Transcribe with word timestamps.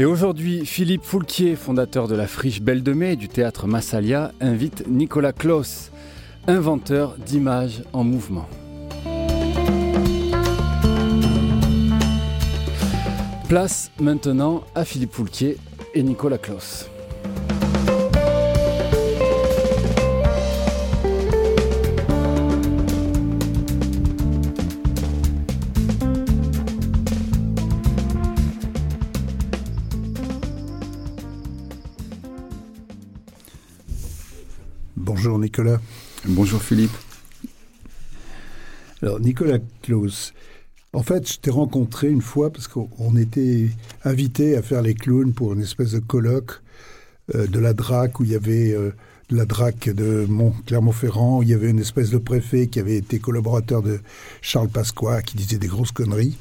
Et 0.00 0.04
aujourd'hui, 0.04 0.64
Philippe 0.64 1.02
Foulquier, 1.02 1.56
fondateur 1.56 2.06
de 2.06 2.14
la 2.14 2.28
Friche 2.28 2.60
Belle 2.60 2.84
de 2.84 2.92
Mai 2.92 3.16
du 3.16 3.28
théâtre 3.28 3.66
Massalia, 3.66 4.30
invite 4.40 4.86
Nicolas 4.86 5.32
Klaus, 5.32 5.90
inventeur 6.46 7.16
d'images 7.18 7.82
en 7.92 8.04
mouvement. 8.04 8.48
Place 13.48 13.90
maintenant 13.98 14.62
à 14.76 14.84
Philippe 14.84 15.14
Foulquier 15.14 15.56
et 15.94 16.04
Nicolas 16.04 16.38
Klaus. 16.38 16.88
Bonjour 35.08 35.38
Nicolas. 35.38 35.80
Bonjour 36.26 36.62
Philippe. 36.62 36.92
Alors 39.00 39.18
Nicolas 39.20 39.56
Klaus, 39.80 40.34
en 40.92 41.02
fait, 41.02 41.26
je 41.32 41.38
t'ai 41.38 41.50
rencontré 41.50 42.10
une 42.10 42.20
fois 42.20 42.52
parce 42.52 42.68
qu'on 42.68 43.16
était 43.16 43.70
invité 44.04 44.54
à 44.54 44.60
faire 44.60 44.82
les 44.82 44.92
clowns 44.92 45.32
pour 45.32 45.54
une 45.54 45.62
espèce 45.62 45.92
de 45.92 45.98
colloque 45.98 46.60
euh, 47.34 47.46
de 47.46 47.58
la 47.58 47.72
DRAC 47.72 48.20
où 48.20 48.24
il 48.24 48.32
y 48.32 48.34
avait 48.34 48.72
euh, 48.72 48.90
la 49.30 49.46
DRAC 49.46 49.88
de 49.88 50.26
Mont 50.28 50.52
Clermont-Ferrand, 50.66 51.38
où 51.38 51.42
il 51.42 51.48
y 51.48 51.54
avait 51.54 51.70
une 51.70 51.80
espèce 51.80 52.10
de 52.10 52.18
préfet 52.18 52.66
qui 52.66 52.78
avait 52.78 52.98
été 52.98 53.18
collaborateur 53.18 53.80
de 53.80 54.00
Charles 54.42 54.68
Pasqua 54.68 55.22
qui 55.22 55.38
disait 55.38 55.56
des 55.56 55.68
grosses 55.68 55.92
conneries. 55.92 56.36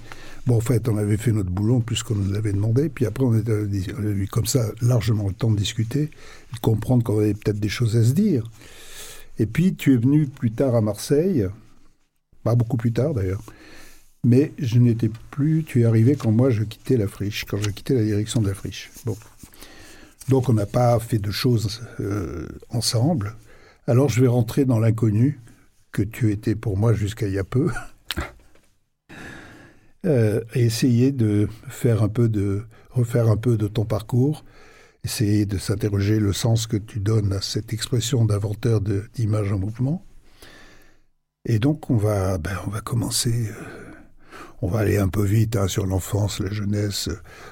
Bon, 0.48 0.56
en 0.56 0.62
fait, 0.62 0.88
on 0.88 0.96
avait 0.96 1.18
fait 1.18 1.34
notre 1.34 1.50
boulot 1.50 1.82
puisqu'on 1.82 2.16
nous 2.16 2.32
l'avait 2.32 2.54
demandé. 2.54 2.88
Puis 2.88 3.06
après, 3.06 3.26
on 3.26 3.34
a 3.34 3.42
eu 3.42 4.28
comme 4.32 4.46
ça 4.46 4.66
largement 4.82 5.28
le 5.28 5.34
temps 5.34 5.52
de 5.52 5.58
discuter, 5.58 6.10
de 6.54 6.60
comprendre 6.62 7.04
qu'on 7.04 7.20
avait 7.20 7.34
peut-être 7.34 7.60
des 7.60 7.68
choses 7.68 7.98
à 7.98 8.04
se 8.04 8.14
dire. 8.14 8.50
Et 9.40 9.46
puis, 9.46 9.76
tu 9.76 9.94
es 9.94 9.98
venu 9.98 10.26
plus 10.26 10.52
tard 10.52 10.74
à 10.74 10.80
Marseille, 10.80 11.46
pas 12.46 12.56
beaucoup 12.56 12.78
plus 12.78 12.94
tard 12.94 13.14
d'ailleurs, 13.14 13.42
mais 14.24 14.54
je 14.58 14.80
n'étais 14.80 15.12
plus. 15.32 15.66
Tu 15.66 15.82
es 15.82 15.86
arrivé 15.86 16.16
quand 16.16 16.32
moi 16.32 16.50
je 16.50 16.64
quittais 16.64 16.96
la 16.96 17.10
friche, 17.10 17.44
quand 17.44 17.58
je 17.58 17.70
quittais 17.70 17.96
la 17.96 18.04
direction 18.04 18.42
de 18.42 18.48
la 18.48 18.54
friche. 18.54 18.90
Bon. 19.06 19.18
Donc 20.30 20.48
on 20.48 20.54
n'a 20.54 20.66
pas 20.66 20.98
fait 21.00 21.20
de 21.20 21.30
choses 21.30 21.82
euh, 22.00 22.48
ensemble. 22.70 23.36
Alors 23.86 24.08
je 24.08 24.22
vais 24.22 24.28
rentrer 24.28 24.64
dans 24.64 24.80
l'inconnu 24.80 25.42
que 25.92 26.04
tu 26.04 26.32
étais 26.32 26.56
pour 26.56 26.78
moi 26.78 26.94
jusqu'à 26.94 27.28
il 27.28 27.34
y 27.34 27.40
a 27.40 27.44
peu. 27.44 27.70
euh, 30.08 30.42
essayer 30.54 31.12
de 31.12 31.48
faire 31.68 32.02
un 32.02 32.10
peu 32.10 32.30
de 32.30 32.64
refaire 32.92 33.30
un 33.30 33.38
peu 33.38 33.58
de 33.58 33.68
ton 33.68 33.86
parcours, 33.86 34.46
essayer 35.04 35.46
de 35.46 35.58
s'interroger 35.58 36.20
le 36.20 36.34
sens 36.34 36.66
que 36.66 36.78
tu 36.78 37.00
donnes 37.00 37.34
à 37.34 37.42
cette 37.42 37.74
expression 37.74 38.26
d'inventeur 38.26 38.82
d'image 38.82 39.52
en 39.52 39.60
mouvement. 39.60 40.06
Et 41.46 41.60
donc 41.60 41.90
on 41.90 41.98
va, 41.98 42.38
ben, 42.38 42.58
on 42.66 42.70
va 42.70 42.82
commencer. 42.82 43.50
Euh, 43.50 43.88
on 44.62 44.68
va 44.68 44.80
aller 44.80 44.98
un 44.98 45.10
peu 45.10 45.24
vite 45.24 45.56
hein, 45.56 45.68
sur 45.68 45.86
l'enfance, 45.86 46.40
la 46.40 46.52
jeunesse. 46.52 47.10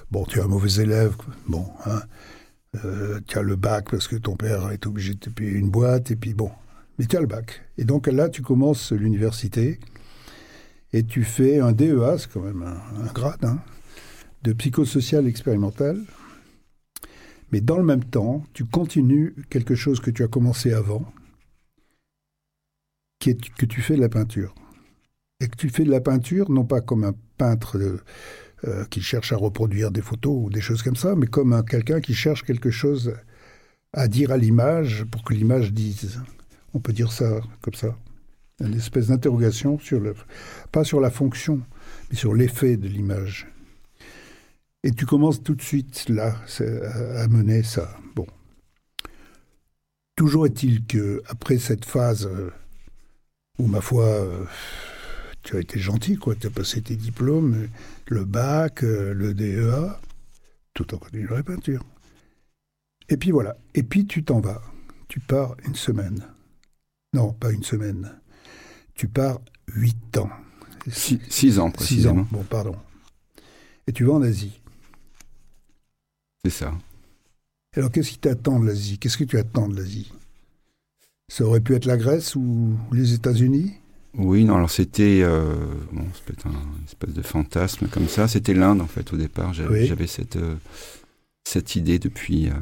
Bon, 0.09 0.23
tu 0.25 0.39
es 0.39 0.41
un 0.41 0.47
mauvais 0.47 0.81
élève, 0.81 1.15
bon, 1.47 1.67
hein, 1.85 2.01
euh, 2.83 3.19
tu 3.27 3.37
as 3.37 3.41
le 3.41 3.55
bac 3.55 3.91
parce 3.91 4.07
que 4.07 4.15
ton 4.15 4.35
père 4.35 4.71
est 4.71 4.87
obligé 4.87 5.13
de 5.13 5.29
payer 5.29 5.51
une 5.51 5.69
boîte, 5.69 6.11
et 6.11 6.15
puis 6.15 6.33
bon, 6.33 6.51
mais 6.97 7.05
tu 7.05 7.15
as 7.15 7.21
le 7.21 7.27
bac. 7.27 7.61
Et 7.77 7.83
donc 7.83 8.07
là, 8.07 8.29
tu 8.29 8.41
commences 8.41 8.91
l'université, 8.91 9.79
et 10.95 11.03
tu 11.03 11.25
fais 11.25 11.59
un 11.59 11.73
DEA, 11.73 12.17
c'est 12.17 12.31
quand 12.31 12.39
même 12.39 12.63
un, 12.63 13.11
grade, 13.11 13.43
hein, 13.43 13.59
de 14.43 14.53
psychosocial 14.53 15.27
expérimental. 15.27 16.01
Mais 17.51 17.59
dans 17.59 17.75
le 17.75 17.83
même 17.83 18.05
temps, 18.05 18.45
tu 18.53 18.63
continues 18.63 19.35
quelque 19.49 19.75
chose 19.75 19.99
que 19.99 20.09
tu 20.09 20.23
as 20.23 20.29
commencé 20.29 20.71
avant, 20.71 21.05
qui 23.19 23.31
est 23.31 23.49
que 23.55 23.65
tu 23.65 23.81
fais 23.81 23.97
de 23.97 24.01
la 24.01 24.07
peinture 24.07 24.55
et 25.41 25.49
que 25.49 25.57
tu 25.57 25.67
fais 25.67 25.83
de 25.83 25.91
la 25.91 25.99
peinture, 25.99 26.49
non 26.49 26.63
pas 26.63 26.79
comme 26.79 27.03
un 27.03 27.13
peintre 27.37 27.77
euh, 28.63 28.85
qui 28.85 29.01
cherche 29.01 29.33
à 29.33 29.35
reproduire 29.35 29.91
des 29.91 30.01
photos 30.01 30.45
ou 30.45 30.49
des 30.49 30.61
choses 30.61 30.81
comme 30.81 30.95
ça, 30.95 31.13
mais 31.17 31.27
comme 31.27 31.51
un, 31.51 31.63
quelqu'un 31.63 31.99
qui 31.99 32.13
cherche 32.13 32.43
quelque 32.43 32.71
chose 32.71 33.15
à 33.91 34.07
dire 34.07 34.31
à 34.31 34.37
l'image 34.37 35.03
pour 35.11 35.25
que 35.25 35.33
l'image 35.33 35.73
dise. 35.73 36.21
On 36.73 36.79
peut 36.79 36.93
dire 36.93 37.11
ça 37.11 37.41
comme 37.59 37.73
ça. 37.73 37.97
Une 38.61 38.75
espèce 38.75 39.07
d'interrogation 39.07 39.79
sur 39.79 39.99
le, 39.99 40.15
pas 40.71 40.83
sur 40.83 41.01
la 41.01 41.11
fonction, 41.11 41.61
mais 42.09 42.15
sur 42.15 42.33
l'effet 42.33 42.77
de 42.77 42.87
l'image. 42.87 43.47
Et 44.83 44.91
tu 44.91 45.05
commences 45.05 45.43
tout 45.43 45.55
de 45.55 45.61
suite 45.61 46.07
là 46.09 46.35
à 47.17 47.27
mener 47.27 47.63
ça. 47.63 47.97
Bon. 48.15 48.27
Toujours 50.15 50.45
est-il 50.45 50.85
que 50.85 51.21
après 51.27 51.57
cette 51.57 51.85
phase 51.85 52.27
euh, 52.27 52.51
où 53.57 53.67
ma 53.67 53.81
foi 53.81 54.05
euh, 54.05 54.45
tu 55.45 55.57
as 55.57 55.59
été 55.59 55.79
gentil, 55.79 56.17
quoi. 56.17 56.35
Tu 56.35 56.47
as 56.47 56.49
passé 56.49 56.81
tes 56.81 56.95
diplômes, 56.95 57.67
le 58.07 58.25
bac, 58.25 58.83
euh, 58.83 59.13
le 59.13 59.33
DEA, 59.33 59.99
tout 60.73 60.93
en 60.93 60.97
continuant 60.97 61.35
la 61.35 61.43
peinture. 61.43 61.83
Et 63.09 63.17
puis 63.17 63.31
voilà. 63.31 63.55
Et 63.75 63.83
puis 63.83 64.05
tu 64.05 64.23
t'en 64.23 64.39
vas. 64.39 64.61
Tu 65.07 65.19
pars 65.19 65.55
une 65.65 65.75
semaine. 65.75 66.25
Non, 67.13 67.33
pas 67.33 67.51
une 67.51 67.63
semaine. 67.63 68.19
Tu 68.95 69.07
pars 69.07 69.39
huit 69.73 70.17
ans. 70.17 70.29
Six, 70.87 71.19
six 71.29 71.59
ans, 71.59 71.71
précisément. 71.71 72.13
Six 72.13 72.19
ans, 72.21 72.27
bon, 72.31 72.43
pardon. 72.43 72.75
Et 73.87 73.91
tu 73.91 74.05
vas 74.05 74.13
en 74.13 74.21
Asie. 74.21 74.59
C'est 76.43 76.51
ça. 76.51 76.73
Alors, 77.75 77.91
qu'est-ce 77.91 78.11
qui 78.11 78.19
t'attend 78.19 78.59
de 78.59 78.67
l'Asie? 78.67 78.97
Qu'est-ce 78.97 79.17
que 79.17 79.23
tu 79.23 79.37
attends 79.37 79.67
de 79.67 79.75
l'Asie? 79.75 80.11
Ça 81.27 81.43
aurait 81.43 81.59
pu 81.59 81.75
être 81.75 81.85
la 81.85 81.97
Grèce 81.97 82.35
ou 82.35 82.77
les 82.91 83.13
États-Unis? 83.13 83.73
Oui, 84.17 84.45
non, 84.45 84.55
alors 84.55 84.69
c'était 84.69 85.21
euh, 85.23 85.55
bon, 85.91 86.05
peut-être 86.25 86.47
un 86.47 86.85
espèce 86.85 87.13
de 87.13 87.21
fantasme 87.21 87.87
comme 87.87 88.07
ça. 88.07 88.27
C'était 88.27 88.53
l'Inde 88.53 88.81
en 88.81 88.87
fait 88.87 89.11
au 89.11 89.17
départ. 89.17 89.53
J'avais 89.53 89.91
oui. 89.93 90.07
cette 90.07 90.37
euh, 90.37 90.55
cette 91.43 91.75
idée 91.75 91.99
depuis, 91.99 92.47
euh, 92.47 92.53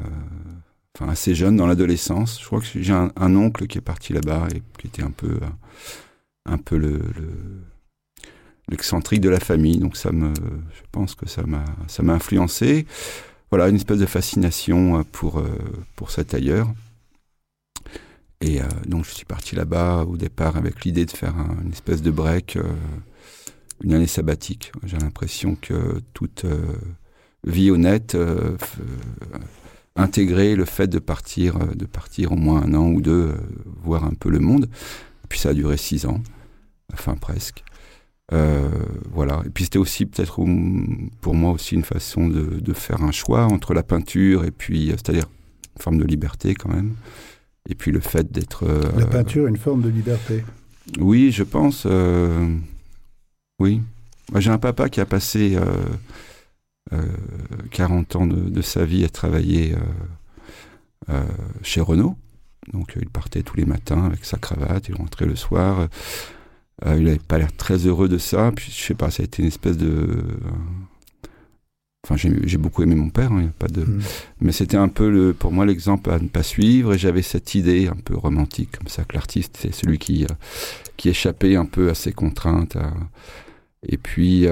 enfin 0.96 1.10
assez 1.10 1.34
jeune 1.34 1.56
dans 1.56 1.66
l'adolescence. 1.66 2.40
Je 2.40 2.46
crois 2.46 2.60
que 2.60 2.66
j'ai 2.74 2.92
un, 2.92 3.12
un, 3.14 3.36
oncle 3.36 3.66
qui 3.68 3.78
est 3.78 3.82
parti 3.82 4.12
là-bas 4.12 4.48
et 4.54 4.62
qui 4.78 4.88
était 4.88 5.02
un 5.02 5.12
peu 5.12 5.38
un 6.46 6.58
peu 6.58 6.76
le, 6.76 7.00
l'excentrique 8.68 9.20
de 9.20 9.28
la 9.28 9.40
famille. 9.40 9.78
Donc 9.78 9.96
ça 9.96 10.10
je 10.12 10.82
pense 10.92 11.14
que 11.14 11.28
ça 11.28 11.42
m'a 11.46 12.12
influencé. 12.12 12.86
Voilà, 13.50 13.68
une 13.68 13.76
espèce 13.76 13.98
de 13.98 14.06
fascination 14.06 15.04
pour 15.12 15.42
pour 15.96 16.10
cet 16.10 16.34
ailleurs. 16.34 16.68
Et 18.44 18.60
euh, 18.60 18.64
donc 18.86 19.06
je 19.06 19.10
suis 19.10 19.24
parti 19.24 19.56
là-bas 19.56 20.04
au 20.06 20.18
départ 20.18 20.56
avec 20.56 20.84
l'idée 20.84 21.06
de 21.06 21.10
faire 21.10 21.34
un, 21.36 21.56
une 21.64 21.72
espèce 21.72 22.02
de 22.02 22.10
break, 22.10 22.56
euh, 22.56 22.62
une 23.82 23.94
année 23.94 24.06
sabbatique. 24.06 24.70
J'ai 24.84 24.98
l'impression 24.98 25.56
que 25.56 26.00
toute 26.12 26.44
euh, 26.44 26.76
vie 27.44 27.70
honnête 27.70 28.16
intégrait 29.96 30.56
le 30.56 30.64
fait 30.66 30.88
de 30.88 30.98
partir, 30.98 31.58
de 31.74 31.86
partir 31.86 32.32
au 32.32 32.36
moins 32.36 32.62
un 32.62 32.74
an 32.74 32.88
ou 32.88 33.00
deux, 33.00 33.34
voir 33.82 34.04
un 34.04 34.14
peu 34.14 34.28
le 34.28 34.40
monde. 34.40 34.68
Puis 35.28 35.38
ça 35.38 35.50
a 35.50 35.54
duré 35.54 35.76
six 35.76 36.04
ans, 36.04 36.20
enfin 36.92 37.14
presque. 37.16 37.64
voilà. 38.30 39.42
Et 39.46 39.50
puis 39.50 39.64
c'était 39.64 39.78
aussi 39.78 40.06
peut-être 40.06 40.40
pour 41.20 41.34
moi 41.34 41.52
aussi 41.52 41.74
une 41.74 41.84
façon 41.84 42.28
de, 42.28 42.60
de, 42.60 42.72
faire 42.72 43.02
un 43.02 43.12
choix 43.12 43.44
entre 43.44 43.74
la 43.74 43.82
peinture 43.82 44.44
et 44.44 44.50
puis, 44.50 44.88
c'est-à-dire 44.88 45.26
une 45.76 45.82
forme 45.82 45.98
de 45.98 46.04
liberté 46.04 46.54
quand 46.54 46.70
même. 46.70 46.94
Et 47.68 47.74
puis 47.74 47.92
le 47.92 48.00
fait 48.00 48.30
d'être... 48.30 48.64
Euh, 48.64 48.82
la 48.98 49.06
peinture, 49.06 49.46
une 49.46 49.56
forme 49.56 49.82
de 49.82 49.88
liberté. 49.88 50.44
Oui, 50.98 51.32
je 51.32 51.42
pense. 51.42 51.84
Euh, 51.86 52.56
oui. 53.58 53.80
J'ai 54.36 54.50
un 54.50 54.58
papa 54.58 54.88
qui 54.88 55.00
a 55.00 55.06
passé 55.06 55.56
euh, 56.92 57.06
40 57.70 58.16
ans 58.16 58.26
de, 58.26 58.50
de, 58.50 58.62
sa 58.62 58.84
vie 58.84 59.04
à 59.04 59.08
travailler 59.08 59.74
euh, 61.10 61.22
chez 61.62 61.80
Renault. 61.80 62.16
Donc 62.72 62.96
il 63.00 63.08
partait 63.08 63.42
tous 63.42 63.56
les 63.56 63.66
matins 63.66 64.04
avec 64.04 64.24
sa 64.24 64.38
cravate, 64.38 64.88
il 64.88 64.94
rentrait 64.94 65.26
le 65.26 65.36
soir. 65.36 65.88
Il 66.84 67.04
n'avait 67.04 67.18
pas 67.18 67.38
l'air 67.38 67.54
très 67.56 67.86
heureux 67.86 68.08
de 68.08 68.18
ça. 68.18 68.52
Puis 68.54 68.72
je 68.76 68.82
sais 68.82 68.94
pas, 68.94 69.10
ça 69.10 69.22
a 69.22 69.24
été 69.24 69.42
une 69.42 69.48
espèce 69.48 69.76
de 69.76 70.24
Enfin, 72.06 72.16
j'ai 72.16 72.58
beaucoup 72.58 72.82
aimé 72.82 72.94
mon 72.96 73.08
père, 73.08 73.32
hein, 73.32 73.46
a 73.48 73.52
pas 73.58 73.66
de. 73.66 73.82
Mm. 73.82 74.02
Mais 74.42 74.52
c'était 74.52 74.76
un 74.76 74.88
peu 74.88 75.08
le, 75.08 75.32
pour 75.32 75.52
moi 75.52 75.64
l'exemple 75.64 76.10
à 76.10 76.18
ne 76.18 76.28
pas 76.28 76.42
suivre. 76.42 76.92
Et 76.94 76.98
j'avais 76.98 77.22
cette 77.22 77.54
idée 77.54 77.88
un 77.88 77.96
peu 77.96 78.14
romantique 78.14 78.76
comme 78.76 78.88
ça 78.88 79.04
que 79.04 79.14
l'artiste 79.14 79.56
c'est 79.58 79.74
celui 79.74 79.98
qui 79.98 80.26
qui 80.98 81.08
échappait 81.08 81.56
un 81.56 81.64
peu 81.64 81.88
à 81.88 81.94
ses 81.94 82.12
contraintes. 82.12 82.76
Et 83.86 83.96
puis 83.96 84.46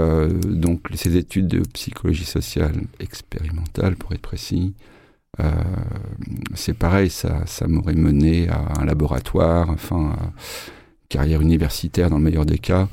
donc 0.47 0.89
ces 0.95 1.17
études 1.17 1.49
de 1.49 1.61
psychologie 1.75 2.25
sociale 2.25 2.85
expérimentale, 3.01 3.97
pour 3.97 4.13
être 4.13 4.23
précis, 4.23 4.75
euh, 5.41 5.51
c'est 6.55 6.77
pareil, 6.77 7.09
ça, 7.11 7.47
ça 7.47 7.67
m'aurait 7.67 7.95
mené 7.95 8.49
à 8.49 8.81
un 8.81 8.85
laboratoire, 8.85 9.71
enfin, 9.71 10.17
carrière 11.13 11.43
universitaire 11.43 12.09
dans 12.09 12.17
le 12.17 12.25
meilleur 12.25 12.47
des 12.47 12.59
cas, 12.59 12.89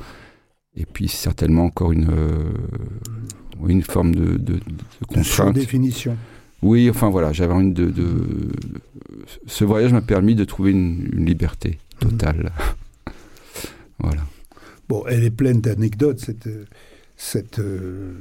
et 0.75 0.85
puis 0.85 1.07
certainement 1.07 1.63
encore 1.63 1.93
une, 1.93 2.09
euh, 2.11 2.51
une 3.65 3.81
forme 3.81 4.13
de, 4.13 4.37
de, 4.37 4.55
de 4.55 5.05
contrainte. 5.07 5.55
définition. 5.55 6.17
Oui, 6.61 6.89
enfin 6.89 7.09
voilà, 7.09 7.31
j'avais 7.31 7.53
envie 7.53 7.71
de, 7.71 7.85
de, 7.85 8.49
Ce 9.47 9.63
voyage 9.63 9.93
m'a 9.93 10.01
permis 10.01 10.35
de 10.35 10.43
trouver 10.43 10.71
une, 10.71 11.25
liberté 11.25 11.79
totale. 12.01 12.51
voilà. 13.99 14.23
Bon, 14.89 15.05
elle 15.07 15.23
est 15.23 15.31
pleine 15.31 15.61
d'anecdotes, 15.61 16.19
cette, 16.19 16.49
cette, 17.15 17.59
euh, 17.59 18.15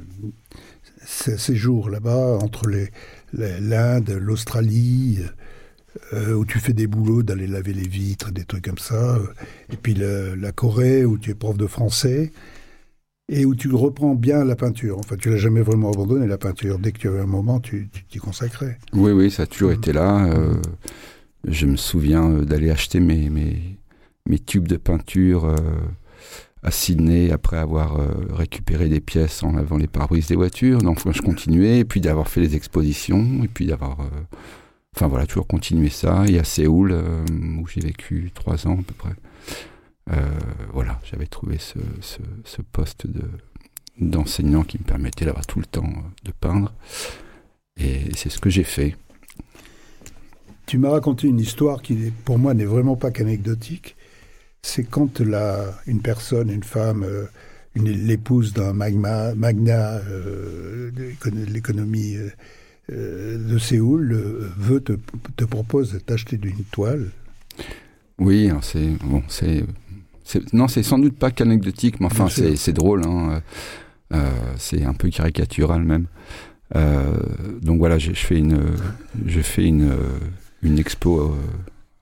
ces 1.05 1.37
séjours 1.37 1.89
là-bas, 1.89 2.37
entre 2.41 2.69
les, 2.69 2.89
l'Inde, 3.33 4.11
l'Australie, 4.11 5.19
euh, 6.13 6.33
où 6.33 6.45
tu 6.45 6.59
fais 6.59 6.73
des 6.73 6.87
boulots 6.87 7.23
d'aller 7.23 7.47
laver 7.47 7.73
les 7.73 7.87
vitres, 7.87 8.31
des 8.31 8.45
trucs 8.45 8.65
comme 8.65 8.77
ça, 8.77 9.17
et 9.71 9.77
puis 9.77 9.95
la 9.95 10.51
Corée, 10.51 11.05
où 11.05 11.17
tu 11.17 11.31
es 11.31 11.33
prof 11.33 11.57
de 11.57 11.67
français, 11.67 12.31
et 13.27 13.45
où 13.45 13.55
tu 13.55 13.71
reprends 13.73 14.15
bien 14.15 14.43
la 14.43 14.55
peinture. 14.55 14.97
Enfin, 14.99 15.15
tu 15.17 15.29
l'as 15.29 15.37
jamais 15.37 15.61
vraiment 15.61 15.91
abandonné, 15.91 16.25
la 16.27 16.37
peinture. 16.37 16.79
Dès 16.79 16.91
que 16.91 16.99
tu 16.99 17.07
avais 17.07 17.19
un 17.19 17.27
moment, 17.27 17.59
tu 17.59 17.89
t'y 18.09 18.17
consacrais. 18.17 18.79
Oui, 18.93 19.11
oui, 19.11 19.29
ça 19.29 19.43
a 19.43 19.45
toujours 19.45 19.71
été 19.71 19.93
là. 19.93 20.25
Euh, 20.25 20.55
je 21.47 21.65
me 21.65 21.75
souviens 21.75 22.29
euh, 22.29 22.45
d'aller 22.45 22.71
acheter 22.71 22.99
mes, 22.99 23.77
tubes 24.45 24.67
de 24.67 24.77
peinture 24.77 25.55
à 26.61 26.71
Sydney 26.71 27.31
après 27.31 27.57
avoir 27.57 27.97
récupéré 28.31 28.89
des 28.89 28.99
pièces 28.99 29.41
en 29.43 29.53
lavant 29.53 29.77
les 29.77 29.87
pare-brises 29.87 30.27
des 30.27 30.35
voitures. 30.35 30.79
Donc 30.79 30.99
je 31.11 31.21
continuais, 31.21 31.79
et 31.79 31.85
puis 31.85 31.99
d'avoir 31.99 32.27
fait 32.27 32.41
les 32.41 32.55
expositions, 32.55 33.43
et 33.43 33.47
puis 33.47 33.65
d'avoir... 33.65 33.97
Euh, 35.01 35.05
enfin 35.05 35.07
voilà, 35.07 35.25
toujours 35.25 35.47
continué 35.47 35.89
ça. 35.89 36.25
Et 36.27 36.39
à 36.39 36.43
Séoul, 36.43 36.91
euh, 36.91 37.25
où 37.59 37.67
j'ai 37.67 37.81
vécu 37.81 38.31
trois 38.33 38.67
ans 38.67 38.79
à 38.79 38.83
peu 38.83 38.93
près, 38.93 39.13
voilà, 40.73 40.99
j'avais 41.03 41.27
trouvé 41.27 41.59
ce, 41.59 41.77
ce, 42.43 42.61
poste 42.63 43.05
de, 43.05 43.21
d'enseignant 43.99 44.63
qui 44.63 44.79
me 44.79 44.83
permettait 44.83 45.25
d'avoir 45.25 45.45
tout 45.45 45.59
le 45.59 45.65
temps 45.65 45.87
de 46.23 46.31
peindre. 46.31 46.73
Et 47.77 48.09
c'est 48.15 48.29
ce 48.29 48.39
que 48.39 48.49
j'ai 48.49 48.63
fait. 48.63 48.95
Tu 50.65 50.79
m'as 50.79 50.89
raconté 50.89 51.27
une 51.27 51.39
histoire 51.39 51.83
qui, 51.83 52.11
pour 52.25 52.39
moi, 52.39 52.55
n'est 52.55 52.65
vraiment 52.65 52.95
pas 52.95 53.11
qu'anecdotique 53.11 53.95
c'est 54.61 54.83
quand 54.83 55.19
la, 55.19 55.73
une 55.87 56.01
personne, 56.01 56.49
une 56.49 56.63
femme, 56.63 57.03
euh, 57.03 57.25
l'épouse 57.75 58.53
d'un 58.53 58.73
magma, 58.73 59.33
magnat 59.35 60.01
euh, 60.09 60.91
de 60.91 61.13
l'économie 61.45 62.15
euh, 62.15 62.29
de 62.89 63.57
Séoul 63.57 64.13
veut 64.57 64.81
te, 64.81 64.93
te 65.35 65.45
propose 65.45 65.93
de 65.93 65.99
t'acheter 65.99 66.39
une 66.41 66.63
toile. 66.71 67.09
Oui, 68.17 68.49
c'est 68.61 68.89
bon, 69.03 69.23
c'est 69.27 69.63
non, 70.53 70.67
c'est 70.67 70.83
sans 70.83 70.99
doute 70.99 71.17
pas 71.17 71.31
qu'anecdotique, 71.31 71.99
mais 71.99 72.07
enfin 72.07 72.27
c'est 72.29 72.73
drôle. 72.73 73.03
Hein, 73.05 73.41
c'est 74.57 74.83
un 74.83 74.93
peu 74.93 75.09
caricatural 75.09 75.83
même. 75.83 76.07
donc 77.61 77.79
voilà, 77.79 77.97
je 77.97 78.13
fais 78.13 78.39
une, 78.39 78.59
je 79.25 79.41
fais 79.41 79.65
une, 79.65 79.91
une 80.61 80.79
expo 80.79 81.35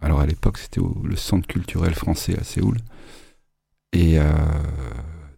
alors 0.02 0.20
à 0.20 0.26
l'époque, 0.26 0.58
c'était 0.58 0.82
le 1.04 1.16
Centre 1.16 1.48
culturel 1.48 1.94
français 1.94 2.38
à 2.40 2.44
Séoul. 2.44 2.78
Et 3.94 4.20
euh, 4.20 4.32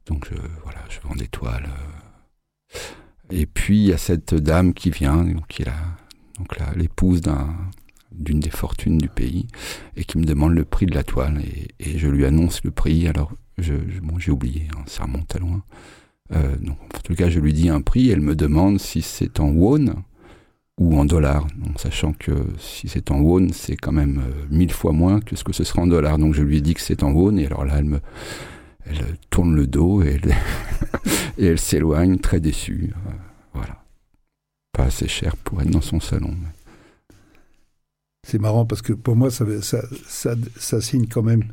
donc 0.05 0.27
je, 0.29 0.35
voilà, 0.63 0.79
je 0.89 0.99
vends 1.07 1.15
des 1.15 1.27
toiles. 1.27 1.69
Et 3.31 3.45
puis 3.45 3.77
il 3.77 3.87
y 3.87 3.93
a 3.93 3.97
cette 3.97 4.33
dame 4.33 4.73
qui 4.73 4.89
vient, 4.89 5.25
qui 5.47 5.61
est 5.61 5.65
la, 5.65 5.75
donc 6.37 6.55
l'épouse 6.75 7.21
d'une 8.11 8.39
des 8.39 8.49
fortunes 8.49 8.97
du 8.97 9.09
pays, 9.09 9.47
et 9.95 10.03
qui 10.03 10.17
me 10.17 10.25
demande 10.25 10.53
le 10.53 10.65
prix 10.65 10.85
de 10.85 10.95
la 10.95 11.03
toile. 11.03 11.41
Et, 11.79 11.97
je 11.97 12.07
lui 12.07 12.25
annonce 12.25 12.63
le 12.63 12.71
prix. 12.71 13.07
Alors 13.07 13.31
je, 13.57 13.73
bon, 14.01 14.17
j'ai 14.19 14.31
oublié, 14.31 14.67
hein, 14.75 14.83
ça 14.87 15.03
remonte 15.03 15.35
à 15.35 15.39
loin. 15.39 15.63
Euh, 16.33 16.55
donc, 16.57 16.77
en 16.95 16.99
tout 17.03 17.15
cas, 17.15 17.29
je 17.29 17.39
lui 17.39 17.53
dis 17.53 17.69
un 17.69 17.81
prix. 17.81 18.09
Elle 18.09 18.21
me 18.21 18.35
demande 18.35 18.79
si 18.79 19.01
c'est 19.01 19.39
en 19.39 19.49
won 19.49 20.03
ou 20.77 20.97
en 20.97 21.03
dollars, 21.03 21.45
sachant 21.75 22.13
que 22.13 22.31
si 22.57 22.87
c'est 22.87 23.11
en 23.11 23.19
won, 23.19 23.49
c'est 23.51 23.75
quand 23.75 23.91
même 23.91 24.21
euh, 24.25 24.45
mille 24.49 24.71
fois 24.71 24.93
moins 24.93 25.19
que 25.19 25.35
ce 25.35 25.43
que 25.43 25.51
ce 25.51 25.65
sera 25.65 25.81
en 25.81 25.87
dollars. 25.87 26.17
Donc 26.17 26.33
je 26.33 26.41
lui 26.41 26.57
ai 26.57 26.61
dit 26.61 26.73
que 26.73 26.81
c'est 26.81 27.03
en 27.03 27.11
won, 27.11 27.35
et 27.37 27.45
alors 27.45 27.65
là, 27.65 27.75
elle 27.77 27.85
me, 27.85 27.99
elle 28.85 29.17
tourne 29.29 29.55
le 29.55 29.67
dos 29.67 30.01
et 30.03 30.19
elle, 31.37 31.59
s'éloigne, 31.59 32.17
très 32.17 32.39
déçue. 32.39 32.93
Voilà. 33.53 33.83
Pas 34.71 34.85
assez 34.85 35.07
cher 35.07 35.35
pour 35.37 35.61
être 35.61 35.69
dans 35.69 35.81
son 35.81 35.99
salon. 35.99 36.35
C'est 38.27 38.39
marrant 38.39 38.65
parce 38.65 38.81
que 38.81 38.93
pour 38.93 39.15
moi, 39.15 39.29
ça, 39.31 40.81
signe 40.81 41.07
quand 41.07 41.23
même 41.23 41.43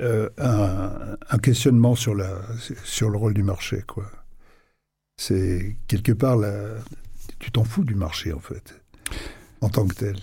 euh, 0.00 0.28
un, 0.38 1.38
questionnement 1.38 1.94
sur, 1.94 2.14
le 2.14 3.16
rôle 3.16 3.34
du 3.34 3.42
marché. 3.42 3.82
quoi. 3.86 4.10
C'est 5.16 5.76
quelque 5.86 6.12
part 6.12 6.38
tu 7.38 7.50
t'en 7.52 7.64
fous 7.64 7.84
du 7.84 7.94
marché 7.94 8.32
en 8.32 8.40
fait, 8.40 8.80
en 9.60 9.68
tant 9.68 9.86
que 9.86 9.94
tel. 9.94 10.16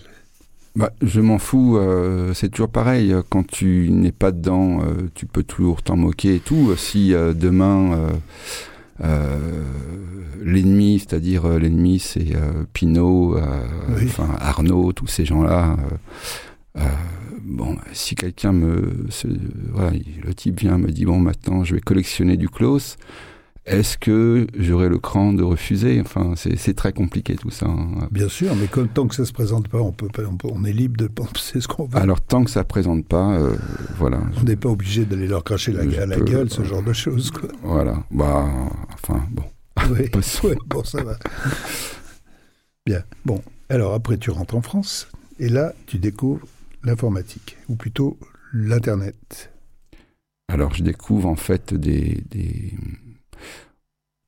Bah, 0.76 0.90
je 1.02 1.20
m'en 1.20 1.38
fous, 1.38 1.76
euh, 1.76 2.34
c'est 2.34 2.48
toujours 2.48 2.68
pareil. 2.68 3.14
Quand 3.30 3.46
tu 3.46 3.90
n'es 3.92 4.10
pas 4.10 4.32
dedans, 4.32 4.80
euh, 4.80 5.08
tu 5.14 5.24
peux 5.24 5.44
toujours 5.44 5.82
t'en 5.82 5.96
moquer 5.96 6.36
et 6.36 6.40
tout. 6.40 6.74
Si 6.76 7.14
euh, 7.14 7.32
demain, 7.32 8.08
l'ennemi, 10.42 10.98
c'est-à-dire 10.98 11.46
l'ennemi, 11.46 12.00
c'est 12.00 12.32
Pinot, 12.72 13.38
enfin 14.04 14.28
Arnaud, 14.40 14.92
tous 14.92 15.06
ces 15.06 15.24
gens-là. 15.24 15.76
bon, 17.44 17.76
si 17.92 18.16
quelqu'un 18.16 18.52
me, 18.52 19.06
voilà, 19.72 19.92
le 20.24 20.34
type 20.34 20.60
vient 20.60 20.78
me 20.78 20.90
dit 20.90 21.04
bon, 21.04 21.20
maintenant, 21.20 21.62
je 21.62 21.74
vais 21.76 21.80
collectionner 21.80 22.36
du 22.36 22.48
close 22.48 22.96
est-ce 23.66 23.96
que 23.96 24.46
j'aurais 24.58 24.90
le 24.90 24.98
cran 24.98 25.32
de 25.32 25.42
refuser? 25.42 25.98
Enfin, 26.00 26.34
c'est 26.36 26.74
très 26.74 26.92
compliqué 26.92 27.34
tout 27.36 27.50
ça. 27.50 27.66
Hein. 27.66 28.08
Bien 28.10 28.28
sûr, 28.28 28.54
mais 28.56 28.68
tant 28.86 29.06
que 29.06 29.14
ça 29.14 29.24
se 29.24 29.32
présente 29.32 29.68
pas, 29.68 29.78
on 29.78 29.92
peut, 29.92 30.08
on, 30.44 30.64
est 30.64 30.72
libre 30.72 30.98
de 30.98 31.06
penser 31.06 31.62
ce 31.62 31.68
qu'on 31.68 31.86
veut. 31.86 31.98
Alors 31.98 32.20
tant 32.20 32.44
que 32.44 32.50
ça 32.50 32.62
présente 32.64 33.06
pas, 33.06 33.32
euh, 33.38 33.56
voilà. 33.96 34.20
On 34.38 34.44
n'est 34.44 34.56
pas 34.56 34.68
obligé 34.68 35.06
d'aller 35.06 35.26
leur 35.26 35.44
cracher 35.44 35.72
la, 35.72 35.80
à 36.02 36.06
la 36.06 36.20
gueule, 36.20 36.50
ce 36.50 36.62
genre 36.62 36.82
de 36.82 36.92
choses. 36.92 37.30
Quoi. 37.30 37.48
Voilà. 37.62 38.04
Bah, 38.10 38.46
enfin, 38.92 39.24
bon. 39.30 39.44
Oui, 39.90 40.54
bon, 40.66 40.84
ça 40.84 41.02
va. 41.02 41.18
Bien. 42.86 43.02
Bon, 43.24 43.42
alors 43.70 43.94
après, 43.94 44.18
tu 44.18 44.30
rentres 44.30 44.54
en 44.54 44.62
France, 44.62 45.08
et 45.38 45.48
là, 45.48 45.72
tu 45.86 45.98
découvres 45.98 46.46
l'informatique, 46.82 47.56
ou 47.68 47.76
plutôt 47.76 48.18
l'Internet. 48.52 49.50
Alors, 50.48 50.74
je 50.74 50.82
découvre 50.82 51.28
en 51.28 51.34
fait 51.34 51.74
des, 51.74 52.22
des 52.30 52.74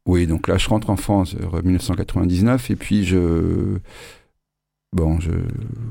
oui, 0.06 0.28
donc 0.28 0.46
là, 0.46 0.56
je 0.56 0.68
rentre 0.68 0.90
en 0.90 0.96
France 0.96 1.34
en 1.52 1.62
1999 1.62 2.70
et 2.70 2.76
puis 2.76 3.04
je. 3.04 3.78
Bon, 4.92 5.18
je, 5.20 5.32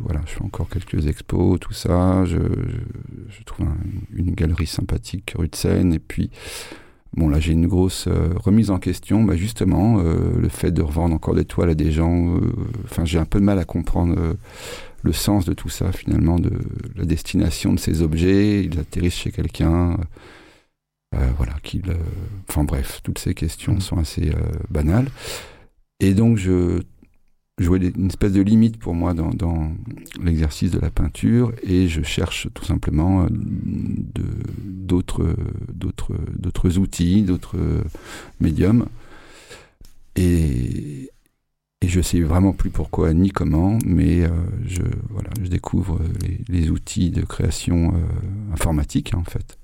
voilà, 0.03 0.21
je 0.25 0.31
fais 0.31 0.41
encore 0.41 0.69
quelques 0.69 1.05
expos, 1.07 1.59
tout 1.59 1.73
ça. 1.73 2.23
Je, 2.25 2.37
trouve 3.45 3.67
une 4.13 4.31
galerie 4.31 4.65
sympathique 4.65 5.33
rue 5.37 5.49
de 5.49 5.55
Seine. 5.55 5.93
Et 5.93 5.99
puis, 5.99 6.31
bon, 7.13 7.27
là, 7.27 7.39
j'ai 7.39 7.51
une 7.51 7.67
grosse 7.67 8.07
euh, 8.07 8.29
remise 8.37 8.71
en 8.71 8.79
question. 8.79 9.23
Bah, 9.23 9.35
justement, 9.35 9.99
euh, 9.99 10.39
le 10.39 10.49
fait 10.49 10.71
de 10.71 10.81
revendre 10.81 11.13
encore 11.13 11.35
des 11.35 11.45
toiles 11.45 11.69
à 11.69 11.75
des 11.75 11.91
gens. 11.91 12.37
Euh, 12.37 12.39
enfin, 12.85 13.03
j'ai 13.03 13.19
un 13.19 13.25
peu 13.25 13.39
de 13.39 13.45
mal 13.45 13.59
à 13.59 13.65
comprendre 13.65 14.15
le 15.03 15.13
sens 15.13 15.45
de 15.45 15.53
tout 15.53 15.69
ça, 15.69 15.91
finalement, 15.91 16.39
de 16.39 16.51
la 16.95 17.03
destination 17.03 17.73
de 17.73 17.79
ces 17.79 18.01
objets. 18.01 18.63
Ils 18.63 18.79
atterrissent 18.79 19.15
chez 19.15 19.31
quelqu'un. 19.31 19.97
Euh, 21.15 21.29
voilà, 21.37 21.53
qu'il. 21.63 21.89
Euh, 21.89 21.95
enfin 22.49 22.63
bref, 22.63 23.01
toutes 23.03 23.19
ces 23.19 23.33
questions 23.33 23.75
mm. 23.75 23.81
sont 23.81 23.97
assez 23.97 24.29
euh, 24.29 24.51
banales. 24.69 25.07
Et 25.99 26.13
donc 26.13 26.37
je 26.37 26.81
jouais 27.57 27.79
une 27.95 28.07
espèce 28.07 28.33
de 28.33 28.41
limite 28.41 28.77
pour 28.77 28.93
moi 28.93 29.13
dans, 29.13 29.29
dans 29.29 29.71
l'exercice 30.21 30.71
de 30.71 30.79
la 30.79 30.89
peinture 30.89 31.53
et 31.63 31.87
je 31.87 32.01
cherche 32.01 32.49
tout 32.53 32.65
simplement 32.65 33.27
d'autres 33.31 35.37
d'autres 35.71 36.15
d'autres 36.37 36.77
outils, 36.77 37.23
d'autres 37.23 37.57
médiums. 38.41 38.87
Et, 40.17 41.09
et 41.81 41.87
je 41.87 42.01
sais 42.01 42.19
vraiment 42.19 42.51
plus 42.51 42.71
pourquoi 42.71 43.13
ni 43.13 43.29
comment, 43.29 43.79
mais 43.85 44.23
je 44.65 44.81
voilà, 45.09 45.29
je 45.41 45.47
découvre 45.47 46.01
les, 46.21 46.41
les, 46.49 46.69
outils 46.69 47.09
de 47.09 47.21
création 47.21 47.93
informatique 48.51 49.13
en 49.15 49.23
fait. 49.23 49.57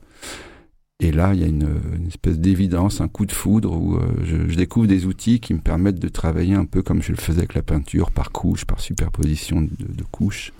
Et 1.03 1.11
là, 1.11 1.33
il 1.33 1.41
y 1.41 1.43
a 1.43 1.47
une, 1.47 1.67
espèce 2.07 2.37
d'évidence, 2.37 3.01
un 3.01 3.07
coup 3.07 3.25
de 3.25 3.31
foudre 3.31 3.75
où 3.75 3.95
euh, 3.95 4.01
je, 4.23 4.55
découvre 4.55 4.85
des 4.85 5.07
outils 5.07 5.39
qui 5.39 5.55
me 5.55 5.59
permettent 5.59 5.99
de 5.99 6.07
travailler 6.07 6.53
un 6.53 6.65
peu 6.65 6.83
comme 6.83 7.01
je 7.01 7.11
le 7.11 7.17
faisais 7.17 7.39
avec 7.39 7.55
la 7.55 7.63
peinture, 7.63 8.11
par 8.11 8.31
couche, 8.31 8.65
par 8.65 8.79
superposition 8.79 9.61
de, 9.61 10.03
couches. 10.11 10.53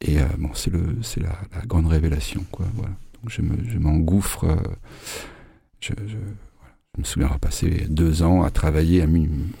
Et 0.00 0.18
euh, 0.18 0.24
bon, 0.38 0.50
c'est 0.54 0.72
le, 0.72 0.96
c'est 1.02 1.20
la, 1.20 1.38
grande 1.66 1.86
révélation, 1.86 2.44
quoi. 2.50 2.66
Voilà. 2.74 2.94
Donc 3.22 3.30
je, 3.30 3.42
me, 3.42 3.54
je 3.70 3.78
m'engouffre. 3.78 4.42
Euh, 4.42 4.56
je, 5.78 5.92
me 6.98 7.04
souviens 7.04 7.26
avoir 7.26 7.40
passé 7.40 7.86
deux 7.88 8.24
ans 8.24 8.42
à 8.42 8.50
travailler 8.50 9.06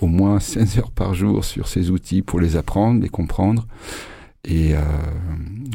au 0.00 0.08
moins 0.08 0.40
16 0.40 0.78
heures 0.78 0.90
par 0.90 1.14
jour 1.14 1.44
sur 1.44 1.68
ces 1.68 1.92
outils 1.92 2.22
pour 2.22 2.40
les 2.40 2.56
apprendre, 2.56 3.00
les 3.00 3.08
comprendre 3.08 3.64
et 4.44 4.74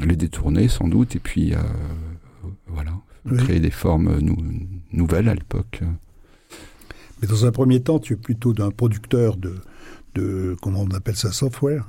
les 0.05 0.15
détourner 0.15 0.67
sans 0.67 0.87
doute. 0.87 1.15
Et 1.15 1.19
puis 1.19 1.53
voilà, 2.67 2.93
créer 3.37 3.59
des 3.59 3.71
formes 3.71 4.19
nouvelles 4.91 5.29
à 5.29 5.35
l'époque. 5.35 5.81
Mais 7.21 7.27
dans 7.27 7.45
un 7.45 7.51
premier 7.51 7.81
temps, 7.81 7.99
tu 7.99 8.13
es 8.13 8.15
plutôt 8.15 8.53
d'un 8.53 8.71
producteur 8.71 9.35
de, 9.35 9.55
de, 10.15 10.55
comment 10.61 10.81
on 10.81 10.91
appelle 10.95 11.15
ça, 11.15 11.31
software? 11.31 11.85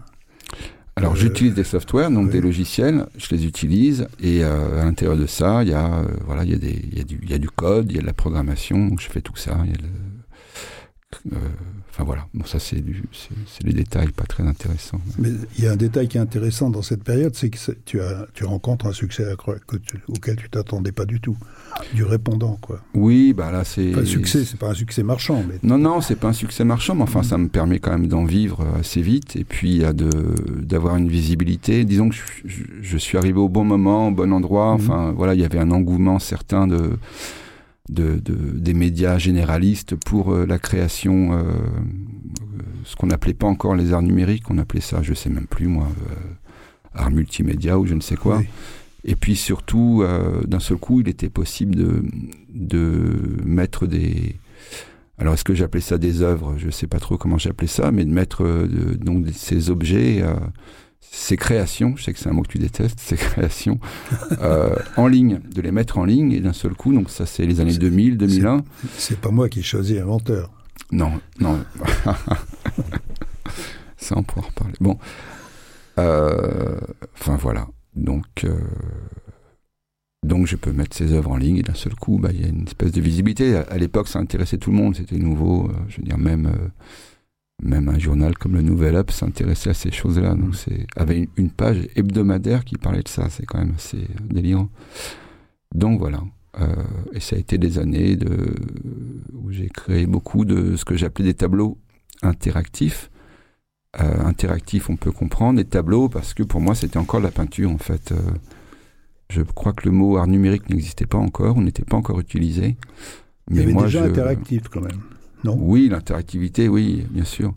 Alors 0.97 1.13
euh, 1.13 1.17
j'utilise 1.17 1.55
des 1.55 1.65
softwares, 1.65 2.11
donc 2.11 2.31
des 2.31 2.41
logiciels, 2.41 3.07
je 3.17 3.35
les 3.35 3.47
utilise 3.47 4.09
et 4.21 4.45
euh, 4.45 4.83
à 4.83 4.85
l'intérieur 4.85 5.17
de 5.17 5.27
ça, 5.27 5.63
il 5.63 5.71
y 5.71 5.73
a 5.73 6.01
euh, 6.01 6.05
voilà, 6.27 6.45
il 6.45 6.51
y 6.51 6.55
a 6.55 6.59
des 6.59 6.85
il 6.93 6.99
y 6.99 7.01
a 7.01 7.05
du 7.05 7.21
il 7.23 7.31
y 7.31 7.35
a 7.35 7.39
du 7.39 7.49
code, 7.49 7.91
il 7.91 7.97
y 7.97 7.99
a 7.99 8.03
de 8.03 8.07
la 8.07 8.13
programmation, 8.13 8.89
donc 8.89 9.01
je 9.01 9.09
fais 9.09 9.21
tout 9.21 9.37
ça, 9.37 9.57
il 9.65 9.71
y 9.71 9.75
a 9.75 9.79
le, 9.79 11.39
Enfin 12.01 12.07
voilà, 12.07 12.27
bon 12.33 12.47
ça 12.47 12.59
c'est 12.59 12.83
c'est 13.13 13.67
les 13.67 13.75
détails 13.75 14.11
pas 14.11 14.25
très 14.25 14.43
intéressants. 14.43 15.01
Mais 15.19 15.29
il 15.59 15.65
y 15.65 15.67
a 15.67 15.73
un 15.73 15.77
détail 15.77 16.09
qui 16.09 16.17
est 16.17 16.21
intéressant 16.21 16.71
dans 16.71 16.81
cette 16.81 17.05
période, 17.05 17.35
c'est 17.35 17.51
que 17.51 17.59
tu 17.85 18.01
as 18.01 18.27
tu 18.33 18.45
rencontres 18.45 18.87
un 18.87 18.93
succès 18.93 19.27
auquel 20.09 20.37
tu 20.37 20.49
t'attendais 20.49 20.93
pas 20.93 21.05
du 21.05 21.21
tout, 21.21 21.37
du 21.93 22.05
répondant 22.05 22.59
quoi. 22.63 22.81
Oui, 22.95 23.35
bah 23.35 23.53
là 23.53 23.65
c'est. 23.65 23.93
succès, 24.07 24.47
c'est 24.47 24.59
pas 24.59 24.71
un 24.71 24.75
succès 24.75 25.03
marchand, 25.03 25.45
mais. 25.47 25.57
Non 25.63 25.77
non, 25.77 26.01
c'est 26.01 26.17
pas 26.17 26.29
un 26.29 26.33
succès 26.33 26.65
marchand, 26.65 26.95
mais 26.95 27.03
enfin 27.03 27.23
ça 27.23 27.37
me 27.37 27.49
permet 27.49 27.81
quand 27.81 27.91
même 27.91 28.07
d'en 28.07 28.25
vivre 28.25 28.67
assez 28.79 29.03
vite 29.03 29.37
et 29.37 29.45
puis 29.45 29.81
de 29.81 30.09
d'avoir 30.63 30.97
une 30.97 31.09
visibilité. 31.09 31.85
Disons 31.85 32.09
que 32.09 32.15
je, 32.47 32.63
je, 32.81 32.97
suis 32.97 33.19
arrivé 33.19 33.39
au 33.39 33.51
bon 33.51 33.65
moment, 33.65 34.09
au 34.09 34.11
bon 34.11 34.33
endroit. 34.33 34.79
Mhm. 34.79 34.81
Enfin 34.81 35.13
voilà, 35.15 35.35
il 35.35 35.41
y 35.41 35.45
avait 35.45 35.59
un 35.59 35.71
engouement 35.71 36.19
certain 36.19 36.67
de 36.67 36.93
de, 37.89 38.21
des 38.25 38.75
médias 38.75 39.19
généralistes 39.19 39.97
pour 39.97 40.33
euh, 40.33 40.47
la 40.47 40.59
création, 40.59 41.33
euh, 41.33 41.43
ce 42.85 42.97
qu'on 42.97 43.09
n'appelait 43.09 43.35
pas 43.35 43.47
encore 43.47 43.75
les 43.75 43.93
arts 43.93 44.03
numériques, 44.03 44.51
on 44.51 44.59
appelait 44.59 44.81
ça, 44.81 45.03
je 45.03 45.15
sais 45.15 45.31
même 45.31 45.47
plus 45.47 45.67
moi, 45.67 45.89
euh, 45.89 46.15
arts 46.95 47.11
multimédia 47.11 47.79
ou 47.79 47.87
je 47.87 47.95
ne 47.95 48.01
sais 48.01 48.17
quoi. 48.17 48.43
Et 49.05 49.17
puis 49.17 49.35
surtout, 49.35 50.05
d'un 50.47 50.61
seul 50.61 50.77
coup, 50.77 51.01
il 51.01 51.09
était 51.09 51.31
possible 51.31 51.75
de, 51.75 52.03
de 52.53 53.41
mettre 53.47 53.87
des... 53.87 54.37
Alors 55.17 55.33
est-ce 55.33 55.45
que 55.45 55.55
j'appelais 55.55 55.81
ça 55.81 55.97
des 55.97 56.21
œuvres? 56.21 56.57
Je 56.59 56.67
ne 56.67 56.71
sais 56.71 56.87
pas 56.87 56.99
trop 56.99 57.17
comment 57.17 57.39
j'appelais 57.39 57.67
ça, 57.67 57.93
mais 57.93 58.05
de 58.05 58.11
mettre 58.11 58.45
donc 59.01 59.25
ces 59.33 59.71
objets 59.71 60.23
ces 61.01 61.37
créations, 61.37 61.95
je 61.97 62.05
sais 62.05 62.13
que 62.13 62.19
c'est 62.19 62.29
un 62.29 62.33
mot 62.33 62.43
que 62.43 62.49
tu 62.49 62.59
détestes, 62.59 63.01
ces 63.01 63.17
créations, 63.17 63.79
euh, 64.41 64.77
en 64.97 65.07
ligne, 65.07 65.41
de 65.53 65.61
les 65.61 65.73
mettre 65.73 65.99
en 65.99 66.05
ligne 66.05 66.33
et 66.33 66.41
d'un 66.41 66.53
seul 66.53 66.75
coup, 66.75 66.93
donc 66.93 67.11
ça 67.11 67.27
c'est 67.27 67.47
les 67.47 67.61
années 67.61 67.77
2000, 67.77 68.17
2001. 68.17 68.65
C'est 68.97 69.19
pas 69.21 69.31
moi 69.31 69.49
qui 69.49 69.63
choisis 69.63 69.99
inventeur. 69.99 70.51
Non, 70.93 71.21
non. 71.41 71.59
ça 73.97 74.17
on 74.17 74.23
pourra 74.23 74.43
en 74.43 74.49
reparler. 74.49 74.75
Bon, 74.81 74.99
euh, 75.99 76.81
enfin 77.15 77.37
voilà, 77.37 77.69
donc 77.97 78.45
euh, 78.45 78.59
donc 80.25 80.47
je 80.47 80.57
peux 80.57 80.73
mettre 80.73 80.97
ces 80.97 81.13
œuvres 81.13 81.33
en 81.33 81.37
ligne 81.37 81.57
et 81.57 81.63
d'un 81.63 81.75
seul 81.75 81.95
coup, 81.95 82.19
bah, 82.19 82.31
il 82.33 82.41
y 82.41 82.45
a 82.45 82.49
une 82.49 82.67
espèce 82.67 82.93
de 82.93 83.01
visibilité. 83.01 83.57
À, 83.57 83.63
à 83.63 83.79
l'époque, 83.79 84.09
ça 84.09 84.19
intéressait 84.19 84.59
tout 84.59 84.71
le 84.71 84.77
monde, 84.77 84.97
c'était 84.97 85.17
nouveau. 85.17 85.71
je 85.89 85.97
veux 85.97 86.03
dire 86.05 86.19
même 86.19 86.53
même 87.63 87.89
un 87.89 87.99
journal 87.99 88.37
comme 88.37 88.55
le 88.55 88.63
Nouvel 88.63 88.97
Up 88.97 89.11
s'intéressait 89.11 89.71
à 89.71 89.75
ces 89.75 89.91
choses-là. 89.91 90.35
Donc 90.35 90.55
c'est 90.55 90.87
avait 90.97 91.29
une, 91.37 91.51
page 91.51 91.89
hebdomadaire 91.97 92.65
qui 92.65 92.77
parlait 92.77 93.03
de 93.03 93.09
ça. 93.09 93.29
C'est 93.31 93.47
quand 93.47 93.59
même 93.59 93.75
assez 93.77 94.07
délirant. 94.29 94.69
Donc 95.75 95.99
voilà. 95.99 96.23
Euh, 96.61 96.75
et 97.13 97.21
ça 97.21 97.37
a 97.37 97.39
été 97.39 97.59
des 97.59 97.79
années 97.79 98.17
de, 98.17 98.55
où 99.35 99.51
j'ai 99.53 99.69
créé 99.69 100.07
beaucoup 100.07 100.45
de 100.45 100.77
ce 100.77 100.85
que 100.85 100.97
j'appelais 100.97 101.27
des 101.27 101.35
tableaux 101.35 101.79
interactifs. 102.23 103.11
Euh, 104.01 104.25
interactifs, 104.25 104.89
on 104.89 104.97
peut 104.97 105.13
comprendre, 105.13 105.59
des 105.59 105.65
tableaux, 105.65 106.09
parce 106.09 106.33
que 106.33 106.43
pour 106.43 106.61
moi, 106.61 106.75
c'était 106.75 106.99
encore 106.99 107.21
la 107.21 107.31
peinture, 107.31 107.71
en 107.71 107.79
fait. 107.79 108.13
Euh, 108.13 108.21
je 109.29 109.43
crois 109.43 109.73
que 109.73 109.89
le 109.89 109.93
mot 109.93 110.17
art 110.17 110.29
numérique 110.29 110.69
n'existait 110.71 111.07
pas 111.07 111.19
encore, 111.19 111.57
on 111.57 111.63
n'était 111.63 111.85
pas 111.85 111.97
encore 111.97 112.21
utilisé. 112.21 112.77
Mais 113.49 113.57
Il 113.57 113.61
y 113.61 113.63
avait 113.63 113.73
moi, 113.73 113.85
déjà 113.85 114.05
interactif, 114.05 114.69
quand 114.69 114.81
même. 114.81 115.01
Oui, 115.45 115.89
l'interactivité, 115.89 116.69
oui, 116.69 117.07
bien 117.11 117.25
sûr. 117.25 117.55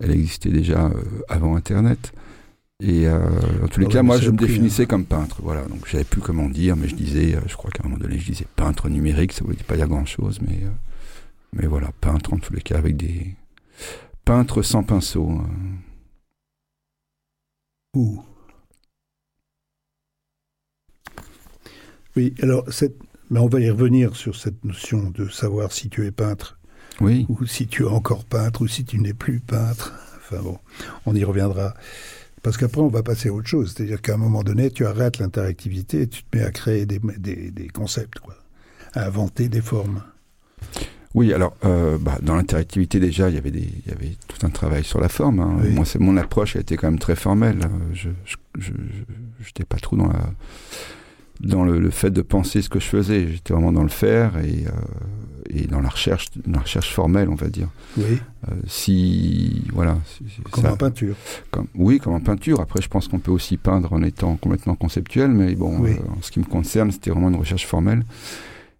Elle 0.00 0.12
existait 0.12 0.50
déjà 0.50 0.86
euh, 0.86 1.02
avant 1.28 1.56
Internet. 1.56 2.12
Et 2.80 3.08
euh, 3.08 3.18
en 3.64 3.68
tous 3.68 3.80
les 3.80 3.86
ah 3.86 3.90
cas, 3.90 4.02
moi, 4.02 4.18
je 4.18 4.30
me 4.30 4.36
définissais 4.36 4.84
hein. 4.84 4.86
comme 4.86 5.04
peintre. 5.04 5.40
Voilà, 5.42 5.64
donc 5.64 5.86
je 5.86 5.92
savais 5.92 6.04
plus 6.04 6.20
comment 6.20 6.48
dire, 6.48 6.76
mais 6.76 6.88
je 6.88 6.94
disais, 6.94 7.34
euh, 7.34 7.40
je 7.46 7.56
crois 7.56 7.70
qu'à 7.70 7.82
un 7.84 7.88
moment 7.88 8.00
donné, 8.00 8.18
je 8.18 8.26
disais 8.30 8.46
peintre 8.54 8.88
numérique. 8.88 9.32
Ça 9.32 9.42
ne 9.42 9.46
voulait 9.46 9.62
pas 9.64 9.76
dire 9.76 9.88
grand-chose, 9.88 10.40
mais 10.40 10.60
mais 11.52 11.66
voilà, 11.66 11.90
peintre 12.00 12.34
en 12.34 12.38
tous 12.38 12.52
les 12.52 12.60
cas 12.60 12.76
avec 12.78 12.96
des 12.96 13.34
peintres 14.24 14.62
sans 14.62 14.82
pinceau. 14.84 15.30
Hein. 15.30 15.48
Ouh. 17.96 18.22
Oui, 22.16 22.34
alors 22.42 22.70
cette, 22.72 22.96
mais 23.30 23.40
on 23.40 23.48
va 23.48 23.60
y 23.60 23.70
revenir 23.70 24.16
sur 24.16 24.36
cette 24.36 24.64
notion 24.64 25.10
de 25.10 25.28
savoir 25.28 25.72
si 25.72 25.88
tu 25.88 26.06
es 26.06 26.10
peintre 26.10 26.57
oui. 27.00 27.26
ou 27.28 27.46
si 27.46 27.66
tu 27.66 27.84
es 27.84 27.88
encore 27.88 28.24
peintre, 28.24 28.62
ou 28.62 28.68
si 28.68 28.84
tu 28.84 28.98
n'es 28.98 29.14
plus 29.14 29.40
peintre. 29.40 29.94
Enfin 30.18 30.42
bon, 30.42 30.58
on 31.06 31.14
y 31.14 31.24
reviendra. 31.24 31.74
Parce 32.42 32.56
qu'après, 32.56 32.80
on 32.80 32.88
va 32.88 33.02
passer 33.02 33.28
à 33.28 33.32
autre 33.32 33.48
chose. 33.48 33.74
C'est-à-dire 33.74 34.00
qu'à 34.00 34.14
un 34.14 34.18
moment 34.18 34.42
donné, 34.42 34.70
tu 34.70 34.86
arrêtes 34.86 35.18
l'interactivité 35.18 36.02
et 36.02 36.06
tu 36.06 36.22
te 36.22 36.36
mets 36.36 36.44
à 36.44 36.50
créer 36.50 36.86
des, 36.86 36.98
des, 36.98 37.68
concepts, 37.68 38.20
quoi. 38.20 38.34
à 38.94 39.06
inventer 39.06 39.48
des 39.48 39.60
formes. 39.60 40.02
Oui, 41.14 41.32
alors 41.32 41.56
euh, 41.64 41.98
bah, 41.98 42.18
dans 42.22 42.36
l'interactivité 42.36 43.00
déjà, 43.00 43.28
il 43.28 43.34
y 43.34 43.38
avait 43.38 43.50
des, 43.50 43.68
il 43.84 43.90
y 43.90 43.94
avait 43.94 44.16
tout 44.28 44.46
un 44.46 44.50
travail 44.50 44.84
sur 44.84 45.00
la 45.00 45.08
forme. 45.08 45.40
Hein. 45.40 45.58
Moi, 45.70 45.84
c'est 45.84 45.98
mon 45.98 46.16
approche 46.16 46.54
a 46.56 46.60
été 46.60 46.76
quand 46.76 46.88
même 46.88 46.98
très 46.98 47.16
formelle. 47.16 47.58
Je, 47.92 48.10
je, 48.24 48.72
j'étais 49.44 49.64
pas 49.64 49.78
trop 49.78 49.96
dans 49.96 50.06
la, 50.06 50.30
dans 51.40 51.64
le, 51.64 51.90
fait 51.90 52.10
de 52.10 52.22
penser 52.22 52.62
ce 52.62 52.68
que 52.68 52.80
je 52.80 52.86
faisais. 52.86 53.28
J'étais 53.28 53.52
vraiment 53.52 53.72
dans 53.72 53.82
le 53.82 53.88
faire 53.88 54.36
et 54.38 54.66
euh, 54.66 54.70
et 55.50 55.66
dans 55.66 55.80
la 55.80 55.88
recherche, 55.88 56.26
la 56.46 56.58
recherche 56.58 56.92
formelle, 56.92 57.30
on 57.30 57.34
va 57.34 57.48
dire. 57.48 57.68
Oui. 57.96 58.18
Euh, 58.48 58.54
si 58.66 59.62
voilà. 59.72 59.96
Comme 60.50 60.66
en 60.66 60.76
peinture. 60.76 61.16
Comme, 61.50 61.68
oui, 61.74 61.98
comme 61.98 62.12
en 62.12 62.20
peinture. 62.20 62.60
Après, 62.60 62.82
je 62.82 62.88
pense 62.88 63.08
qu'on 63.08 63.18
peut 63.18 63.30
aussi 63.30 63.56
peindre 63.56 63.94
en 63.94 64.02
étant 64.02 64.36
complètement 64.36 64.74
conceptuel, 64.74 65.30
mais 65.30 65.54
bon, 65.54 65.86
euh, 65.86 65.94
en 66.10 66.20
ce 66.20 66.30
qui 66.30 66.38
me 66.38 66.44
concerne, 66.44 66.92
c'était 66.92 67.10
vraiment 67.10 67.30
une 67.30 67.36
recherche 67.36 67.66
formelle. 67.66 68.04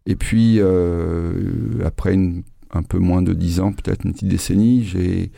Et 0.04 0.14
puis 0.14 0.60
après 1.84 2.18
un 2.70 2.82
peu 2.82 2.98
moins 2.98 3.22
de 3.22 3.32
dix 3.32 3.60
ans, 3.60 3.72
peut-être 3.72 4.04
une 4.04 4.12
petite 4.12 4.28
décennie, 4.28 4.84
j'ai 4.84 5.30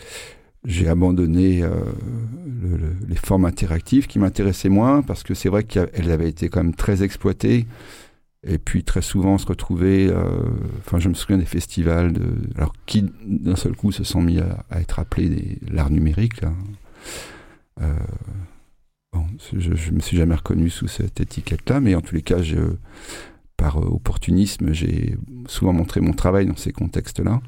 j'ai 0.65 0.89
abandonné 0.89 1.65
les 3.09 3.17
formes 3.17 3.45
interactives 3.47 4.07
qui 4.07 4.19
m'intéressaient 4.19 4.69
moins 4.69 5.03
parce 5.03 5.23
que 5.23 5.35
c'est 5.35 5.49
vrai 5.49 5.65
qu'elles 5.65 6.11
avaient 6.11 6.29
été 6.29 6.49
quand 6.49 6.63
même 6.63 6.75
très 6.75 7.03
exploitées 7.03 7.67
et 8.43 8.59
puis 8.59 8.85
très 8.85 9.03
souvent, 9.03 9.37
se 9.39 9.47
retrouvait. 9.47 10.09
Euh, 10.09 10.25
enfin, 10.79 10.99
je 10.99 11.09
me 11.09 11.15
souviens 11.15 11.39
des 11.39 11.45
festivals 11.45 12.15
alors 12.57 12.73
qui 12.87 13.11
d'un 13.25 13.57
seul 13.57 13.77
coup 13.77 13.93
se 13.93 14.05
sont 14.05 14.23
mis 14.23 14.41
à, 14.41 14.65
être 14.81 14.99
appelés 14.99 15.59
l'art 15.69 15.91
numérique. 15.91 16.41
Euh, 17.81 17.95
bon, 19.13 19.27
je, 19.53 19.75
je 19.75 19.91
me 19.91 20.01
suis 20.01 20.17
jamais 20.17 20.35
reconnu 20.35 20.71
sous 20.71 20.89
cette 20.89 21.21
étiquette-là, 21.21 21.81
mais 21.81 21.95
en 21.95 22.01
tous 22.01 22.15
les 22.15 22.23
cas, 22.23 22.39
par 23.57 23.77
opportunisme, 23.77 24.73
j'ai 24.73 25.17
souvent 25.47 25.75
montré 25.75 26.01
mon 26.01 26.13
travail 26.13 26.47
dans 26.47 26.57
ces 26.57 26.73
contextes-là. 26.73 27.43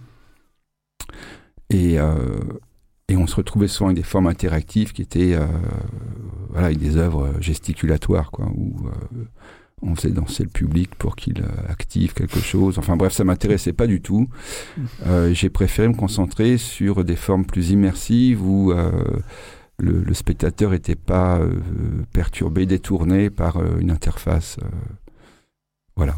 Et, 1.70 1.98
euh, 1.98 2.38
et 3.12 3.16
on 3.16 3.26
se 3.26 3.36
retrouvait 3.36 3.68
souvent 3.68 3.88
avec 3.88 3.96
des 3.96 4.02
formes 4.02 4.26
interactives 4.26 4.92
qui 4.92 5.02
étaient, 5.02 5.34
euh, 5.34 5.46
voilà, 6.50 6.66
avec 6.66 6.78
des 6.78 6.96
œuvres 6.96 7.32
gesticulatoires, 7.40 8.30
quoi, 8.30 8.46
où 8.54 8.88
on 9.82 9.96
faisait 9.96 10.10
danser 10.10 10.44
le 10.44 10.48
public 10.48 10.94
pour 10.94 11.16
qu'il 11.16 11.42
euh, 11.42 11.68
active 11.68 12.14
quelque 12.14 12.38
chose. 12.40 12.78
Enfin 12.78 12.96
bref, 12.96 13.12
ça 13.12 13.24
m'intéressait 13.24 13.72
pas 13.72 13.86
du 13.86 14.00
tout. 14.00 14.28
Euh, 15.06 15.34
j'ai 15.34 15.50
préféré 15.50 15.88
me 15.88 15.94
concentrer 15.94 16.58
sur 16.58 17.04
des 17.04 17.16
formes 17.16 17.44
plus 17.44 17.70
immersives 17.70 18.46
où 18.46 18.70
euh, 18.70 19.18
le, 19.78 20.14
spectateur 20.14 20.70
n'était 20.70 20.96
pas 20.96 21.40
perturbé, 22.12 22.66
détourné 22.66 23.30
par 23.30 23.60
une 23.78 23.90
interface. 23.90 24.58
voilà. 25.96 26.14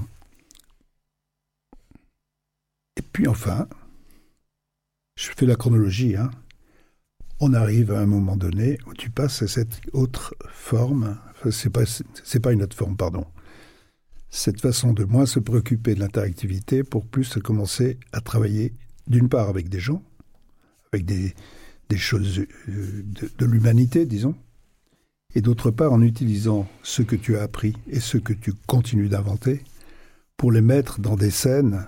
Et 2.97 3.03
puis 3.03 3.27
enfin, 3.27 3.67
je 5.17 5.31
fais 5.35 5.47
la 5.47 5.57
chronologie. 5.57 6.17
Hein. 6.17 6.31
On 7.47 7.53
arrive 7.53 7.93
à 7.93 8.01
un 8.01 8.07
moment 8.07 8.39
donné 8.39 8.79
où 8.87 8.95
tu 8.95 9.11
passes 9.11 9.43
à 9.43 9.47
cette 9.49 9.79
autre 9.93 10.35
forme. 10.49 11.19
pas, 11.71 11.85
c'est 12.25 12.41
pas 12.41 12.53
une 12.55 12.63
autre 12.63 12.75
forme, 12.75 12.97
pardon 12.97 13.27
cette 14.31 14.63
façon 14.63 14.95
de 14.95 15.05
moins 15.05 15.27
se 15.27 15.39
préoccuper 15.39 15.95
de 15.95 16.01
l'interactivité 16.01 16.83
pour 16.83 17.07
plus 17.07 17.39
commencer 17.39 17.99
à 18.13 18.23
travailler 18.23 18.73
d'une 19.07 19.29
part 19.29 19.51
avec 19.51 19.69
des 19.69 19.79
gens, 19.79 20.03
avec 20.91 21.05
des, 21.05 21.35
choses 21.97 22.47
euh, 22.71 23.05
de 23.39 23.45
l'humanité, 23.45 24.07
disons, 24.07 24.35
et 25.35 25.43
d'autre 25.43 25.71
part 25.71 25.93
en 25.93 26.01
utilisant 26.01 26.67
ce 26.83 27.03
que 27.03 27.15
tu 27.15 27.37
as 27.37 27.43
appris 27.43 27.75
et 27.87 28.01
ce 28.01 28.17
que 28.17 28.33
tu 28.33 28.55
continues 28.67 29.11
d'inventer 29.11 29.63
pour 30.39 30.51
les 30.51 30.63
mettre 30.63 30.99
dans 30.99 31.15
des 31.15 31.31
scènes 31.31 31.87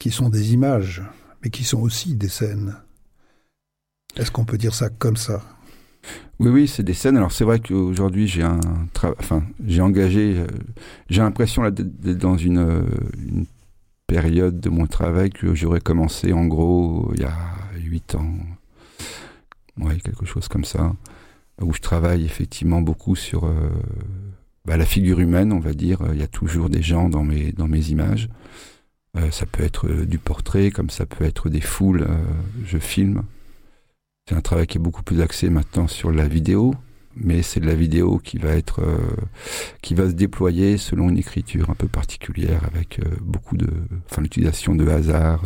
qui 0.00 0.10
sont 0.10 0.28
des 0.28 0.52
images, 0.52 1.02
mais 1.42 1.50
qui 1.50 1.62
sont 1.62 1.80
aussi 1.80 2.16
des 2.16 2.28
scènes. 2.28 2.76
Est-ce 4.16 4.30
qu'on 4.30 4.44
peut 4.44 4.58
dire 4.58 4.74
ça 4.74 4.88
comme 4.88 5.16
ça? 5.16 5.42
Oui, 6.38 6.50
oui, 6.50 6.68
c'est 6.68 6.82
des 6.82 6.94
scènes. 6.94 7.16
Alors 7.16 7.32
c'est 7.32 7.44
vrai 7.44 7.60
qu'aujourd'hui 7.60 8.26
j'ai 8.26 8.42
un, 8.42 8.60
enfin 9.18 9.44
j'ai 9.64 9.80
engagé, 9.80 10.38
euh, 10.38 10.46
j'ai 11.08 11.22
l'impression 11.22 11.62
d'être 11.70 12.18
dans 12.18 12.36
une, 12.36 12.58
euh, 12.58 12.82
une, 13.26 13.46
période 14.08 14.60
de 14.60 14.68
mon 14.68 14.86
travail 14.86 15.30
que 15.30 15.54
j'aurais 15.54 15.80
commencé 15.80 16.34
en 16.34 16.44
gros 16.44 17.10
il 17.14 17.22
y 17.22 17.24
a 17.24 17.34
huit 17.76 18.14
ans, 18.14 18.30
ouais, 19.78 19.96
quelque 20.00 20.26
chose 20.26 20.48
comme 20.48 20.66
ça, 20.66 20.92
où 21.62 21.72
je 21.72 21.80
travaille 21.80 22.26
effectivement 22.26 22.82
beaucoup 22.82 23.16
sur 23.16 23.46
euh, 23.46 23.70
bah, 24.66 24.76
la 24.76 24.84
figure 24.84 25.20
humaine, 25.20 25.50
on 25.50 25.60
va 25.60 25.72
dire. 25.72 26.00
Il 26.12 26.18
y 26.18 26.22
a 26.22 26.28
toujours 26.28 26.68
des 26.68 26.82
gens 26.82 27.08
dans 27.08 27.24
mes 27.24 27.52
dans 27.52 27.68
mes 27.68 27.88
images. 27.88 28.28
ça 29.30 29.46
peut 29.46 29.62
être 29.62 29.88
du 30.04 30.18
portrait, 30.18 30.70
comme 30.70 30.90
ça 30.90 31.06
peut 31.06 31.24
être 31.24 31.48
des 31.48 31.62
foules. 31.62 32.06
je 32.66 32.78
filme. 32.78 33.22
C'est 34.32 34.38
un 34.38 34.40
travail 34.40 34.66
qui 34.66 34.78
est 34.78 34.80
beaucoup 34.80 35.02
plus 35.02 35.20
axé 35.20 35.50
maintenant 35.50 35.86
sur 35.86 36.10
la 36.10 36.26
vidéo, 36.26 36.74
mais 37.16 37.42
c'est 37.42 37.60
de 37.60 37.66
la 37.66 37.74
vidéo 37.74 38.16
qui 38.16 38.38
va 38.38 38.48
être, 38.52 38.80
euh, 38.80 38.96
qui 39.82 39.94
va 39.94 40.06
se 40.06 40.14
déployer 40.14 40.78
selon 40.78 41.10
une 41.10 41.18
écriture 41.18 41.68
un 41.68 41.74
peu 41.74 41.86
particulière, 41.86 42.62
avec 42.64 42.98
euh, 42.98 43.02
beaucoup 43.20 43.58
de, 43.58 43.68
enfin 44.10 44.22
l'utilisation 44.22 44.74
de 44.74 44.88
hasard. 44.88 45.42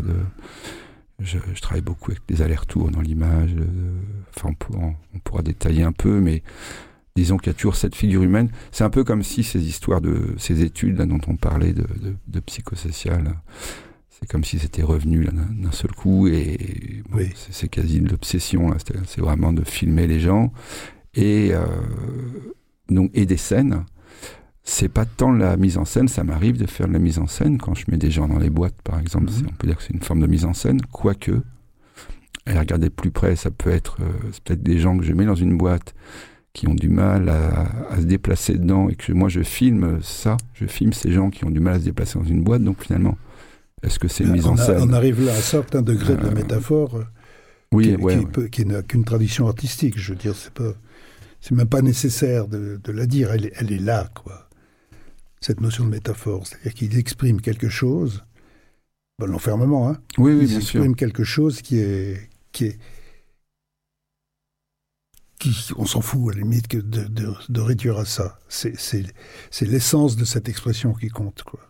Je, 1.19 1.39
travaille 1.61 1.83
beaucoup 1.83 2.13
avec 2.13 2.23
des 2.29 2.43
allers-retours 2.43 2.93
dans 2.93 3.01
l'image. 3.01 3.57
Enfin, 4.37 4.55
on, 4.73 5.19
pourra 5.25 5.43
détailler 5.43 5.83
un 5.83 5.91
peu, 5.91 6.21
mais 6.21 6.45
disons 7.17 7.39
qu'il 7.39 7.49
y 7.49 7.51
a 7.51 7.55
toujours 7.55 7.75
cette 7.75 7.97
figure 7.97 8.23
humaine. 8.23 8.51
C'est 8.71 8.85
un 8.85 8.91
peu 8.91 9.03
comme 9.03 9.25
si 9.25 9.43
ces 9.43 9.67
histoires 9.67 10.01
de 10.01 10.37
ces 10.39 10.63
études 10.63 10.99
dont 10.99 11.21
on 11.27 11.35
parlait 11.35 11.73
de, 11.73 11.83
de, 11.83 12.15
de 12.29 12.41
psychosocial 12.41 13.35
c'est 14.19 14.29
comme 14.29 14.45
si 14.45 14.59
c'était 14.59 14.83
revenu 14.83 15.27
d'un 15.27 15.73
seul 15.73 15.93
coup 15.93 16.27
et 16.29 17.03
c'est 17.35 17.69
quasi 17.69 18.01
de 18.01 18.09
l'obsession. 18.09 18.75
C'est 19.07 19.21
vraiment 19.21 19.53
de 19.53 19.63
filmer 19.63 20.07
les 20.07 20.21
gens 20.21 20.53
et 21.15 21.51
euh, 21.53 21.67
donc 22.89 23.11
et 23.15 23.27
des 23.27 23.37
scènes. 23.37 23.85
C'est 24.63 24.89
pas 24.89 25.05
tant 25.05 25.31
la 25.31 25.57
mise 25.57 25.79
en 25.79 25.85
scène, 25.85 26.09
ça 26.09 26.25
m'arrive 26.25 26.59
de 26.59 26.67
faire 26.67 26.89
de 26.89 26.93
la 26.93 26.99
mise 26.99 27.21
en 27.21 27.29
scène 27.29 27.59
quand 27.59 27.75
je 27.75 27.85
mets 27.89 27.99
des 27.99 28.11
gens 28.11 28.27
dans 28.27 28.39
les 28.39 28.51
boîtes, 28.51 28.81
par 28.83 28.99
exemple. 28.99 29.31
Mhm. 29.31 29.47
On 29.49 29.53
peut 29.53 29.67
dire 29.69 29.77
que 29.77 29.83
c'est 29.85 29.95
une 29.95 30.03
forme 30.03 30.21
de 30.21 30.27
mise 30.27 30.45
en 30.45 30.55
scène, 30.55 30.81
quoique. 30.91 31.43
Et 32.49 32.59
regarder 32.59 32.91
plus 32.91 33.13
près, 33.13 33.37
ça 33.37 33.51
peut 33.51 33.71
être 33.71 33.99
euh, 34.01 34.31
peut-être 34.45 34.63
des 34.63 34.79
gens 34.79 34.99
que 34.99 35.05
je 35.05 35.13
mets 35.13 35.25
dans 35.25 35.37
une 35.37 35.57
boîte 35.57 35.95
qui 36.53 36.67
ont 36.67 36.75
du 36.75 36.89
mal 36.89 37.29
à, 37.29 37.67
à, 37.91 37.97
se 37.99 38.07
déplacer 38.07 38.55
dedans 38.55 38.89
et 38.89 38.95
que 38.97 39.13
moi 39.13 39.29
je 39.29 39.43
filme 39.43 40.01
ça, 40.03 40.37
je 40.55 40.67
filme 40.67 40.93
ces 40.93 41.13
gens 41.13 41.29
qui 41.29 41.45
ont 41.45 41.51
du 41.51 41.61
mal 41.61 41.75
à 41.75 41.79
se 41.79 41.85
déplacer 41.85 42.19
dans 42.19 42.25
une 42.25 42.43
boîte. 42.43 42.63
Donc 42.63 42.83
finalement, 42.83 43.17
est-ce 43.83 43.99
que 43.99 44.09
c'est 44.09 44.29
en 44.45 44.57
scène 44.57 44.81
On 44.81 44.93
arrive 44.93 45.25
là 45.25 45.35
à 45.35 45.37
un 45.37 45.41
certain 45.41 45.83
degré 45.83 46.17
de 46.17 46.23
la 46.23 46.29
euh, 46.29 46.35
métaphore 46.35 47.05
oui, 47.73 47.97
qui, 48.33 48.51
qui, 48.51 48.67
n'a 48.67 48.83
qu'une 48.83 49.05
tradition 49.05 49.49
artistique. 49.49 49.99
Je 49.99 50.13
veux 50.13 50.19
dire, 50.19 50.35
c'est 50.35 50.53
pas, 50.53 50.73
c'est 51.41 51.55
même 51.55 51.69
pas 51.69 51.83
nécessaire 51.83 52.49
de, 52.49 52.81
la 52.87 53.07
dire. 53.07 53.33
Elle, 53.33 53.51
elle, 53.55 53.73
est 53.73 53.79
là, 53.79 54.11
quoi. 54.15 54.49
Cette 55.41 55.61
notion 55.61 55.85
de 55.85 55.91
métaphore, 55.91 56.47
c'est-à-dire 56.47 56.75
qu'il 56.75 56.99
exprime 56.99 57.41
quelque 57.41 57.69
chose. 57.69 58.25
L'enfermement, 59.19 59.89
hein. 59.89 59.99
Oui, 60.19 60.33
oui, 60.33 60.41
il 60.43 60.49
bien 60.49 60.59
exprime 60.59 60.97
quelque 60.97 61.25
chose 61.25 61.63
qui 61.63 61.79
est, 61.79 62.29
qui 62.53 62.67
est, 62.67 62.79
qui, 65.39 65.55
on 65.77 65.87
s'en 65.87 66.01
fout 66.01 66.33
à 66.33 66.37
la 66.37 66.43
limite 66.43 66.69
que 66.69 66.79
de, 66.79 67.05
de, 67.05 67.33
de 67.49 67.61
réduire 67.61 67.99
à 67.99 68.05
ça. 68.05 68.39
C'est 68.49 68.73
l'essence 69.63 70.17
de 70.17 70.25
cette 70.25 70.49
expression 70.49 70.93
qui 70.93 71.09
compte, 71.09 71.43
quoi. 71.45 71.61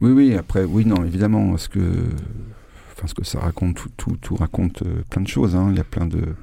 Oui, 0.00 0.10
oui, 0.10 0.34
après, 0.34 0.64
oui, 0.64 0.84
non, 0.84 1.04
évidemment, 1.04 1.56
ce 1.56 1.68
que, 1.68 1.80
enfin, 2.92 3.06
ce 3.06 3.14
que 3.14 3.24
ça 3.24 3.40
raconte, 3.40 3.76
tout, 3.76 3.90
tout, 3.96 4.16
tout 4.16 4.36
raconte 4.36 4.82
euh, 4.82 5.02
plein 5.10 5.22
de 5.22 5.28
choses. 5.28 5.54
Hein. 5.54 5.68
Il 5.70 5.76
y 5.76 5.80
a 5.80 5.84
plein 5.84 6.06
de. 6.06 6.34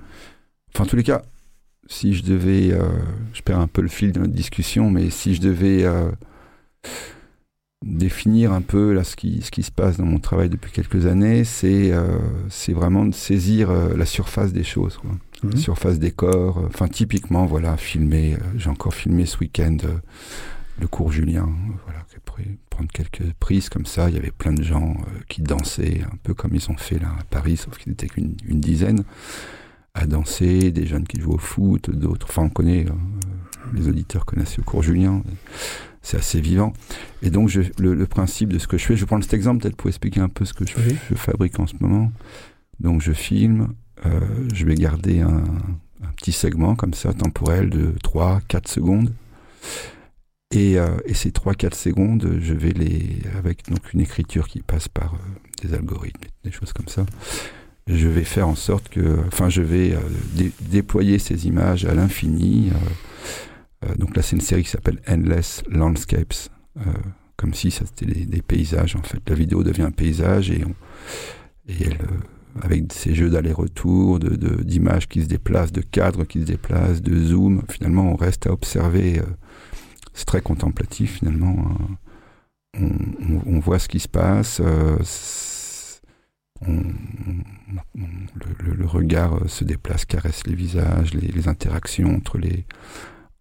Enfin, 0.74 0.86
en 0.86 0.88
tous 0.88 0.96
les 0.96 1.04
cas, 1.04 1.24
si 1.88 2.14
je 2.14 2.24
devais. 2.24 2.72
Euh, 2.72 2.88
je 3.34 3.42
perds 3.42 3.60
un 3.60 3.68
peu 3.68 3.82
le 3.82 3.88
fil 3.88 4.12
de 4.12 4.20
notre 4.20 4.34
discussion, 4.34 4.90
mais 4.90 5.10
si 5.10 5.36
je 5.36 5.42
devais 5.42 5.84
euh, 5.84 6.10
définir 7.84 8.54
un 8.54 8.62
peu 8.62 8.94
là, 8.94 9.04
ce, 9.04 9.16
qui, 9.16 9.42
ce 9.42 9.52
qui 9.52 9.64
se 9.64 9.72
passe 9.72 9.98
dans 9.98 10.06
mon 10.06 10.20
travail 10.20 10.50
depuis 10.50 10.72
quelques 10.72 11.06
années, 11.06 11.44
c'est 11.44 11.92
c'est 12.50 12.74
vraiment 12.74 13.06
de 13.06 13.14
saisir 13.14 13.72
la 13.72 14.06
surface 14.06 14.54
des 14.54 14.64
choses. 14.64 14.98
Quoi. 14.98 15.12
La 15.44 15.50
mmh. 15.50 15.58
surface 15.58 16.00
des 16.00 16.12
corps. 16.12 16.64
Enfin, 16.68 16.88
typiquement, 16.88 17.46
voilà, 17.46 17.78
filmer. 17.78 18.38
J'ai 18.58 18.70
encore 18.70 18.94
filmé 18.94 19.26
ce 19.26 19.38
week-end 19.40 19.78
le 20.80 20.88
cours 20.88 21.12
Julien, 21.12 21.50
voilà, 21.86 22.06
prendre 22.70 22.90
quelques 22.92 23.34
prises 23.40 23.70
comme 23.70 23.86
ça. 23.86 24.10
Il 24.10 24.16
y 24.16 24.20
avait 24.20 24.32
plein 24.32 24.54
de 24.54 24.64
gens 24.64 24.92
euh, 24.92 25.20
qui 25.28 25.42
dansaient, 25.42 26.02
un 26.02 26.18
peu 26.24 26.34
comme 26.34 26.56
ils 26.56 26.70
ont 26.70 26.78
fait 26.78 27.00
là 27.00 27.10
à 27.20 27.24
Paris, 27.24 27.58
sauf 27.58 27.78
qu'ils 27.78 27.92
n'étaient 27.92 28.08
qu'une 28.08 28.36
une 28.46 28.60
dizaine 28.60 29.04
à 29.94 30.06
danser, 30.06 30.72
des 30.72 30.86
jeunes 30.86 31.06
qui 31.06 31.20
jouent 31.20 31.34
au 31.34 31.38
foot, 31.40 31.90
d'autres. 31.90 32.28
Enfin, 32.30 32.44
on 32.44 32.50
connaît, 32.50 32.86
euh, 32.86 32.94
les 33.74 33.88
auditeurs 33.88 34.26
connaissent 34.26 34.58
le 34.58 34.64
cours 34.64 34.84
Julien. 34.84 35.24
C'est 36.02 36.18
assez 36.18 36.40
vivant. 36.40 36.74
Et 37.22 37.30
donc, 37.30 37.50
je, 37.50 37.62
le, 37.78 38.06
principe 38.06 38.54
de 38.54 38.60
ce 38.60 38.68
que 38.68 38.78
je 38.78 38.86
fais, 38.86 38.96
je 38.96 39.06
prends 39.06 39.22
cet 39.22 39.34
exemple 39.34 39.62
peut-être 39.62 39.76
pour 39.76 39.90
expliquer 39.90 40.22
un 40.22 40.30
peu 40.30 40.46
ce 40.46 40.54
que 40.54 40.66
je, 40.66 40.74
je 41.10 41.16
fabrique 41.16 41.60
en 41.60 41.68
ce 41.68 41.76
moment. 41.80 42.12
Donc, 42.80 43.02
je 43.02 43.12
filme, 43.12 43.74
euh, 44.06 44.20
je 44.54 44.66
vais 44.66 44.76
garder 44.76 45.20
un, 45.20 45.44
un, 46.04 46.12
petit 46.16 46.32
segment 46.32 46.76
comme 46.76 46.94
ça, 46.94 47.14
temporel 47.14 47.70
de 47.70 47.94
3-4 48.04 48.70
secondes. 48.70 49.12
Et, 50.52 50.80
euh, 50.80 50.98
et 51.06 51.14
ces 51.14 51.30
3-4 51.30 51.76
secondes, 51.76 52.38
je 52.42 52.54
vais 52.56 52.72
les, 52.72 53.22
avec 53.38 53.70
donc 53.70 53.94
une 53.94 54.02
écriture 54.02 54.48
qui 54.48 54.62
passe 54.62 54.88
par 54.88 55.14
euh, 55.14 55.18
des 55.62 55.76
algorithmes, 55.76 56.28
des 56.44 56.52
choses 56.52 56.74
comme 56.74 56.88
ça, 56.88 57.06
je 57.86 58.08
vais 58.08 58.24
faire 58.24 58.48
en 58.48 58.56
sorte 58.56 58.90
que, 58.90 59.20
enfin, 59.28 59.50
je 59.50 59.62
vais 59.62 59.94
euh, 59.94 60.50
déployer 60.62 61.20
ces 61.20 61.46
images 61.46 61.86
à 61.86 61.94
l'infini. 61.94 62.72
donc 63.98 64.16
là, 64.16 64.24
c'est 64.24 64.36
une 64.36 64.42
série 64.42 64.64
qui 64.64 64.70
s'appelle 64.70 65.00
Endless 65.08 65.64
Landscapes, 65.70 66.50
comme 67.36 67.54
si 67.54 67.70
ça 67.70 67.86
c'était 67.86 68.26
des, 68.26 68.42
paysages. 68.42 68.96
En 68.96 69.04
fait, 69.04 69.22
la 69.30 69.36
vidéo 69.36 69.64
devient 69.64 69.84
un 69.84 69.92
paysage 69.92 70.50
et, 70.50 70.64
on, 70.66 70.74
et 71.68 71.84
elle, 71.84 71.98
avec 72.62 72.92
ces 72.92 73.14
jeux 73.14 73.30
d'aller-retour, 73.30 74.20
de, 74.20 74.36
d'images 74.64 75.08
qui 75.08 75.22
se 75.22 75.28
déplacent, 75.28 75.72
de 75.72 75.82
cadres 75.82 76.26
qui 76.26 76.42
se 76.42 76.46
déplacent, 76.46 77.02
de 77.02 77.16
zoom. 77.20 77.64
Finalement, 77.70 78.12
on 78.12 78.16
reste 78.16 78.48
à 78.48 78.52
observer 78.52 79.22
c'est 80.20 80.26
très 80.26 80.42
contemplatif 80.42 81.20
finalement. 81.20 81.56
Hein. 82.78 82.88
On, 83.48 83.60
voit 83.60 83.80
ce 83.80 83.88
qui 83.88 84.02
se 84.02 84.10
passe. 84.10 84.60
Euh, 84.60 84.98
le, 86.68 88.86
regard 88.86 89.50
se 89.50 89.64
déplace, 89.64 90.04
caresse 90.04 90.46
les 90.46 90.56
visages, 90.56 91.14
les, 91.14 91.48
interactions 91.48 92.14
entre 92.14 92.38
les, 92.38 92.66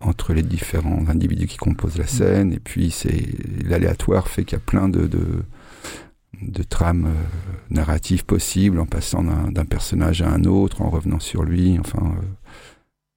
entre 0.00 0.32
les 0.32 0.42
différents 0.42 1.08
individus 1.08 1.48
qui 1.48 1.56
composent 1.56 1.98
la 1.98 2.06
scène. 2.06 2.52
Et 2.52 2.60
puis 2.60 2.92
c'est 2.92 3.26
l'aléatoire 3.64 4.28
fait 4.28 4.44
qu'il 4.44 4.56
y 4.56 4.62
a 4.62 4.64
plein 4.64 4.88
de, 4.88 5.08
de, 5.08 6.62
trames 6.62 7.06
euh, 7.06 7.24
narratives 7.70 8.24
possibles 8.24 8.78
en 8.78 8.86
passant 8.86 9.24
d'un 9.24 9.64
personnage 9.64 10.22
à 10.22 10.30
un 10.30 10.44
autre, 10.44 10.80
en 10.80 10.90
revenant 10.90 11.20
sur 11.20 11.42
lui. 11.42 11.76
Enfin, 11.80 12.02
euh, 12.04 12.22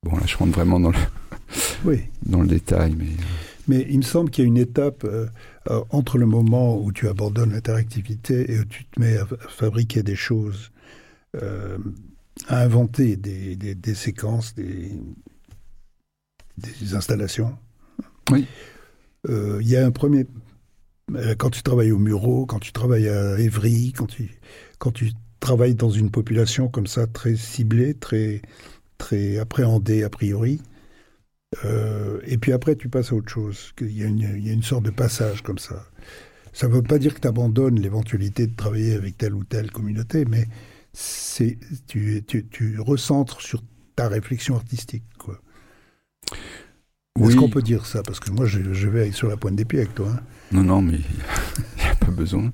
bon 0.03 0.17
là 0.17 0.23
je 0.25 0.35
rentre 0.35 0.51
vraiment 0.51 0.79
dans 0.79 0.91
le, 0.91 0.97
oui. 1.85 2.01
dans 2.25 2.41
le 2.41 2.47
détail, 2.47 2.95
mais. 2.97 3.05
Mais 3.67 3.85
il 3.89 3.97
me 3.97 4.03
semble 4.03 4.29
qu'il 4.29 4.43
y 4.43 4.45
a 4.45 4.47
une 4.47 4.57
étape 4.57 5.03
euh, 5.03 5.27
euh, 5.69 5.83
entre 5.89 6.17
le 6.17 6.25
moment 6.25 6.77
où 6.77 6.91
tu 6.91 7.07
abandonnes 7.07 7.51
l'interactivité 7.51 8.51
et 8.51 8.59
où 8.59 8.65
tu 8.65 8.85
te 8.85 8.99
mets 8.99 9.17
à, 9.17 9.25
fabriquer 9.49 10.03
des 10.03 10.15
choses, 10.15 10.71
euh, 11.41 11.77
à 12.47 12.61
inventer 12.61 13.15
des, 13.15 13.55
des, 13.55 13.95
séquences, 13.95 14.55
des, 14.55 14.91
des, 16.57 16.95
installations. 16.95 17.57
Oui. 18.31 18.47
Il 19.27 19.67
y 19.67 19.75
a 19.75 19.85
un 19.85 19.91
premier. 19.91 20.25
Quand 21.37 21.49
tu 21.49 21.61
travailles 21.61 21.91
au 21.91 21.99
Muro, 21.99 22.45
quand 22.45 22.59
tu 22.59 22.71
travailles 22.71 23.09
à 23.09 23.37
Évry, 23.37 23.93
quand 23.95 24.07
tu, 24.07 24.39
quand 24.79 24.91
tu 24.91 25.11
travailles 25.39 25.75
dans 25.75 25.89
une 25.89 26.09
population 26.09 26.69
comme 26.69 26.87
ça, 26.87 27.05
très 27.05 27.35
ciblée, 27.35 27.93
très, 27.93 28.41
très 28.97 29.37
appréhendée 29.37 30.03
a 30.03 30.09
priori, 30.09 30.61
euh, 31.65 32.19
et 32.25 32.37
puis 32.37 32.53
après, 32.53 32.75
tu 32.75 32.89
passes 32.89 33.11
à 33.11 33.15
autre 33.15 33.29
chose. 33.29 33.73
Il 33.81 33.97
y, 33.97 34.03
a 34.03 34.07
une, 34.07 34.19
il 34.37 34.47
y 34.47 34.49
a 34.49 34.53
une 34.53 34.63
sorte 34.63 34.83
de 34.83 34.91
passage 34.91 35.41
comme 35.41 35.57
ça. 35.57 35.85
Ça 36.53 36.67
ne 36.67 36.73
veut 36.73 36.81
pas 36.81 36.99
dire 36.99 37.13
que 37.13 37.19
tu 37.19 37.27
abandonnes 37.27 37.79
l'éventualité 37.79 38.47
de 38.47 38.55
travailler 38.55 38.95
avec 38.95 39.17
telle 39.17 39.33
ou 39.33 39.43
telle 39.43 39.71
communauté, 39.71 40.25
mais 40.25 40.47
c'est 40.93 41.57
tu, 41.87 42.23
tu, 42.27 42.45
tu 42.47 42.79
recentres 42.79 43.41
sur 43.41 43.63
ta 43.95 44.07
réflexion 44.09 44.55
artistique. 44.55 45.03
Quoi. 45.17 45.39
Est-ce 47.19 47.35
qu'on 47.35 47.49
peut 47.49 47.61
dire 47.61 47.85
ça? 47.85 48.03
Parce 48.03 48.19
que 48.19 48.31
moi, 48.31 48.45
je, 48.45 48.87
vais 48.87 49.11
sur 49.11 49.27
la 49.27 49.37
pointe 49.37 49.55
des 49.55 49.65
pieds 49.65 49.79
avec 49.79 49.95
toi. 49.95 50.09
Hein. 50.09 50.19
Non, 50.51 50.63
non, 50.63 50.81
mais 50.81 50.97
il 51.77 51.83
n'y 51.83 51.89
a 51.89 51.95
pas 51.95 52.11
besoin. 52.11 52.51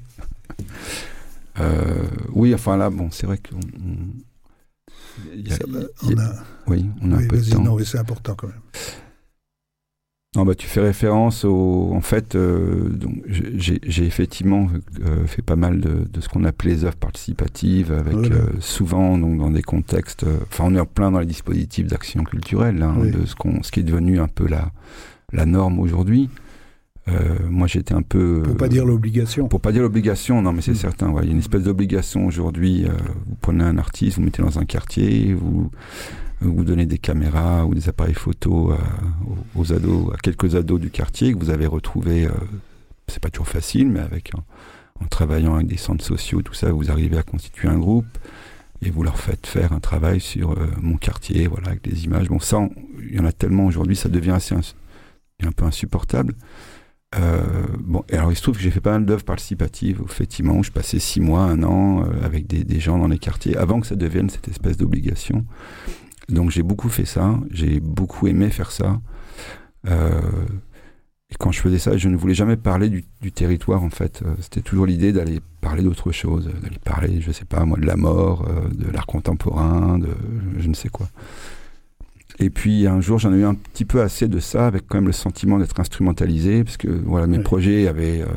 Euh, 1.59 2.07
oui, 2.33 2.53
enfin 2.53 2.77
là, 2.77 2.89
bon, 2.89 3.09
c'est 3.11 3.25
vrai 3.25 3.37
qu'on. 3.37 3.59
Oui, 6.67 6.85
on 7.01 7.11
a 7.11 7.17
un 7.17 7.27
peu 7.27 7.37
de 7.37 7.49
temps. 7.49 7.63
Non, 7.63 7.75
mais 7.75 7.85
c'est 7.85 7.97
important 7.97 8.35
quand 8.35 8.47
même. 8.47 8.61
Non, 10.35 10.45
bah, 10.45 10.55
tu 10.55 10.67
fais 10.67 10.81
référence 10.81 11.45
au. 11.45 11.91
En 11.93 12.01
fait, 12.01 12.35
euh, 12.35 12.89
j'ai 13.27 14.05
effectivement 14.05 14.67
euh, 15.03 15.25
fait 15.25 15.41
pas 15.41 15.55
mal 15.55 15.79
de, 15.79 16.21
ce 16.21 16.29
qu'on 16.29 16.43
appelait 16.43 16.71
les 16.71 16.83
œuvres 16.83 16.97
participatives, 16.97 17.91
avec 17.91 18.31
souvent 18.59 19.17
donc, 19.17 19.39
dans 19.39 19.49
des 19.49 19.63
contextes. 19.63 20.25
Enfin, 20.43 20.65
on 20.67 20.75
est 20.75 20.79
en 20.79 20.85
plein 20.85 21.11
dans 21.11 21.19
les 21.19 21.25
dispositifs 21.25 21.87
d'action 21.87 22.23
culturelle, 22.23 22.83
hein, 22.83 22.95
de 23.03 23.25
ce, 23.25 23.35
qu'on, 23.35 23.63
ce 23.63 23.71
qui 23.71 23.79
est 23.79 23.83
devenu 23.83 24.19
un 24.19 24.27
peu 24.27 24.47
la, 24.47 24.71
la 25.33 25.45
norme 25.45 25.79
aujourd'hui. 25.79 26.29
Euh, 27.09 27.37
moi, 27.49 27.67
j'étais 27.67 27.93
un 27.93 28.01
peu. 28.01 28.41
Pour 28.43 28.57
pas 28.57 28.67
dire 28.67 28.85
l'obligation. 28.85 29.47
Pour 29.47 29.61
pas 29.61 29.71
dire 29.71 29.81
l'obligation, 29.81 30.41
non, 30.41 30.51
mais 30.51 30.61
c'est 30.61 30.71
mm. 30.71 30.75
certain. 30.75 31.13
Il 31.21 31.25
y 31.25 31.29
a 31.29 31.31
une 31.31 31.39
espèce 31.39 31.63
d'obligation 31.63 32.25
aujourd'hui. 32.25 32.85
Euh, 32.85 32.91
vous 33.27 33.35
prenez 33.41 33.63
un 33.63 33.77
artiste, 33.77 34.17
vous 34.17 34.23
mettez 34.23 34.41
dans 34.41 34.59
un 34.59 34.65
quartier, 34.65 35.33
vous 35.33 35.71
vous 36.39 36.63
donnez 36.63 36.85
des 36.85 36.99
caméras 36.99 37.65
ou 37.65 37.73
des 37.73 37.89
appareils 37.89 38.13
photo 38.13 38.71
aux, 39.55 39.73
ados, 39.73 40.13
à 40.13 40.17
quelques 40.17 40.55
ados 40.55 40.79
du 40.79 40.91
quartier 40.91 41.33
que 41.33 41.39
vous 41.39 41.49
avez 41.49 41.65
retrouvés. 41.65 42.27
Euh, 42.27 42.31
c'est 43.07 43.21
pas 43.21 43.29
toujours 43.29 43.47
facile, 43.47 43.87
mais 43.87 44.01
avec 44.01 44.33
en 45.01 45.05
travaillant 45.05 45.55
avec 45.55 45.67
des 45.67 45.77
centres 45.77 46.03
sociaux, 46.03 46.41
tout 46.41 46.53
ça, 46.53 46.71
vous 46.71 46.91
arrivez 46.91 47.17
à 47.17 47.23
constituer 47.23 47.69
un 47.69 47.77
groupe 47.77 48.05
et 48.83 48.91
vous 48.91 49.01
leur 49.01 49.17
faites 49.17 49.47
faire 49.47 49.73
un 49.73 49.79
travail 49.79 50.19
sur 50.19 50.55
mon 50.81 50.97
quartier, 50.97 51.47
voilà, 51.47 51.69
avec 51.69 51.83
des 51.83 52.05
images. 52.05 52.27
Bon, 52.27 52.39
ça, 52.39 52.67
il 52.99 53.15
y 53.15 53.19
en 53.19 53.25
a 53.25 53.31
tellement 53.31 53.65
aujourd'hui, 53.65 53.95
ça 53.95 54.09
devient 54.09 54.31
assez 54.31 54.53
un 54.53 55.51
peu 55.51 55.65
insupportable. 55.65 56.35
Euh, 57.15 57.41
bon, 57.79 58.03
et 58.09 58.15
alors 58.15 58.31
il 58.31 58.35
se 58.35 58.41
trouve 58.41 58.57
que 58.57 58.61
j'ai 58.61 58.71
fait 58.71 58.81
pas 58.81 58.91
mal 58.91 59.05
d'œuvres 59.05 59.23
participatives, 59.23 60.01
effectivement, 60.05 60.57
où 60.57 60.63
je 60.63 60.71
passais 60.71 60.99
six 60.99 61.21
mois, 61.21 61.41
un 61.41 61.63
an 61.63 62.03
euh, 62.03 62.25
avec 62.25 62.47
des, 62.47 62.79
gens 62.79 62.97
dans 62.97 63.07
les 63.07 63.19
quartiers, 63.19 63.55
avant 63.57 63.79
que 63.79 63.87
ça 63.87 63.95
devienne 63.95 64.29
cette 64.29 64.47
espèce 64.47 64.77
d'obligation. 64.77 65.45
Donc 66.29 66.51
j'ai 66.51 66.63
beaucoup 66.63 66.89
fait 66.89 67.05
ça, 67.05 67.39
j'ai 67.51 67.79
beaucoup 67.79 68.27
aimé 68.27 68.49
faire 68.49 68.71
ça. 68.71 68.99
Euh, 69.87 70.21
et 71.29 71.35
quand 71.35 71.51
je 71.51 71.59
faisais 71.59 71.77
ça, 71.77 71.97
je 71.97 72.07
ne 72.07 72.15
voulais 72.15 72.33
jamais 72.33 72.55
parler 72.55 72.89
du, 72.89 73.03
du 73.21 73.31
territoire, 73.31 73.83
en 73.83 73.89
fait. 73.89 74.21
Euh, 74.25 74.33
c'était 74.39 74.61
toujours 74.61 74.85
l'idée 74.85 75.11
d'aller 75.11 75.41
parler 75.59 75.83
d'autre 75.83 76.11
chose, 76.11 76.49
d'aller 76.61 76.79
parler, 76.83 77.19
je 77.19 77.31
sais 77.31 77.45
pas, 77.45 77.65
moi, 77.65 77.77
de 77.77 77.85
la 77.85 77.97
mort, 77.97 78.47
euh, 78.47 78.69
de 78.69 78.89
l'art 78.89 79.05
contemporain, 79.05 79.99
de 79.99 80.09
je 80.57 80.67
ne 80.67 80.73
sais 80.73 80.89
quoi. 80.89 81.07
Et 82.39 82.49
puis 82.49 82.87
un 82.87 83.01
jour, 83.01 83.17
j'en 83.19 83.33
ai 83.33 83.37
eu 83.37 83.45
un 83.45 83.55
petit 83.55 83.85
peu 83.85 84.01
assez 84.01 84.27
de 84.27 84.39
ça, 84.39 84.67
avec 84.67 84.87
quand 84.87 84.97
même 84.97 85.07
le 85.07 85.13
sentiment 85.13 85.57
d'être 85.57 85.79
instrumentalisé, 85.79 86.63
parce 86.63 86.77
que 86.77 86.87
voilà, 86.87 87.27
mes 87.27 87.39
projets 87.39 87.87
avaient 87.87 88.21
euh, 88.21 88.27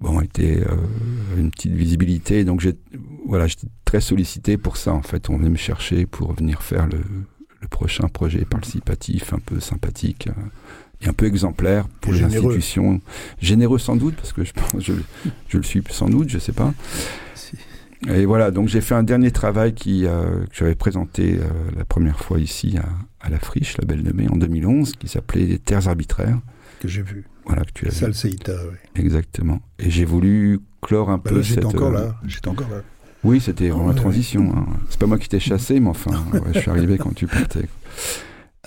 bon 0.00 0.20
été 0.20 0.60
euh, 0.60 0.74
une 1.38 1.50
petite 1.50 1.72
visibilité, 1.72 2.44
donc 2.44 2.60
j'ai 2.60 2.74
voilà, 3.26 3.46
j'étais 3.46 3.68
très 3.84 4.00
sollicité 4.00 4.56
pour 4.56 4.76
ça. 4.76 4.92
En 4.92 5.02
fait, 5.02 5.30
on 5.30 5.36
venait 5.36 5.50
me 5.50 5.56
chercher 5.56 6.06
pour 6.06 6.32
venir 6.34 6.62
faire 6.62 6.86
le, 6.86 6.98
le 7.60 7.68
prochain 7.68 8.08
projet 8.08 8.44
participatif, 8.44 9.32
un 9.32 9.38
peu 9.38 9.60
sympathique. 9.60 10.28
Euh, 10.28 10.42
et 11.00 11.08
un 11.08 11.12
peu 11.12 11.26
exemplaire 11.26 11.86
pour 12.00 12.12
les 12.12 12.24
institutions. 12.24 13.00
Généreux 13.40 13.78
sans 13.78 13.94
doute, 13.94 14.16
parce 14.16 14.32
que 14.32 14.42
je 14.42 14.52
pense, 14.52 14.82
je, 14.82 14.94
je 15.48 15.56
le 15.56 15.62
suis 15.62 15.80
sans 15.90 16.08
doute, 16.08 16.28
je 16.28 16.40
sais 16.40 16.52
pas. 16.52 16.74
Et 18.06 18.26
voilà, 18.26 18.50
donc 18.50 18.68
j'ai 18.68 18.80
fait 18.80 18.94
un 18.94 19.02
dernier 19.02 19.32
travail 19.32 19.74
qui, 19.74 20.06
euh, 20.06 20.44
que 20.46 20.54
j'avais 20.54 20.76
présenté 20.76 21.38
euh, 21.38 21.48
la 21.76 21.84
première 21.84 22.20
fois 22.20 22.38
ici 22.38 22.78
à, 22.78 23.26
à, 23.26 23.28
la 23.28 23.40
Friche, 23.40 23.76
la 23.78 23.84
Belle 23.86 24.04
de 24.04 24.12
Mai, 24.12 24.28
en 24.30 24.36
2011, 24.36 24.92
qui 24.92 25.08
s'appelait 25.08 25.46
Les 25.46 25.58
Terres 25.58 25.88
arbitraires. 25.88 26.38
Que 26.80 26.86
j'ai 26.86 27.02
vu. 27.02 27.24
Voilà, 27.44 27.64
que 27.64 27.72
tu 27.72 27.86
as 27.86 28.06
vu. 28.06 28.14
Seita, 28.14 28.52
oui. 28.70 29.02
Exactement. 29.02 29.60
Et 29.80 29.90
j'ai 29.90 30.04
voulu 30.04 30.60
clore 30.80 31.10
un 31.10 31.16
bah 31.16 31.30
peu 31.30 31.42
J'étais 31.42 31.64
encore 31.64 31.88
euh, 31.88 32.06
là, 32.06 32.16
j'étais 32.26 32.48
encore 32.48 32.68
là. 32.70 32.82
Oui, 33.24 33.40
c'était 33.40 33.68
vraiment 33.68 33.88
la 33.88 33.94
transition. 33.94 34.52
Hein. 34.56 34.66
C'est 34.90 35.00
pas 35.00 35.06
moi 35.06 35.18
qui 35.18 35.28
t'ai 35.28 35.40
chassé, 35.40 35.80
mais 35.80 35.88
enfin, 35.88 36.12
ouais, 36.32 36.40
je 36.54 36.60
suis 36.60 36.70
arrivé 36.70 36.98
quand 36.98 37.14
tu 37.14 37.26
partais. 37.26 37.68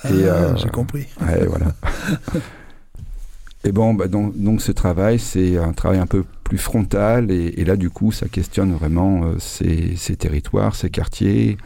Ah, 0.03 0.07
euh, 0.09 0.55
j'ai 0.57 0.69
compris. 0.69 1.07
Ouais, 1.21 1.45
voilà. 1.45 1.73
Et 3.63 3.71
bon, 3.71 3.93
bah, 3.93 4.07
donc, 4.07 4.35
donc, 4.35 4.61
ce 4.61 4.71
travail, 4.71 5.19
c'est 5.19 5.57
un 5.57 5.71
travail 5.71 5.99
un 5.99 6.07
peu 6.07 6.25
plus 6.51 6.57
frontal, 6.57 7.31
et, 7.31 7.63
là, 7.63 7.77
du 7.77 7.89
coup, 7.89 8.11
ça 8.11 8.27
questionne 8.27 8.73
vraiment 8.73 9.23
euh, 9.23 9.39
ces, 9.39 9.95
territoires, 10.17 10.75
ces 10.75 10.89
quartiers, 10.89 11.57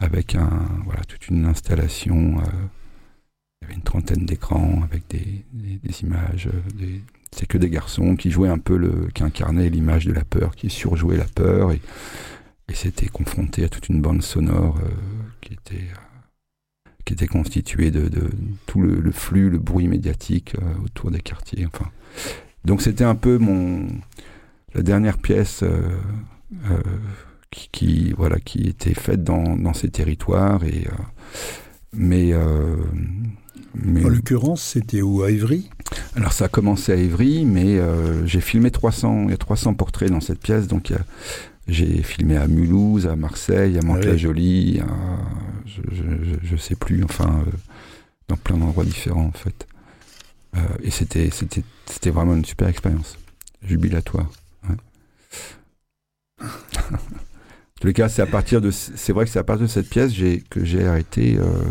avec 0.00 0.34
un, 0.34 0.66
voilà, 0.84 1.02
toute 1.04 1.28
une 1.28 1.44
installation. 1.44 2.38
Euh, 2.38 2.42
il 2.42 3.62
y 3.62 3.64
avait 3.66 3.74
une 3.74 3.82
trentaine 3.82 4.26
d'écrans 4.26 4.82
avec 4.82 5.04
des, 5.08 5.44
images. 6.02 6.48
Euh, 6.52 6.98
c'est 7.30 7.46
que 7.46 7.56
des 7.56 7.70
garçons 7.70 8.16
qui 8.16 8.32
jouaient 8.32 8.48
un 8.48 8.58
peu 8.58 8.76
le, 8.76 9.06
qui 9.14 9.22
incarnaient 9.22 9.68
l'image 9.68 10.06
de 10.06 10.12
la 10.12 10.24
peur, 10.24 10.56
qui 10.56 10.70
surjouaient 10.70 11.18
la 11.18 11.28
peur, 11.32 11.70
et, 11.70 11.80
et 12.68 12.74
c'était 12.74 13.06
confronté 13.06 13.62
à 13.62 13.68
toute 13.68 13.88
une 13.88 14.02
bande 14.02 14.22
sonore 14.22 14.80
qui 15.40 15.52
était 15.52 15.86
qui 17.04 17.12
était 17.12 17.28
constitué 17.28 17.92
de, 17.92 18.10
tout 18.66 18.80
le, 18.80 19.12
flux, 19.12 19.48
le 19.48 19.58
bruit 19.58 19.86
médiatique 19.86 20.56
autour 20.84 21.12
des 21.12 21.20
quartiers. 21.20 21.64
Enfin, 21.64 21.88
donc 22.66 22.82
c'était 22.82 23.04
un 23.04 23.14
peu 23.14 23.38
mon 23.38 23.86
la 24.74 24.82
dernière 24.82 25.16
pièce 25.16 25.62
euh, 25.62 25.88
euh, 26.70 26.82
qui, 27.50 27.68
qui, 27.72 28.12
voilà 28.12 28.38
qui 28.38 28.68
était 28.68 28.94
faite 28.94 29.24
dans, 29.24 29.56
dans 29.56 29.72
ces 29.72 29.88
territoires 29.88 30.62
et 30.64 30.86
euh, 30.86 30.92
mais 31.94 32.34
mais, 33.84 34.04
en 34.04 34.08
l'occurrence, 34.08 34.62
c'était 34.62 35.02
où? 35.02 35.22
À 35.22 35.30
Évry? 35.30 35.68
Alors 36.14 36.32
ça 36.32 36.46
a 36.46 36.48
commencé 36.48 36.92
à 36.92 36.96
Évry, 36.96 37.44
mais 37.44 37.78
euh, 37.78 38.26
j'ai 38.26 38.40
filmé 38.40 38.70
300, 38.70 39.24
il 39.24 39.30
y 39.30 39.34
a 39.34 39.36
300 39.36 39.74
portraits 39.74 40.10
dans 40.10 40.20
cette 40.20 40.40
pièce, 40.40 40.66
donc 40.66 40.90
a 40.90 40.98
j'ai 41.68 42.02
filmé 42.02 42.36
à 42.36 42.46
Mulhouse, 42.46 43.08
à 43.08 43.16
Marseille, 43.16 43.76
à 43.76 43.82
Mantes-la-Jolie, 43.84 44.80
je, 45.66 45.82
je, 45.92 46.36
je, 46.40 46.56
sais 46.56 46.76
plus, 46.76 47.02
enfin, 47.02 47.42
euh, 47.44 47.50
dans 48.28 48.36
plein 48.36 48.56
d'endroits 48.56 48.84
différents 48.84 49.26
en 49.26 49.32
fait. 49.32 49.66
Euh, 50.56 50.60
et 50.84 50.92
c'était, 50.92 51.28
c'était, 51.30 51.64
c'était 51.90 52.10
vraiment 52.10 52.34
une 52.34 52.44
super 52.44 52.68
expérience, 52.68 53.18
jubilatoire. 53.62 54.30
Ouais. 54.68 54.76
en 56.92 56.96
tous 57.80 57.86
les 57.86 57.92
cas, 57.92 58.08
c'est 58.08 58.22
à 58.22 58.26
partir 58.26 58.60
de, 58.60 58.70
c'est 58.70 59.12
vrai 59.12 59.24
que 59.24 59.30
c'est 59.30 59.38
à 59.38 59.44
partir 59.44 59.66
de 59.66 59.70
cette 59.70 59.88
pièce 59.88 60.12
que 60.50 60.64
j'ai 60.64 60.86
arrêté 60.86 61.36
euh, 61.38 61.62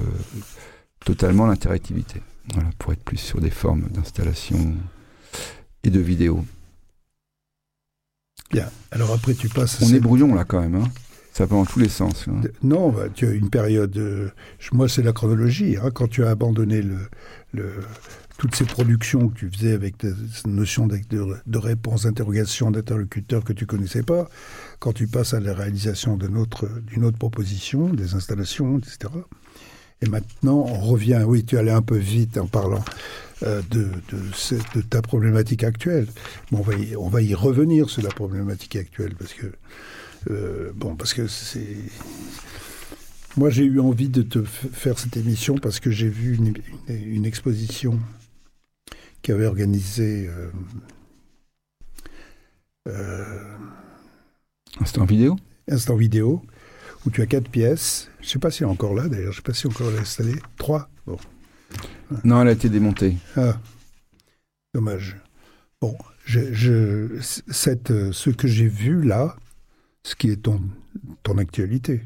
totalement 1.04 1.45
l'interactivité. 1.45 2.21
Voilà, 2.54 2.69
pour 2.78 2.93
être 2.93 3.04
plus 3.04 3.17
sur 3.17 3.41
des 3.41 3.49
formes 3.49 3.88
d'installation 3.89 4.75
et 5.84 5.89
de 5.89 5.99
vidéo. 5.99 6.45
Bien. 8.51 8.69
Alors 8.91 9.12
après, 9.12 9.34
tu 9.34 9.49
passes. 9.49 9.82
On 9.82 9.93
est 9.93 9.99
brouillon 9.99 10.36
là 10.36 10.43
quand 10.43 10.62
même. 10.62 10.75
Hein. 10.75 10.89
Ça 11.34 11.45
va 11.45 11.56
dans 11.58 11.65
tous 11.65 11.80
les 11.80 11.89
sens. 11.89 12.28
Hein. 12.30 12.41
Non, 12.63 12.89
bah, 12.89 13.08
tu 13.13 13.28
as 13.28 13.32
une 13.32 13.49
période. 13.49 13.97
Euh, 13.97 14.30
moi, 14.71 14.88
c'est 14.88 15.01
la 15.01 15.12
chronologie. 15.12 15.75
Hein, 15.82 15.91
quand 15.91 16.08
tu 16.08 16.23
as 16.23 16.30
abandonné 16.30 16.82
le, 16.82 16.97
le, 17.51 17.73
toutes 18.38 18.56
ces 18.56 18.65
productions 18.65 19.30
que 19.30 19.39
tu 19.39 19.50
faisais 19.50 19.74
avec 19.74 19.95
cette 20.02 20.48
notion 20.48 20.88
de, 20.88 21.00
de, 21.45 21.58
réponse, 21.58 22.04
d'interrogation, 22.04 22.71
d'interlocuteur 22.71 23.43
que 23.43 23.54
tu 23.54 23.65
connaissais 23.65 24.04
pas, 24.04 24.28
quand 24.80 24.93
tu 24.93 25.08
passes 25.08 25.34
à 25.34 25.39
la 25.39 25.54
réalisation 25.54 26.17
d'une 26.17 26.38
autre, 26.38 26.67
proposition, 27.17 27.89
des 27.89 28.13
installations, 28.13 28.78
etc. 28.78 29.13
Et 30.02 30.10
maintenant, 30.10 30.65
on 30.67 30.80
revient. 30.80 31.24
Oui, 31.26 31.45
tu 31.45 31.58
allais 31.58 31.71
un 31.71 31.82
peu 31.82 31.98
vite 31.98 32.38
en 32.38 32.48
parlant 32.48 32.84
euh, 33.43 33.62
de, 33.71 33.89
ta 34.82 35.02
problématique 35.02 35.63
actuelle. 35.63 36.08
Bon, 36.52 36.63
on, 36.98 37.10
va 37.10 37.21
y, 37.21 37.34
revenir 37.34 37.89
sur 37.89 38.02
la 38.02 38.10
problématique 38.10 38.76
actuelle 38.76 39.15
parce 39.15 39.34
que 39.34 39.48
euh, 40.30 40.71
bon, 40.76 40.95
parce 40.95 41.13
que 41.13 41.28
c'est 41.28 41.78
moi 43.38 43.50
j'ai 43.50 43.65
eu 43.65 43.80
envie 43.80 44.10
de 44.10 44.21
te 44.21 44.43
faire 44.43 44.98
cette 44.98 45.17
émission 45.17 45.56
parce 45.56 45.80
que 45.80 45.91
j'ai 45.91 46.08
vu 46.08 46.39
une, 46.88 47.26
exposition 47.26 48.00
qui 49.26 49.32
avait 49.32 49.48
organisé 49.48 50.30
euh, 50.30 50.52
euh, 52.88 53.58
Instant 54.80 55.06
vidéo? 55.06 55.36
Instant 55.68 55.96
vidéo 55.96 56.44
où 57.08 57.10
tu 57.10 57.24
as 57.24 57.26
quatre 57.26 57.50
pièces. 57.50 58.12
Je 58.20 58.28
ne 58.28 58.30
sais 58.30 58.40
pas 58.40 58.52
si 58.52 58.62
elle 58.62 58.70
est 58.70 58.72
encore 58.72 58.94
là 58.94 59.08
d'ailleurs. 59.08 59.32
Je 59.32 59.40
ne 59.40 59.42
sais 59.42 59.42
pas 59.42 59.54
si 59.56 59.66
encore 59.66 59.90
installée. 60.00 60.36
Trois. 60.58 60.90
Bon. 61.08 61.18
Non, 62.24 62.44
elle 62.44 62.50
a 62.50 62.52
été 62.52 62.70
démontée. 62.70 63.18
Ah, 63.36 63.60
dommage. 64.76 65.18
Bon, 65.82 65.98
je, 66.24 66.54
je, 66.54 67.20
cette, 67.20 67.90
euh, 67.90 68.12
ce 68.12 68.30
que 68.30 68.48
j'ai 68.48 68.68
vu 68.68 69.02
là, 69.02 69.36
ce 70.04 70.14
qui 70.14 70.30
est 70.30 70.44
ton, 70.44 70.62
ton 71.24 71.40
actualité. 71.40 72.04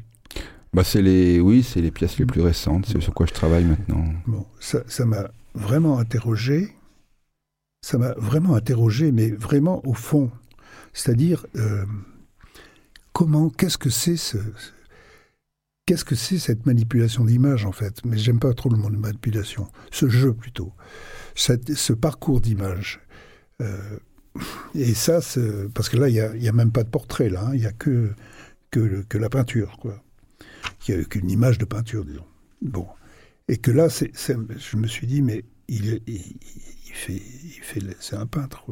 Bah 0.72 0.84
c'est 0.84 1.02
les, 1.02 1.38
oui, 1.38 1.62
c'est 1.64 1.82
les 1.82 1.90
pièces 1.90 2.18
les 2.18 2.24
plus 2.24 2.40
récentes, 2.40 2.86
c'est 2.86 2.98
sur 3.02 3.12
quoi 3.12 3.26
je 3.26 3.34
travaille 3.34 3.64
maintenant. 3.64 4.04
Bon, 4.26 4.46
ça 4.58 5.04
m'a 5.04 5.30
vraiment 5.54 5.98
interrogé. 5.98 6.72
Ça 7.82 7.98
m'a 7.98 8.12
vraiment 8.12 8.54
interrogé, 8.54 9.10
mais 9.12 9.30
vraiment 9.30 9.86
au 9.86 9.94
fond. 9.94 10.30
C'est-à-dire, 10.92 11.46
euh, 11.56 11.84
comment, 13.12 13.48
qu'est-ce 13.48 13.78
que 13.78 13.90
c'est 13.90 14.16
ce, 14.16 14.38
qu'est-ce 15.86 16.04
que 16.04 16.14
c'est 16.14 16.38
cette 16.38 16.66
manipulation 16.66 17.24
d'image 17.24 17.64
en 17.64 17.72
fait? 17.72 18.04
Mais 18.04 18.18
j'aime 18.18 18.38
pas 18.38 18.52
trop 18.54 18.68
le 18.70 18.76
mot 18.76 18.90
de 18.90 18.96
manipulation, 18.96 19.68
ce 19.90 20.08
jeu 20.08 20.32
plutôt, 20.32 20.72
ce 21.34 21.92
parcours 21.92 22.40
d'image. 22.40 23.00
Euh, 23.60 23.98
et 24.74 24.94
ça, 24.94 25.20
parce 25.74 25.88
que 25.88 25.96
là, 25.96 26.08
il 26.08 26.38
n'y 26.38 26.48
a, 26.48 26.52
même 26.52 26.70
pas 26.70 26.84
de 26.84 26.88
portrait, 26.88 27.28
là, 27.28 27.46
hein. 27.46 27.50
il 27.54 27.60
n'y 27.60 27.66
a 27.66 27.72
que, 27.72 28.12
que, 28.70 29.18
la 29.18 29.28
peinture, 29.28 29.78
quoi. 29.80 30.02
Il 30.86 30.94
n'y 30.94 31.02
a 31.02 31.04
qu'une 31.04 31.30
image 31.30 31.58
de 31.58 31.64
peinture, 31.64 32.04
disons. 32.04 32.26
Bon. 32.62 32.86
Et 33.48 33.56
que 33.56 33.70
là, 33.70 33.88
je 33.88 34.76
me 34.76 34.86
suis 34.86 35.06
dit, 35.06 35.22
mais 35.22 35.44
il, 35.68 36.00
il 37.08 37.62
fait, 37.62 37.80
c'est 38.00 38.16
un 38.16 38.26
peintre. 38.26 38.64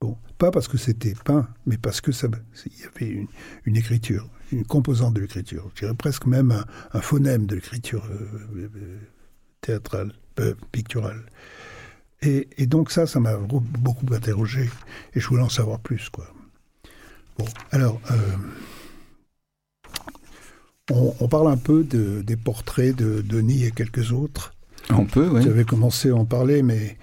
Bon, 0.00 0.16
pas 0.38 0.50
parce 0.50 0.66
que 0.66 0.78
c'était 0.78 1.14
peint, 1.14 1.48
mais 1.66 1.78
parce 1.78 2.00
que 2.00 2.10
ça, 2.10 2.26
il 2.66 2.80
y 2.80 2.84
avait 2.84 3.28
une, 3.64 3.76
écriture, 3.76 4.28
une 4.50 4.64
composante 4.64 5.14
de 5.14 5.20
l'écriture. 5.20 5.70
Je 5.74 5.80
dirais 5.80 5.94
presque 5.94 6.26
même 6.26 6.64
un, 6.92 7.00
phonème 7.00 7.46
de 7.46 7.54
l'écriture 7.54 8.04
euh, 8.10 8.68
euh, 8.76 8.98
théâtrale, 9.60 10.12
euh, 10.40 10.54
picturale. 10.72 11.22
Et, 12.22 12.66
donc 12.66 12.90
ça, 12.90 13.06
ça 13.06 13.20
m'a 13.20 13.36
beaucoup 13.36 14.06
interrogé, 14.12 14.70
et 15.14 15.20
je 15.20 15.26
voulais 15.28 15.42
en 15.42 15.48
savoir 15.48 15.80
plus. 15.80 16.10
Bon, 17.38 17.44
alors, 17.72 18.00
on, 20.90 21.28
parle 21.28 21.48
un 21.48 21.56
peu 21.56 21.84
de, 21.84 22.22
des 22.22 22.36
portraits 22.36 22.94
de 22.94 23.22
Denis 23.22 23.64
et 23.64 23.70
quelques 23.70 24.12
autres. 24.12 24.52
On 24.90 25.04
peut, 25.04 25.28
oui. 25.28 25.42
J'avais 25.42 25.64
commencé 25.64 26.10
à 26.10 26.16
en 26.16 26.24
parler, 26.24 26.62
mais 26.62 26.96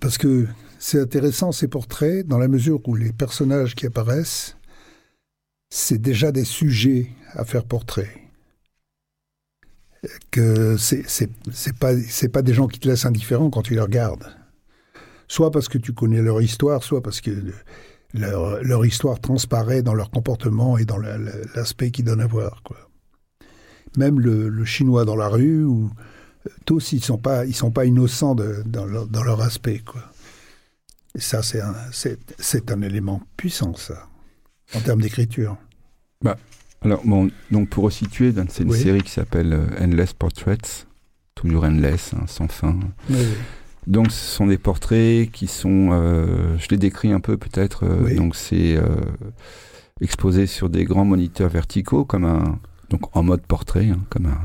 parce 0.00 0.18
que 0.18 0.46
c'est 0.78 1.00
intéressant 1.00 1.52
ces 1.52 1.68
portraits 1.68 2.26
dans 2.26 2.38
la 2.38 2.48
mesure 2.48 2.80
où 2.86 2.94
les 2.94 3.12
personnages 3.12 3.74
qui 3.74 3.86
apparaissent, 3.86 4.56
c'est 5.70 5.98
déjà 5.98 6.32
des 6.32 6.44
sujets 6.44 7.10
à 7.32 7.44
faire 7.44 7.64
portrait. 7.64 8.10
Que 10.30 10.76
c'est 10.76 11.28
pas 11.78 11.92
pas 12.32 12.42
des 12.42 12.54
gens 12.54 12.68
qui 12.68 12.78
te 12.78 12.88
laissent 12.88 13.06
indifférent 13.06 13.50
quand 13.50 13.62
tu 13.62 13.74
les 13.74 13.80
regardes. 13.80 14.26
Soit 15.28 15.50
parce 15.50 15.68
que 15.68 15.78
tu 15.78 15.92
connais 15.92 16.22
leur 16.22 16.40
histoire, 16.40 16.84
soit 16.84 17.02
parce 17.02 17.20
que 17.20 17.30
leur, 18.14 18.62
leur 18.62 18.86
histoire 18.86 19.18
transparaît 19.20 19.82
dans 19.82 19.94
leur 19.94 20.10
comportement 20.10 20.78
et 20.78 20.84
dans 20.84 20.98
l'aspect 20.98 21.90
qu'ils 21.90 22.04
donnent 22.04 22.20
à 22.20 22.26
voir. 22.26 22.62
Quoi. 22.62 22.76
Même 23.96 24.20
le, 24.20 24.48
le, 24.48 24.64
chinois 24.64 25.04
dans 25.04 25.16
la 25.16 25.28
rue, 25.28 25.64
ou 25.64 25.90
tous 26.64 26.92
ils 26.92 27.02
sont 27.02 27.18
pas 27.18 27.44
ils 27.44 27.54
sont 27.54 27.70
pas 27.70 27.84
innocents 27.84 28.34
de, 28.34 28.62
dans, 28.66 28.84
leur, 28.84 29.06
dans 29.06 29.22
leur 29.22 29.40
aspect. 29.40 29.80
Quoi. 29.80 30.02
Et 31.14 31.20
ça, 31.20 31.42
c'est 31.42 31.60
un, 31.60 31.74
c'est, 31.92 32.70
un 32.70 32.82
élément 32.82 33.22
puissant, 33.36 33.74
ça, 33.74 34.06
en 34.74 34.80
termes 34.80 35.00
d'écriture. 35.00 35.56
Bah, 36.22 36.36
alors, 36.82 37.00
bon, 37.04 37.30
donc 37.50 37.70
pour 37.70 37.84
resituer, 37.84 38.34
c'est 38.50 38.64
une 38.64 38.72
série 38.72 39.02
qui 39.02 39.10
s'appelle 39.10 39.52
euh, 39.54 39.66
Endless 39.84 40.12
Portraits, 40.12 40.86
toujours 41.34 41.64
endless, 41.64 42.12
hein, 42.14 42.24
sans 42.26 42.48
fin. 42.48 42.78
Oui, 43.08 43.26
donc, 43.86 44.10
ce 44.10 44.34
sont 44.34 44.46
des 44.46 44.58
portraits 44.58 45.30
qui 45.30 45.46
sont, 45.46 45.90
euh, 45.92 46.58
je 46.58 46.68
les 46.70 46.76
décris 46.76 47.12
un 47.12 47.20
peu 47.20 47.36
peut-être. 47.36 47.84
Euh, 47.84 48.16
donc, 48.16 48.34
c'est 48.34 48.76
euh, 48.76 48.96
exposé 50.00 50.46
sur 50.46 50.68
des 50.68 50.84
grands 50.84 51.04
moniteurs 51.04 51.48
verticaux, 51.48 52.04
comme 52.04 52.24
un, 52.24 52.58
donc 52.90 53.16
en 53.16 53.22
mode 53.22 53.42
portrait, 53.42 53.88
hein, 53.88 54.00
comme 54.10 54.26
un, 54.26 54.40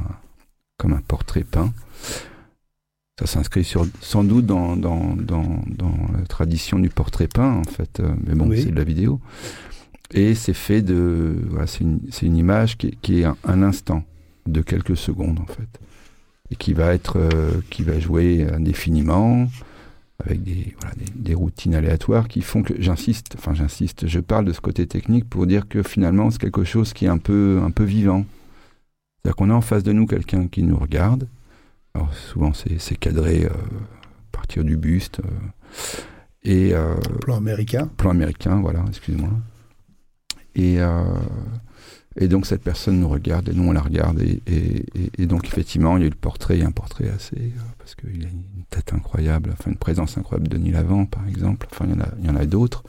comme 0.77 0.93
un 0.93 1.01
portrait 1.07 1.43
peint. 1.43 1.73
Ça 3.19 3.27
s'inscrit 3.27 3.63
sans 4.01 4.23
doute 4.23 4.47
dans, 4.47 4.75
dans, 4.75 5.15
dans, 5.15 5.61
dans, 5.67 5.95
la 6.17 6.25
tradition 6.27 6.79
du 6.79 6.89
portrait 6.89 7.27
peint, 7.27 7.53
en 7.53 7.63
fait, 7.63 7.99
euh, 7.99 8.11
mais 8.25 8.33
bon, 8.33 8.49
c'est 8.55 8.71
de 8.71 8.75
la 8.75 8.83
vidéo. 8.83 9.19
Et 10.13 10.33
c'est 10.33 10.53
fait 10.53 10.81
de. 10.81 11.35
Voilà, 11.49 11.67
c'est 11.67 11.81
une, 11.81 11.99
une, 12.21 12.37
image 12.37 12.77
qui, 12.77 12.97
qui 13.01 13.21
est 13.21 13.25
un, 13.25 13.37
un, 13.45 13.61
instant, 13.61 14.03
de 14.47 14.61
quelques 14.61 14.97
secondes, 14.97 15.39
en 15.39 15.45
fait. 15.45 15.79
Et 16.49 16.55
qui 16.55 16.73
va 16.73 16.93
être. 16.93 17.17
Euh, 17.17 17.61
qui 17.69 17.83
va 17.83 17.99
jouer 17.99 18.47
indéfiniment, 18.51 19.47
avec 20.25 20.43
des, 20.43 20.75
voilà, 20.79 20.95
des, 20.95 21.11
des, 21.15 21.33
routines 21.35 21.75
aléatoires 21.75 22.27
qui 22.27 22.41
font 22.41 22.63
que. 22.63 22.73
J'insiste, 22.79 23.35
enfin, 23.37 23.53
j'insiste, 23.53 24.07
je 24.07 24.19
parle 24.19 24.45
de 24.45 24.53
ce 24.53 24.61
côté 24.61 24.87
technique 24.87 25.29
pour 25.29 25.45
dire 25.45 25.67
que 25.67 25.83
finalement, 25.83 26.31
c'est 26.31 26.41
quelque 26.41 26.63
chose 26.63 26.91
qui 26.93 27.05
est 27.05 27.09
un 27.09 27.19
peu, 27.19 27.61
un 27.63 27.71
peu 27.71 27.83
vivant. 27.83 28.25
C'est-à-dire 29.21 29.35
qu'on 29.35 29.49
a 29.51 29.53
en 29.53 29.61
face 29.61 29.83
de 29.83 29.93
nous 29.93 30.07
quelqu'un 30.07 30.47
qui 30.47 30.63
nous 30.63 30.77
regarde, 30.77 31.27
alors 31.93 32.13
souvent 32.13 32.51
c'est 32.53 32.95
cadré 32.95 33.45
euh, 33.45 33.49
à 33.49 34.31
partir 34.31 34.63
du 34.63 34.77
buste. 34.77 35.19
Euh, 35.19 36.01
et, 36.43 36.73
euh, 36.73 36.95
plan 37.21 37.37
américain 37.37 37.87
Plan 37.97 38.11
américain, 38.11 38.59
voilà, 38.61 38.83
excuse-moi. 38.87 39.29
Et, 40.55 40.79
et 42.17 42.27
donc 42.27 42.45
cette 42.45 42.61
personne 42.61 42.99
nous 42.99 43.07
regarde 43.07 43.47
et 43.47 43.53
nous 43.53 43.63
on 43.63 43.71
la 43.71 43.81
regarde. 43.81 44.21
Et, 44.21 44.41
et, 44.47 44.85
et 45.17 45.25
donc 45.27 45.45
effectivement, 45.45 45.95
il 45.97 46.01
y 46.01 46.03
a 46.03 46.07
eu 46.07 46.09
le 46.09 46.15
portrait, 46.15 46.57
il 46.57 46.61
y 46.61 46.63
a 46.63 46.67
un 46.67 46.71
portrait 46.71 47.09
assez. 47.09 47.53
parce 47.77 47.95
qu'il 47.95 48.25
a 48.25 48.29
une 48.29 48.65
tête 48.69 48.93
incroyable, 48.93 49.51
enfin 49.53 49.71
une 49.71 49.77
présence 49.77 50.17
incroyable 50.17 50.49
de 50.49 50.57
Denis 50.57 50.71
Lavant 50.71 51.05
par 51.05 51.25
exemple. 51.27 51.67
Enfin, 51.71 51.85
il 51.85 51.91
y 51.91 51.93
en 51.93 52.01
a, 52.01 52.09
il 52.19 52.25
y 52.25 52.29
en 52.29 52.35
a 52.35 52.45
d'autres. 52.45 52.83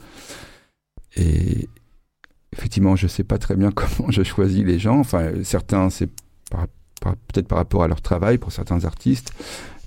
Et 1.15 1.69
effectivement, 2.51 2.95
je 2.95 3.05
ne 3.05 3.09
sais 3.09 3.23
pas 3.23 3.37
très 3.37 3.55
bien 3.55 3.71
comment 3.75 4.11
je 4.11 4.23
choisis 4.23 4.63
les 4.63 4.79
gens. 4.79 4.99
Enfin, 4.99 5.31
certains, 5.43 5.89
c'est 5.89 6.09
par 6.49 6.67
peut-être 7.11 7.47
par 7.47 7.57
rapport 7.57 7.83
à 7.83 7.87
leur 7.87 8.01
travail 8.01 8.37
pour 8.37 8.51
certains 8.51 8.85
artistes, 8.85 9.33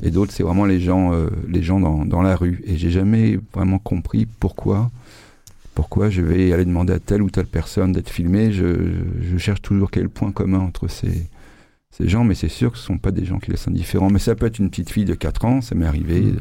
et 0.02 0.10
d'autres 0.10 0.32
c'est 0.32 0.42
vraiment 0.42 0.66
les 0.66 0.80
gens, 0.80 1.12
euh, 1.12 1.28
les 1.48 1.62
gens 1.62 1.80
dans, 1.80 2.04
dans, 2.04 2.22
la 2.22 2.36
rue. 2.36 2.62
Et 2.66 2.76
j'ai 2.76 2.90
jamais 2.90 3.38
vraiment 3.54 3.78
compris 3.78 4.26
pourquoi, 4.26 4.90
pourquoi 5.74 6.10
je 6.10 6.22
vais 6.22 6.52
aller 6.52 6.64
demander 6.64 6.92
à 6.92 6.98
telle 6.98 7.22
ou 7.22 7.30
telle 7.30 7.46
personne 7.46 7.92
d'être 7.92 8.10
filmée. 8.10 8.52
Je, 8.52 8.92
je, 9.22 9.38
cherche 9.38 9.62
toujours 9.62 9.90
quel 9.90 10.08
point 10.08 10.32
commun 10.32 10.60
entre 10.60 10.88
ces, 10.88 11.26
ces 11.90 12.08
gens, 12.08 12.24
mais 12.24 12.34
c'est 12.34 12.48
sûr 12.48 12.72
que 12.72 12.78
ce 12.78 12.84
sont 12.84 12.98
pas 12.98 13.10
des 13.10 13.24
gens 13.24 13.38
qui 13.38 13.50
laissent 13.50 13.68
indifférents. 13.68 14.10
Mais 14.10 14.18
ça 14.18 14.34
peut 14.34 14.46
être 14.46 14.58
une 14.58 14.68
petite 14.68 14.90
fille 14.90 15.06
de 15.06 15.14
4 15.14 15.44
ans, 15.46 15.60
ça 15.62 15.74
m'est 15.74 15.86
arrivé. 15.86 16.20
Mmh. 16.20 16.38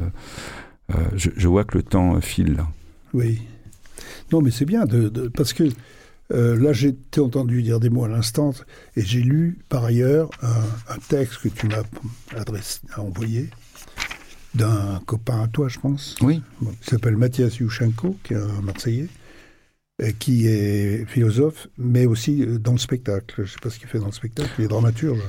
Euh, 0.94 0.98
je, 1.16 1.30
je, 1.34 1.48
vois 1.48 1.64
que 1.64 1.78
le 1.78 1.82
temps 1.82 2.20
file 2.20 2.54
là. 2.54 2.68
Oui. 3.12 3.40
Non, 4.32 4.42
mais 4.42 4.50
c'est 4.50 4.64
bien 4.64 4.84
de, 4.84 5.08
de, 5.08 5.28
parce 5.28 5.52
que 5.52 5.64
euh, 6.32 6.56
là, 6.58 6.72
j'ai 6.72 6.96
entendu 7.18 7.62
dire 7.62 7.78
des 7.78 7.90
mots 7.90 8.04
à 8.04 8.08
l'instant, 8.08 8.52
et 8.96 9.02
j'ai 9.02 9.20
lu 9.20 9.58
par 9.68 9.84
ailleurs 9.84 10.30
un, 10.42 10.94
un 10.94 10.98
texte 11.08 11.38
que 11.38 11.48
tu 11.48 11.68
m'as 11.68 11.82
adressé, 12.36 12.80
envoyé 12.96 13.48
d'un 14.54 15.00
copain 15.06 15.42
à 15.42 15.48
toi, 15.48 15.68
je 15.68 15.78
pense. 15.78 16.16
Oui. 16.22 16.42
Qui 16.80 16.90
s'appelle 16.90 17.16
Mathias 17.16 17.58
Yushchenko, 17.58 18.16
qui 18.24 18.34
est 18.34 18.38
un 18.38 18.62
Marseillais, 18.62 19.08
et 20.02 20.12
qui 20.12 20.46
est 20.46 21.06
philosophe, 21.06 21.68
mais 21.78 22.06
aussi 22.06 22.42
euh, 22.42 22.58
dans 22.58 22.72
le 22.72 22.78
spectacle. 22.78 23.34
Je 23.38 23.42
ne 23.42 23.46
sais 23.46 23.56
pas 23.62 23.70
ce 23.70 23.78
qu'il 23.78 23.88
fait 23.88 23.98
dans 23.98 24.06
le 24.06 24.12
spectacle, 24.12 24.50
il 24.58 24.64
est 24.64 24.68
dramaturge. 24.68 25.22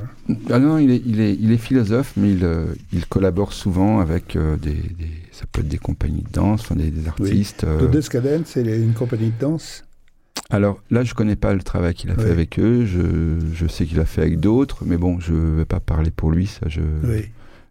Ah 0.50 0.60
non, 0.60 0.78
il 0.78 0.92
est, 0.92 1.02
il 1.06 1.22
est, 1.22 1.36
il 1.40 1.52
est 1.52 1.58
philosophe, 1.58 2.14
mais 2.18 2.32
il, 2.32 2.44
euh, 2.44 2.74
il 2.92 3.06
collabore 3.06 3.54
souvent 3.54 4.00
avec 4.00 4.36
des, 4.36 4.74
des, 4.74 5.12
Ça 5.32 5.46
peut 5.52 5.62
être 5.62 5.70
des 5.70 5.78
compagnies 5.78 6.24
de 6.24 6.32
danse, 6.32 6.62
enfin 6.62 6.76
des, 6.76 6.90
des 6.90 7.08
artistes. 7.08 7.66
Oui. 7.66 8.02
Cadence, 8.10 8.48
c'est 8.48 8.64
une 8.64 8.94
compagnie 8.94 9.30
de 9.30 9.40
danse 9.40 9.84
alors 10.50 10.82
là, 10.90 11.04
je 11.04 11.14
connais 11.14 11.36
pas 11.36 11.54
le 11.54 11.62
travail 11.62 11.94
qu'il 11.94 12.10
a 12.10 12.14
oui. 12.14 12.24
fait 12.24 12.32
avec 12.32 12.60
eux. 12.60 12.86
Je, 12.86 13.38
je 13.54 13.68
sais 13.68 13.86
qu'il 13.86 14.00
a 14.00 14.06
fait 14.06 14.22
avec 14.22 14.40
d'autres, 14.40 14.86
mais 14.86 14.98
bon, 14.98 15.20
je 15.20 15.34
vais 15.34 15.66
pas 15.66 15.80
parler 15.80 16.12
pour 16.12 16.32
lui. 16.32 16.48
Ça, 16.48 16.68
je. 16.70 16.82
Oui. 17.04 17.26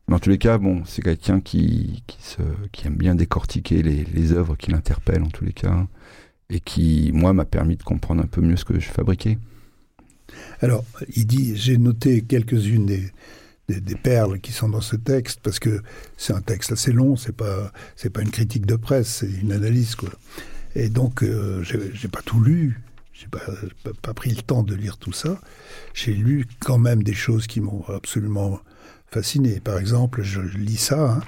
Mais 0.09 0.15
en 0.15 0.19
tous 0.19 0.31
les 0.31 0.39
cas, 0.39 0.59
bon, 0.59 0.83
c'est 0.85 1.03
quelqu'un 1.03 1.41
qui, 1.41 2.05
qui, 2.07 2.23
se, 2.23 2.43
qui 2.71 2.87
aime 2.87 2.95
bien 2.95 3.15
décortiquer 3.15 3.83
les, 3.83 4.05
les 4.05 4.33
œuvres 4.33 4.57
qui 4.57 4.71
l'interpellent 4.71 5.25
en 5.25 5.31
tous 5.31 5.45
les 5.45 5.53
cas, 5.53 5.87
et 6.49 6.61
qui, 6.61 7.11
moi, 7.13 7.33
m'a 7.33 7.45
permis 7.45 7.77
de 7.77 7.83
comprendre 7.83 8.23
un 8.23 8.27
peu 8.27 8.41
mieux 8.41 8.57
ce 8.57 8.65
que 8.65 8.79
je 8.79 8.89
fabriquais. 8.89 9.39
Alors, 10.61 10.85
il 11.17 11.27
dit, 11.27 11.57
j'ai 11.57 11.77
noté 11.77 12.23
quelques-unes 12.23 12.87
des, 12.87 13.11
des, 13.69 13.81
des, 13.81 13.95
perles 13.97 14.39
qui 14.39 14.53
sont 14.53 14.69
dans 14.69 14.81
ce 14.81 14.95
texte 14.95 15.41
parce 15.43 15.59
que 15.59 15.83
c'est 16.17 16.35
un 16.35 16.41
texte 16.41 16.71
assez 16.73 16.93
long. 16.93 17.17
C'est 17.17 17.35
pas, 17.35 17.73
c'est 17.97 18.11
pas 18.11 18.23
une 18.23 18.31
critique 18.31 18.67
de 18.67 18.77
presse, 18.77 19.09
c'est 19.09 19.31
une 19.43 19.51
analyse 19.53 19.97
quoi. 19.97 20.11
Et 20.77 20.91
donc, 20.91 21.23
euh, 21.23 21.63
j'ai 21.63 22.09
pas 22.09 22.21
tout 22.21 22.39
lu, 22.39 22.83
j'ai 23.15 23.29
pas, 23.29 23.41
pas, 24.03 24.13
pris 24.13 24.29
le 24.31 24.43
temps 24.43 24.63
de 24.63 24.75
lire 24.75 24.99
tout 24.99 25.13
ça. 25.13 25.41
J'ai 25.95 26.13
lu 26.13 26.47
quand 26.61 26.77
même 26.77 27.03
des 27.03 27.15
choses 27.15 27.47
qui 27.47 27.63
m'ont 27.63 27.83
absolument 27.89 28.61
fasciné. 29.07 29.59
Par 29.61 29.79
exemple, 29.79 30.23
je 30.23 30.43
lis 30.43 30.77
ça, 30.77 31.13
hein, 31.13 31.21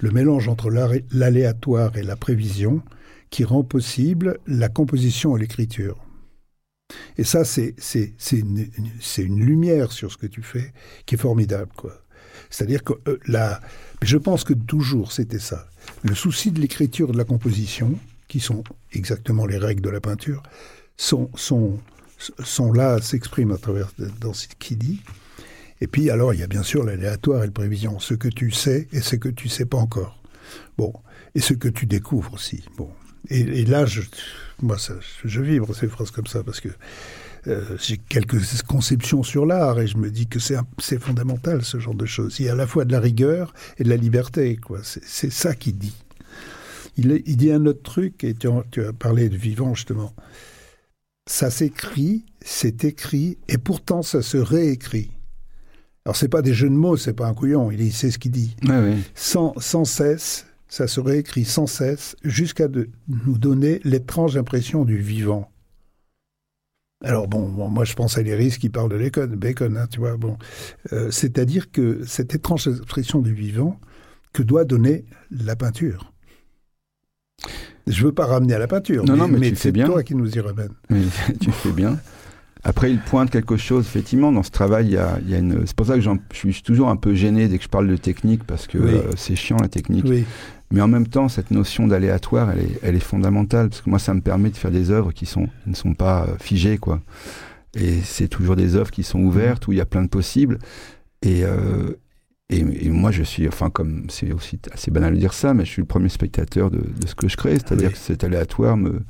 le 0.00 0.10
mélange 0.10 0.46
entre 0.46 0.68
l'aléatoire 0.68 1.96
et 1.96 2.02
la 2.02 2.16
prévision 2.16 2.82
qui 3.30 3.44
rend 3.44 3.64
possible 3.64 4.38
la 4.46 4.68
composition 4.68 5.38
et 5.38 5.40
l'écriture. 5.40 5.96
Et 7.16 7.24
ça, 7.24 7.46
c'est 7.46 7.74
une, 8.30 8.68
une 9.16 9.40
lumière 9.40 9.90
sur 9.90 10.12
ce 10.12 10.18
que 10.18 10.26
tu 10.26 10.42
fais 10.42 10.74
qui 11.06 11.14
est 11.14 11.18
formidable, 11.18 11.70
quoi. 11.78 11.94
C'est-à-dire 12.50 12.84
que 12.84 12.92
euh, 13.08 13.18
là, 13.26 13.62
je 14.02 14.18
pense 14.18 14.44
que 14.44 14.52
toujours 14.52 15.12
c'était 15.12 15.38
ça. 15.38 15.66
Le 16.02 16.14
souci 16.14 16.50
de 16.50 16.60
l'écriture 16.60 17.10
de 17.10 17.16
la 17.16 17.24
composition, 17.24 17.98
qui 18.32 18.40
sont 18.40 18.64
exactement 18.92 19.44
les 19.44 19.58
règles 19.58 19.82
de 19.82 19.90
la 19.90 20.00
peinture, 20.00 20.42
sont, 20.96 21.28
sont, 21.34 21.78
sont 22.42 22.72
là, 22.72 22.98
s'expriment 23.02 23.52
à 23.52 23.58
travers 23.58 23.92
dans 24.22 24.32
ce 24.32 24.46
qu'il 24.58 24.78
dit. 24.78 25.02
Et 25.82 25.86
puis, 25.86 26.08
alors, 26.08 26.32
il 26.32 26.40
y 26.40 26.42
a 26.42 26.46
bien 26.46 26.62
sûr 26.62 26.82
l'aléatoire 26.82 27.42
et 27.42 27.46
le 27.46 27.52
prévision, 27.52 28.00
ce 28.00 28.14
que 28.14 28.28
tu 28.28 28.50
sais 28.50 28.88
et 28.90 29.02
ce 29.02 29.16
que 29.16 29.28
tu 29.28 29.50
sais 29.50 29.66
pas 29.66 29.76
encore. 29.76 30.18
Bon, 30.78 30.94
et 31.34 31.42
ce 31.42 31.52
que 31.52 31.68
tu 31.68 31.84
découvres 31.84 32.32
aussi. 32.32 32.64
Bon, 32.78 32.88
et, 33.28 33.66
là, 33.66 33.84
je, 33.84 34.00
moi, 34.62 34.78
ça, 34.78 34.94
je 35.26 35.42
vibre 35.42 35.76
ces 35.76 35.88
phrases 35.88 36.10
comme 36.10 36.26
ça 36.26 36.42
parce 36.42 36.60
que 36.62 36.70
euh, 37.48 37.76
j'ai 37.82 37.98
quelques 37.98 38.40
conceptions 38.62 39.22
sur 39.22 39.44
l'art 39.44 39.78
et 39.78 39.86
je 39.86 39.98
me 39.98 40.10
dis 40.10 40.26
que 40.26 40.38
c'est 40.38 40.98
fondamental 40.98 41.62
ce 41.62 41.78
genre 41.78 41.94
de 41.94 42.06
choses. 42.06 42.40
Il 42.40 42.46
y 42.46 42.48
a 42.48 42.52
à 42.52 42.56
la 42.56 42.66
fois 42.66 42.86
de 42.86 42.92
la 42.92 43.00
rigueur 43.00 43.52
et 43.76 43.84
de 43.84 43.90
la 43.90 43.96
liberté, 43.96 44.56
quoi. 44.56 44.80
C'est 44.82 45.30
ça 45.30 45.54
qu'il 45.54 45.76
dit. 45.76 45.92
Il, 46.96 47.22
il, 47.26 47.36
dit 47.36 47.50
un 47.50 47.64
autre 47.66 47.82
truc, 47.82 48.24
et 48.24 48.34
tu, 48.34 48.48
tu 48.70 48.84
as 48.84 48.92
parlé 48.92 49.28
de 49.28 49.36
vivant 49.36 49.74
justement. 49.74 50.12
Ça 51.26 51.50
s'écrit, 51.50 52.24
c'est 52.40 52.84
écrit, 52.84 53.38
et 53.48 53.58
pourtant 53.58 54.02
ça 54.02 54.22
se 54.22 54.36
réécrit. 54.36 55.10
Alors 56.04 56.16
c'est 56.16 56.28
pas 56.28 56.42
des 56.42 56.52
jeux 56.52 56.68
de 56.68 56.74
mots, 56.74 56.96
c'est 56.96 57.12
pas 57.12 57.28
un 57.28 57.34
couillon, 57.34 57.70
il 57.70 57.92
sait 57.92 58.10
ce 58.10 58.18
qu'il 58.18 58.32
dit. 58.32 58.56
Sans, 59.14 59.54
sans 59.58 59.84
cesse, 59.84 60.46
ça 60.68 60.88
se 60.88 61.00
réécrit 61.00 61.44
sans 61.44 61.66
cesse, 61.66 62.16
jusqu'à 62.24 62.66
nous 62.68 63.38
donner 63.38 63.80
l'étrange 63.84 64.36
impression 64.36 64.84
du 64.84 64.98
vivant. 64.98 65.48
Alors 67.04 67.26
bon, 67.26 67.48
moi 67.48 67.84
je 67.84 67.94
pense 67.94 68.16
à 68.16 68.22
Léris 68.22 68.58
qui 68.60 68.68
parle 68.68 68.90
de 68.90 68.96
Bacon, 68.96 69.34
Bacon 69.34 69.76
hein, 69.76 69.86
tu 69.90 69.98
vois. 69.98 70.16
Bon, 70.16 70.38
euh, 70.92 71.10
c'est-à-dire 71.10 71.70
que 71.70 72.04
cette 72.06 72.34
étrange 72.34 72.68
expression 72.68 73.20
du 73.20 73.34
vivant 73.34 73.78
que 74.32 74.42
doit 74.42 74.64
donner 74.64 75.04
la 75.30 75.56
peinture. 75.56 76.11
Je 77.86 78.04
veux 78.04 78.12
pas 78.12 78.26
ramener 78.26 78.54
à 78.54 78.58
la 78.58 78.68
peinture, 78.68 79.04
non, 79.04 79.14
mais, 79.14 79.18
non, 79.18 79.28
mais, 79.28 79.54
c'est 79.54 79.72
toi 79.72 80.02
qui 80.02 80.14
nous 80.14 80.30
y 80.30 80.40
ramène. 80.40 80.70
tu 81.40 81.50
fais 81.50 81.72
bien. 81.72 81.98
Après, 82.64 82.92
il 82.92 83.00
pointe 83.00 83.30
quelque 83.30 83.56
chose, 83.56 83.84
effectivement, 83.86 84.30
dans 84.30 84.44
ce 84.44 84.50
travail, 84.50 84.86
il 84.86 84.92
y 84.92 84.96
a, 84.96 85.18
il 85.22 85.30
y 85.30 85.34
a 85.34 85.38
une... 85.38 85.66
c'est 85.66 85.74
pour 85.74 85.86
ça 85.86 85.96
que 85.96 86.00
je 86.00 86.10
suis 86.32 86.62
toujours 86.62 86.90
un 86.90 86.96
peu 86.96 87.12
gêné 87.14 87.48
dès 87.48 87.58
que 87.58 87.64
je 87.64 87.68
parle 87.68 87.88
de 87.88 87.96
technique, 87.96 88.44
parce 88.44 88.68
que 88.68 88.78
euh, 88.78 89.10
c'est 89.16 89.34
chiant 89.34 89.56
la 89.60 89.68
technique. 89.68 90.04
Oui. 90.06 90.24
Mais 90.70 90.80
en 90.80 90.86
même 90.86 91.08
temps, 91.08 91.28
cette 91.28 91.50
notion 91.50 91.88
d'aléatoire, 91.88 92.52
elle 92.52 92.60
est, 92.60 92.78
elle 92.82 92.94
est 92.94 93.00
fondamentale, 93.00 93.68
parce 93.68 93.82
que 93.82 93.90
moi, 93.90 93.98
ça 93.98 94.14
me 94.14 94.20
permet 94.20 94.50
de 94.50 94.56
faire 94.56 94.70
des 94.70 94.92
œuvres 94.92 95.12
qui 95.12 95.26
sont, 95.26 95.48
ne 95.66 95.74
sont 95.74 95.94
pas 95.94 96.22
euh, 96.22 96.36
figées, 96.38 96.78
quoi. 96.78 97.00
Et 97.74 98.00
c'est 98.04 98.28
toujours 98.28 98.54
des 98.54 98.76
œuvres 98.76 98.92
qui 98.92 99.02
sont 99.02 99.18
ouvertes, 99.20 99.66
où 99.66 99.72
il 99.72 99.78
y 99.78 99.80
a 99.80 99.86
plein 99.86 100.04
de 100.04 100.08
possibles. 100.08 100.58
Et, 101.22 101.44
euh, 101.44 101.94
et, 102.58 102.90
moi, 102.90 103.10
je 103.10 103.22
suis, 103.22 103.48
enfin, 103.48 103.70
comme 103.70 104.06
c'est 104.08 104.32
aussi 104.32 104.58
assez 104.72 104.90
banal 104.90 105.14
de 105.14 105.18
dire 105.18 105.32
ça, 105.32 105.54
mais 105.54 105.64
je 105.64 105.70
suis 105.70 105.82
le 105.82 105.86
premier 105.86 106.08
spectateur 106.08 106.70
de, 106.70 106.78
de 106.78 107.06
ce 107.06 107.14
que 107.14 107.28
je 107.28 107.36
crée, 107.36 107.54
c'est-à-dire 107.54 107.92
que 107.92 107.98
cet 107.98 108.24
aléatoire 108.24 108.76
me, 108.76 109.02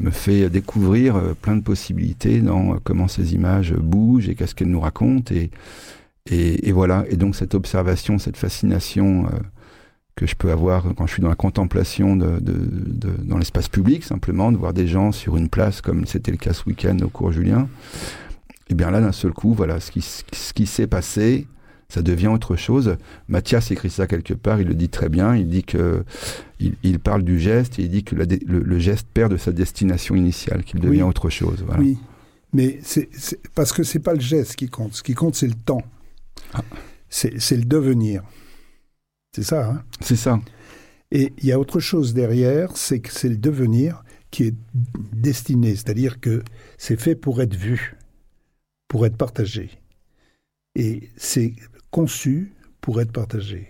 me 0.00 0.10
fait 0.10 0.48
découvrir 0.48 1.16
euh, 1.16 1.34
plein 1.34 1.56
de 1.56 1.62
possibilités 1.62 2.40
dans 2.40 2.78
comment 2.82 3.08
ces 3.08 3.34
images 3.34 3.72
bougent 3.74 4.28
et 4.28 4.34
qu'est-ce 4.34 4.54
qu'elles 4.54 4.70
nous 4.70 4.80
racontent. 4.80 5.34
Et, 5.34 5.50
et, 6.26 6.68
et, 6.68 6.72
voilà. 6.72 7.04
Et 7.08 7.16
donc, 7.16 7.36
cette 7.36 7.54
observation, 7.54 8.18
cette 8.18 8.36
fascination 8.36 9.26
que 10.20 10.26
je 10.26 10.34
peux 10.34 10.50
avoir 10.50 10.84
quand 10.94 11.06
je 11.06 11.14
suis 11.14 11.22
dans 11.22 11.30
la 11.30 11.34
contemplation 11.34 12.14
de, 12.14 12.40
dans 13.24 13.38
l'espace 13.38 13.68
public, 13.68 14.04
simplement, 14.04 14.52
de 14.52 14.58
voir 14.58 14.74
des 14.74 14.86
gens 14.86 15.12
sur 15.12 15.38
une 15.38 15.48
place 15.48 15.80
comme 15.80 16.06
c'était 16.06 16.30
le 16.30 16.36
cas 16.36 16.52
ce 16.52 16.64
week-end 16.66 16.98
au 17.02 17.08
cours 17.08 17.32
Julien. 17.32 17.68
Et 18.68 18.74
bien 18.74 18.90
là, 18.90 19.00
d'un 19.00 19.12
seul 19.12 19.32
coup, 19.32 19.54
voilà, 19.54 19.80
ce 19.80 19.90
qui, 19.90 20.02
ce 20.02 20.52
qui 20.52 20.66
s'est 20.66 20.86
passé, 20.86 21.46
ça 21.90 22.02
devient 22.02 22.28
autre 22.28 22.56
chose. 22.56 22.96
Mathias 23.28 23.70
écrit 23.70 23.90
ça 23.90 24.06
quelque 24.06 24.32
part, 24.32 24.60
il 24.60 24.68
le 24.68 24.74
dit 24.74 24.88
très 24.88 25.08
bien, 25.08 25.36
il 25.36 25.48
dit 25.48 25.64
que 25.64 26.04
il, 26.60 26.98
parle 27.00 27.22
du 27.22 27.38
geste 27.40 27.78
et 27.78 27.82
il 27.82 27.90
dit 27.90 28.04
que 28.04 28.14
le, 28.14 28.78
geste 28.78 29.06
perd 29.12 29.32
de 29.32 29.36
sa 29.36 29.50
destination 29.50 30.14
initiale, 30.14 30.62
qu'il 30.62 30.80
devient 30.80 31.02
autre 31.02 31.30
chose. 31.30 31.64
Oui, 31.78 31.98
mais 32.52 32.78
c'est 32.82 33.08
parce 33.54 33.72
que 33.72 33.82
c'est 33.82 33.98
pas 33.98 34.14
le 34.14 34.20
geste 34.20 34.56
qui 34.56 34.68
compte, 34.68 34.94
ce 34.94 35.02
qui 35.02 35.14
compte 35.14 35.34
c'est 35.34 35.48
le 35.48 35.54
temps. 35.54 35.82
Ah. 36.54 36.62
C'est 37.08 37.56
le 37.56 37.64
devenir. 37.64 38.22
C'est 39.34 39.42
ça, 39.42 39.68
hein 39.68 39.82
C'est 40.00 40.16
ça. 40.16 40.40
Et 41.10 41.32
il 41.38 41.46
y 41.46 41.52
a 41.52 41.58
autre 41.58 41.80
chose 41.80 42.14
derrière, 42.14 42.76
c'est 42.76 43.00
que 43.00 43.12
c'est 43.12 43.28
le 43.28 43.36
devenir 43.36 44.04
qui 44.30 44.44
est 44.44 44.54
destiné, 45.12 45.74
c'est-à-dire 45.74 46.20
que 46.20 46.44
c'est 46.78 47.00
fait 47.00 47.16
pour 47.16 47.42
être 47.42 47.56
vu, 47.56 47.96
pour 48.86 49.06
être 49.06 49.16
partagé. 49.16 49.70
Et 50.76 51.10
c'est 51.16 51.54
conçu 51.90 52.52
pour 52.80 53.00
être 53.00 53.12
partagé. 53.12 53.68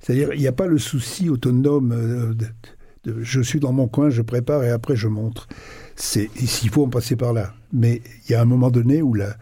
C'est-à-dire, 0.00 0.32
il 0.34 0.40
n'y 0.40 0.46
a 0.46 0.52
pas 0.52 0.66
le 0.66 0.78
souci 0.78 1.28
autonome 1.28 1.92
euh, 1.92 2.34
de, 2.34 2.46
je 3.22 3.40
suis 3.40 3.60
dans 3.60 3.72
mon 3.72 3.88
coin, 3.88 4.10
je 4.10 4.22
prépare 4.22 4.64
et 4.64 4.70
après 4.70 4.96
je 4.96 5.08
montre. 5.08 5.48
C'est 5.94 6.28
s'il 6.36 6.70
faut 6.70 6.84
en 6.84 6.88
passer 6.88 7.16
par 7.16 7.32
là. 7.32 7.54
Mais 7.72 8.02
il 8.24 8.32
y 8.32 8.34
a 8.34 8.40
un 8.40 8.46
moment 8.46 8.70
donné 8.70 9.02
où 9.02 9.14
la, 9.14 9.36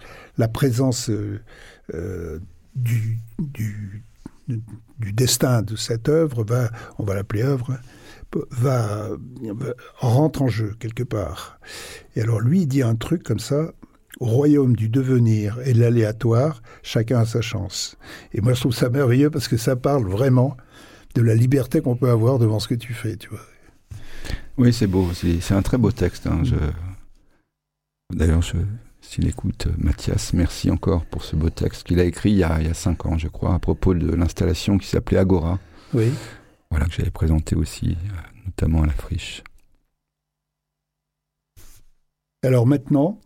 présence 0.48 1.10
euh, 1.10 1.40
euh, 1.94 2.38
du, 2.74 3.20
destin 4.98 5.62
de 5.62 5.76
cette 5.76 6.08
œuvre 6.08 6.44
va, 6.44 6.70
on 6.98 7.04
va 7.04 7.14
l'appeler 7.14 7.42
œuvre, 7.42 7.78
va, 8.50 9.08
rentre 9.96 10.42
en 10.42 10.48
jeu 10.48 10.74
quelque 10.78 11.02
part. 11.02 11.58
Et 12.16 12.22
alors 12.22 12.40
lui 12.40 12.62
il 12.62 12.66
dit 12.66 12.82
un 12.82 12.96
truc 12.96 13.22
comme 13.22 13.38
ça, 13.38 13.72
au 14.20 14.27
royaume 14.27 14.77
du 14.77 14.88
devenir 14.88 15.59
et 15.64 15.72
de 15.72 15.81
l'aléatoire, 15.81 16.62
chacun 16.83 17.20
a 17.20 17.27
sa 17.27 17.40
chance. 17.40 17.96
Et 18.33 18.40
moi 18.40 18.55
je 18.55 18.61
trouve 18.61 18.74
ça 18.74 18.88
merveilleux 18.88 19.31
parce 19.31 19.48
que 19.48 19.57
ça 19.57 19.77
parle 19.77 20.05
vraiment 20.05 20.57
de 21.14 21.22
la 21.22 21.35
liberté 21.35 21.81
qu'on 21.81 21.96
peut 21.96 22.11
avoir 22.11 22.38
devant 22.38 22.59
ce 22.59 22.68
que 22.68 22.74
tu 22.74 22.92
fais, 22.92 23.16
tu 23.16 23.29
vois. 23.29 23.40
Oui, 24.57 24.72
c'est 24.72 24.87
beau, 24.87 25.09
c'est 25.12 25.55
un 25.55 25.62
très 25.62 25.79
beau 25.79 25.90
texte. 25.90 26.27
Hein. 26.27 26.42
Je... 26.44 26.57
D'ailleurs, 28.12 28.42
je, 28.42 28.57
s'il 29.00 29.27
écoute, 29.27 29.68
Mathias, 29.79 30.33
merci 30.33 30.70
encore 30.70 31.05
pour 31.07 31.24
ce 31.24 31.37
beau 31.37 31.50
texte 31.50 31.85
qu'il 31.85 32.00
a 32.00 32.05
écrit 32.05 32.31
il 32.31 32.38
y 32.38 32.44
a, 32.44 32.61
il 32.61 32.66
y 32.66 32.70
a 32.70 32.74
cinq 32.74 33.07
ans, 33.07 33.18
je 33.18 33.29
crois, 33.29 33.55
à 33.55 33.59
propos 33.59 33.94
de 33.94 34.12
l'installation 34.14 34.79
qui 34.79 34.87
s'appelait 34.87 35.18
Agora. 35.18 35.59
Oui. 35.92 36.12
Voilà, 36.70 36.87
que 36.87 36.92
j'avais 36.92 37.11
présenté 37.11 37.55
aussi, 37.55 37.96
euh, 38.07 38.44
notamment 38.46 38.83
à 38.83 38.87
la 38.87 38.92
friche. 38.92 39.42
Alors 42.42 42.66
maintenant, 42.66 43.20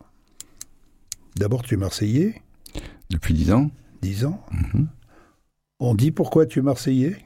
d'abord 1.39 1.63
tu 1.63 1.75
es 1.75 1.77
Marseillais. 1.77 2.43
Depuis 3.11 3.35
dix 3.35 3.53
ans. 3.53 3.71
Dix 4.03 4.25
ans. 4.25 4.45
Mhm. 4.53 4.89
On 5.81 5.95
dit 5.95 6.11
pourquoi 6.11 6.47
tu 6.47 6.59
es 6.59 6.63
Marseillais? 6.63 7.17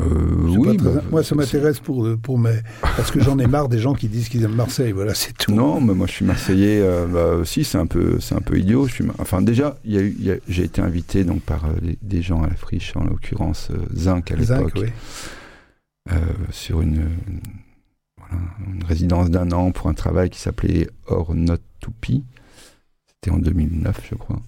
Euh, 0.00 0.56
oui, 0.56 0.78
bah, 0.78 1.02
moi 1.10 1.22
ça 1.22 1.34
m'intéresse 1.34 1.78
pour 1.78 2.08
pour 2.22 2.38
mes 2.38 2.60
parce 2.80 3.10
que 3.10 3.20
j'en 3.20 3.38
ai 3.38 3.46
marre 3.46 3.68
des 3.68 3.78
gens 3.78 3.92
qui 3.92 4.08
disent 4.08 4.30
qu'ils 4.30 4.42
aiment 4.42 4.54
Marseille. 4.54 4.92
Voilà, 4.92 5.12
c'est 5.12 5.36
tout. 5.36 5.52
Non, 5.52 5.82
mais 5.82 5.92
moi 5.92 6.06
je 6.06 6.12
suis 6.12 6.24
marseillais 6.24 6.80
euh, 6.80 7.06
bah, 7.06 7.34
aussi. 7.34 7.62
C'est 7.62 7.76
un 7.76 7.86
peu 7.86 8.18
c'est 8.18 8.34
un 8.34 8.40
peu 8.40 8.58
idiot. 8.58 8.86
Je 8.86 8.94
suis 8.94 9.04
enfin 9.18 9.42
déjà 9.42 9.76
il 9.84 9.92
y 9.92 9.98
a 9.98 10.00
eu 10.00 10.40
j'ai 10.48 10.64
été 10.64 10.80
invité 10.80 11.24
donc 11.24 11.42
par 11.42 11.66
euh, 11.66 11.74
des 12.00 12.22
gens 12.22 12.42
à 12.42 12.48
la 12.48 12.56
friche 12.56 12.96
en 12.96 13.04
l'occurrence 13.04 13.70
Zinc 13.94 14.30
à 14.30 14.36
l'époque 14.36 14.72
oui. 14.76 16.16
sur 16.50 16.80
une, 16.80 17.10
voilà, 18.16 18.42
une 18.74 18.84
résidence 18.84 19.28
d'un 19.28 19.52
an 19.52 19.72
pour 19.72 19.88
un 19.88 19.94
travail 19.94 20.30
qui 20.30 20.40
s'appelait 20.40 20.88
Or 21.06 21.34
Not 21.34 21.58
Toupie. 21.80 22.24
C'était 23.22 23.34
en 23.34 23.38
2009 23.38 24.00
je 24.10 24.14
crois. 24.14 24.40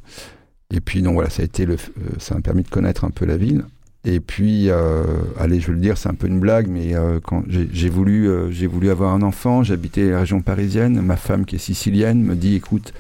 Et 0.71 0.81
puis 0.81 1.03
donc 1.03 1.15
voilà 1.15 1.31
ça 1.31 1.43
a 1.43 1.45
été 1.45 1.67
le 1.67 1.77
ça 2.19 2.35
m'a 2.35 2.41
permis 2.41 2.63
de 2.63 2.69
connaître 2.69 3.05
un 3.05 3.11
peu 3.11 3.25
la 3.25 3.37
ville. 3.37 3.65
Et 4.07 4.21
puis, 4.21 4.69
euh, 4.69 5.03
allez, 5.39 5.61
je 5.61 5.69
veux 5.69 5.73
le 5.73 5.81
dire, 5.81 5.97
c'est 5.97 6.11
un 6.11 6.15
peu 6.15 6.27
une 6.27 6.39
blague, 6.39 6.69
mais 6.69 6.95
euh, 6.95 7.21
quand 7.25 7.43
j'ai 7.49 7.89
voulu, 7.89 8.29
euh, 8.29 8.51
j'ai 8.51 8.67
voulu 8.67 8.91
avoir 8.91 9.15
un 9.15 9.23
enfant, 9.23 9.63
j'habitais 9.63 10.11
la 10.11 10.21
région 10.21 10.43
parisienne. 10.43 11.01
Ma 11.01 11.17
femme, 11.17 11.47
qui 11.47 11.57
est 11.57 11.59
sicilienne, 11.59 12.23
me 12.23 12.37
dit 12.37 12.55
"Écoute, 12.55 12.93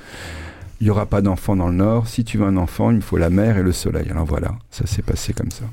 il 0.80 0.86
y 0.86 0.90
aura 0.90 1.04
pas 1.04 1.20
d'enfant 1.20 1.56
dans 1.56 1.68
le 1.68 1.74
Nord. 1.74 2.08
Si 2.08 2.24
tu 2.24 2.38
veux 2.38 2.46
un 2.46 2.56
enfant, 2.56 2.90
il 2.90 2.96
me 2.96 3.02
faut 3.02 3.18
la 3.18 3.28
mer 3.28 3.58
et 3.58 3.62
le 3.62 3.72
soleil." 3.72 4.08
Alors 4.10 4.24
voilà, 4.24 4.56
ça 4.70 4.86
s'est 4.86 5.02
passé 5.02 5.34
comme 5.34 5.50
ça. 5.50 5.64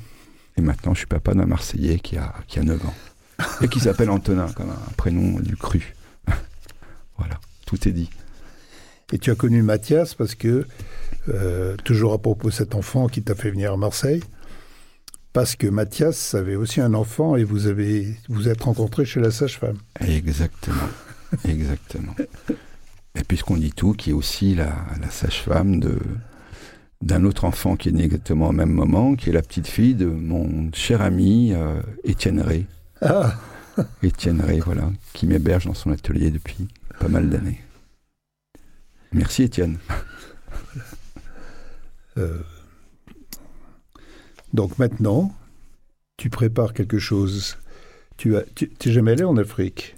Et 0.58 0.60
maintenant, 0.60 0.92
je 0.92 0.98
suis 0.98 1.06
papa 1.06 1.32
d'un 1.32 1.46
Marseillais 1.46 1.98
qui 1.98 2.18
a 2.18 2.34
qui 2.46 2.58
a 2.58 2.62
9 2.62 2.84
ans 2.84 2.94
et 3.62 3.68
qui 3.68 3.80
s'appelle 3.80 4.10
Antonin, 4.10 4.48
comme 4.54 4.68
un 4.68 4.92
prénom 4.98 5.40
du 5.40 5.56
cru. 5.56 5.94
voilà, 7.16 7.40
tout 7.64 7.88
est 7.88 7.92
dit. 7.92 8.10
Et 9.12 9.18
tu 9.18 9.30
as 9.30 9.34
connu 9.34 9.62
Mathias 9.62 10.14
parce 10.14 10.34
que 10.34 10.66
toujours 11.84 12.14
à 12.14 12.18
propos 12.18 12.48
de 12.48 12.54
cet 12.54 12.74
enfant 12.74 13.06
qui 13.06 13.22
t'a 13.22 13.34
fait 13.34 13.50
venir 13.50 13.72
à 13.72 13.76
Marseille 13.76 14.22
parce 15.32 15.56
que 15.56 15.66
Mathias 15.66 16.34
avait 16.34 16.56
aussi 16.56 16.80
un 16.80 16.94
enfant 16.94 17.36
et 17.36 17.44
vous 17.44 17.66
avez 17.66 18.14
vous 18.28 18.48
êtes 18.48 18.62
rencontrés 18.62 19.04
chez 19.04 19.20
la 19.20 19.30
sage-femme. 19.30 19.76
Exactement, 20.00 20.88
exactement. 21.48 22.14
Et 23.14 23.24
puisqu'on 23.24 23.56
dit 23.56 23.72
tout, 23.72 23.92
qui 23.92 24.10
est 24.10 24.14
aussi 24.14 24.54
la, 24.54 24.74
sage-femme 25.10 25.80
de 25.80 25.98
d'un 27.00 27.24
autre 27.24 27.44
enfant 27.44 27.74
qui 27.74 27.88
est 27.88 27.92
né 27.92 28.04
exactement 28.04 28.50
au 28.50 28.52
même 28.52 28.70
moment, 28.70 29.16
qui 29.16 29.30
est 29.30 29.32
la 29.32 29.42
petite 29.42 29.66
fille 29.66 29.94
de 29.94 30.06
mon 30.06 30.70
cher 30.72 31.02
ami 31.02 31.52
euh, 31.52 31.80
Étienne 32.04 32.40
Ray. 32.40 32.66
Ah. 33.00 33.34
Étienne 34.04 34.40
Ray, 34.40 34.60
voilà, 34.60 34.88
qui 35.12 35.26
m'héberge 35.26 35.66
dans 35.66 35.74
son 35.74 35.90
atelier 35.90 36.30
depuis 36.30 36.68
pas 37.00 37.08
mal 37.08 37.28
d'années. 37.28 37.60
Merci 39.12 39.44
Étienne. 39.44 39.78
Euh, 42.18 42.40
donc 44.52 44.78
maintenant, 44.78 45.34
tu 46.18 46.28
prépares 46.28 46.74
quelque 46.74 46.98
chose. 46.98 47.56
Tu 48.18 48.36
as, 48.36 48.42
tu 48.54 48.68
t'es 48.68 48.92
jamais 48.92 49.12
allé 49.12 49.24
en 49.24 49.38
Afrique 49.38 49.96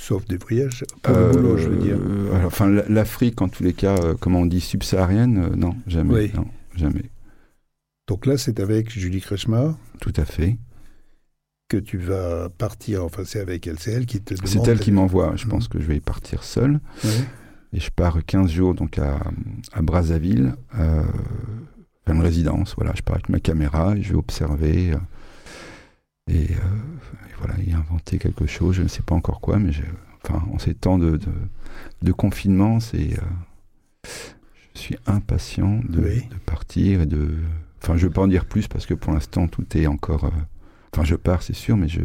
Sauf 0.00 0.24
des 0.24 0.38
voyages, 0.38 0.84
pour 1.02 1.14
le 1.14 1.32
boulot, 1.32 1.58
je 1.58 1.68
veux 1.68 1.76
dire. 1.76 1.98
Euh, 1.98 2.44
enfin, 2.46 2.70
l'Afrique, 2.88 3.42
en 3.42 3.48
tous 3.48 3.62
les 3.62 3.74
cas, 3.74 3.96
euh, 3.96 4.14
comment 4.18 4.40
on 4.40 4.46
dit, 4.46 4.60
subsaharienne, 4.60 5.54
non, 5.56 5.76
jamais. 5.86 6.30
Non, 6.34 6.46
jamais. 6.74 7.10
Donc 8.06 8.24
là, 8.24 8.38
c'est 8.38 8.58
avec 8.60 8.90
Julie 8.90 9.20
Kretschmar. 9.20 9.76
Tout 10.00 10.12
à 10.16 10.24
fait. 10.24 10.56
Que 11.68 11.76
tu 11.76 11.98
vas 11.98 12.48
partir, 12.48 13.04
enfin, 13.04 13.24
c'est 13.26 13.40
avec 13.40 13.66
elle, 13.66 13.78
c'est 13.78 13.92
elle 13.92 14.06
qui 14.06 14.22
te 14.22 14.34
demande. 14.34 14.48
C'est 14.48 14.70
elle 14.70 14.80
qui 14.80 14.92
m'envoie. 14.92 15.34
Je 15.36 15.46
pense 15.46 15.68
que 15.68 15.80
je 15.80 15.86
vais 15.86 15.96
y 15.96 16.00
partir 16.00 16.44
seul. 16.44 16.80
Et 17.76 17.80
je 17.80 17.90
pars 17.90 18.24
15 18.24 18.50
jours 18.50 18.74
donc 18.74 18.98
à, 18.98 19.18
à 19.74 19.82
Brazzaville, 19.82 20.54
euh, 20.78 21.02
faire 22.06 22.14
une 22.14 22.22
résidence. 22.22 22.74
Voilà, 22.76 22.92
je 22.96 23.02
pars 23.02 23.16
avec 23.16 23.28
ma 23.28 23.38
caméra 23.38 23.94
et 23.96 24.02
je 24.02 24.10
vais 24.14 24.18
observer 24.18 24.92
euh, 24.92 24.96
et, 26.28 26.44
et, 26.44 26.56
voilà, 27.38 27.54
inventer 27.76 28.18
quelque 28.18 28.46
chose. 28.46 28.76
Je 28.76 28.82
ne 28.82 28.88
sais 28.88 29.02
pas 29.02 29.14
encore 29.14 29.40
quoi, 29.42 29.58
mais 29.58 29.72
enfin, 30.24 30.42
en 30.52 30.58
ces 30.58 30.74
temps 30.74 30.98
de, 30.98 31.18
de, 31.18 31.28
de 32.02 32.12
confinement, 32.12 32.80
c'est 32.80 33.10
je 34.74 34.80
suis 34.80 34.96
impatient 35.06 35.80
de, 35.88 36.00
Oui. 36.00 36.22
de 36.30 36.36
partir 36.46 37.02
et 37.02 37.06
de. 37.06 37.28
Enfin, 37.82 37.96
je 37.96 38.04
ne 38.04 38.08
veux 38.08 38.12
pas 38.14 38.22
en 38.22 38.28
dire 38.28 38.46
plus 38.46 38.68
parce 38.68 38.86
que 38.86 38.94
pour 38.94 39.12
l'instant, 39.12 39.48
tout 39.48 39.64
est 39.76 39.86
encore. 39.86 40.24
euh, 40.24 40.30
Enfin, 40.94 41.04
je 41.04 41.14
pars, 41.14 41.42
c'est 41.42 41.52
sûr, 41.54 41.76
mais 41.76 41.88
je, 41.88 42.00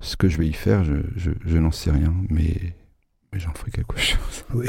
ce 0.00 0.16
que 0.16 0.28
je 0.28 0.36
vais 0.38 0.48
y 0.48 0.52
faire, 0.52 0.82
je, 0.82 0.94
je, 1.14 1.30
je 1.46 1.58
n'en 1.58 1.70
sais 1.70 1.92
rien, 1.92 2.12
mais, 2.28 2.74
mais 3.32 3.38
j'en 3.40 3.52
ferai 3.54 3.70
quelque 3.70 3.98
chose. 3.98 4.44
Oui. 4.54 4.66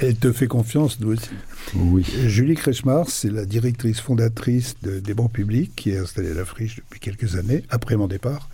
elle, 0.00 0.16
te 0.16 0.32
fait 0.32 0.48
confiance, 0.48 0.98
nous 1.00 1.12
aussi. 1.12 1.30
Oui. 1.76 2.04
Julie 2.26 2.54
Kretschmar, 2.56 3.08
c'est 3.08 3.30
la 3.30 3.44
directrice 3.44 4.00
fondatrice 4.00 4.74
de, 4.82 4.98
des 4.98 5.14
bons 5.14 5.28
publics 5.28 5.72
qui 5.76 5.90
est 5.90 5.98
installée 5.98 6.30
à 6.30 6.34
la 6.34 6.44
friche 6.44 6.76
depuis 6.76 6.98
quelques 7.00 7.36
années, 7.36 7.62
après 7.70 7.96
mon 7.96 8.08
départ, 8.08 8.48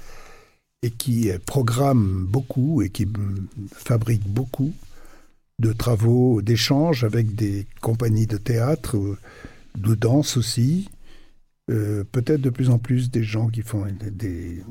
et 0.83 0.91
qui 0.91 1.31
programme 1.47 2.27
beaucoup 2.29 2.83
et 2.83 2.91
qui 2.91 3.07
mm, 3.07 3.47
fabrique 3.73 4.27
beaucoup 4.29 4.73
de 5.59 5.73
travaux, 5.73 6.43
d'échanges 6.43 7.05
avec 7.05 7.35
des 7.35 7.66
compagnies 7.81 8.27
de 8.27 8.37
théâtre, 8.39 8.97
euh, 8.97 9.18
de 9.79 9.95
danse 9.95 10.37
aussi, 10.37 10.89
euh, 11.71 12.05
peut-être 12.12 12.41
de 12.41 12.51
plus 12.51 12.71
en 12.71 12.79
plus 12.79 13.11
des 13.11 13.23
gens 13.23 13.49
qui 13.49 13.62
font 13.62 13.85
des, 13.87 14.11
des- 14.11 14.62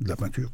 de 0.00 0.08
la 0.08 0.16
peinture 0.16 0.50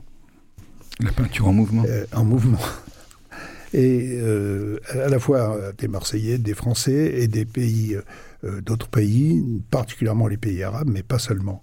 La 1.00 1.12
peinture 1.12 1.48
en 1.48 1.52
mouvement. 1.52 1.84
euh, 1.86 2.06
en 2.12 2.24
mouvement. 2.24 2.58
Et 3.74 4.16
euh, 4.20 4.78
à 4.90 5.08
la 5.08 5.18
fois 5.18 5.58
des 5.76 5.88
Marseillais, 5.88 6.38
des 6.38 6.54
Français 6.54 7.12
et 7.20 7.28
des 7.28 7.44
pays, 7.44 7.96
euh, 8.44 8.60
d'autres 8.62 8.88
pays, 8.88 9.42
particulièrement 9.70 10.28
les 10.28 10.36
pays 10.38 10.62
arabes, 10.62 10.88
mais 10.90 11.02
pas 11.02 11.18
seulement. 11.18 11.62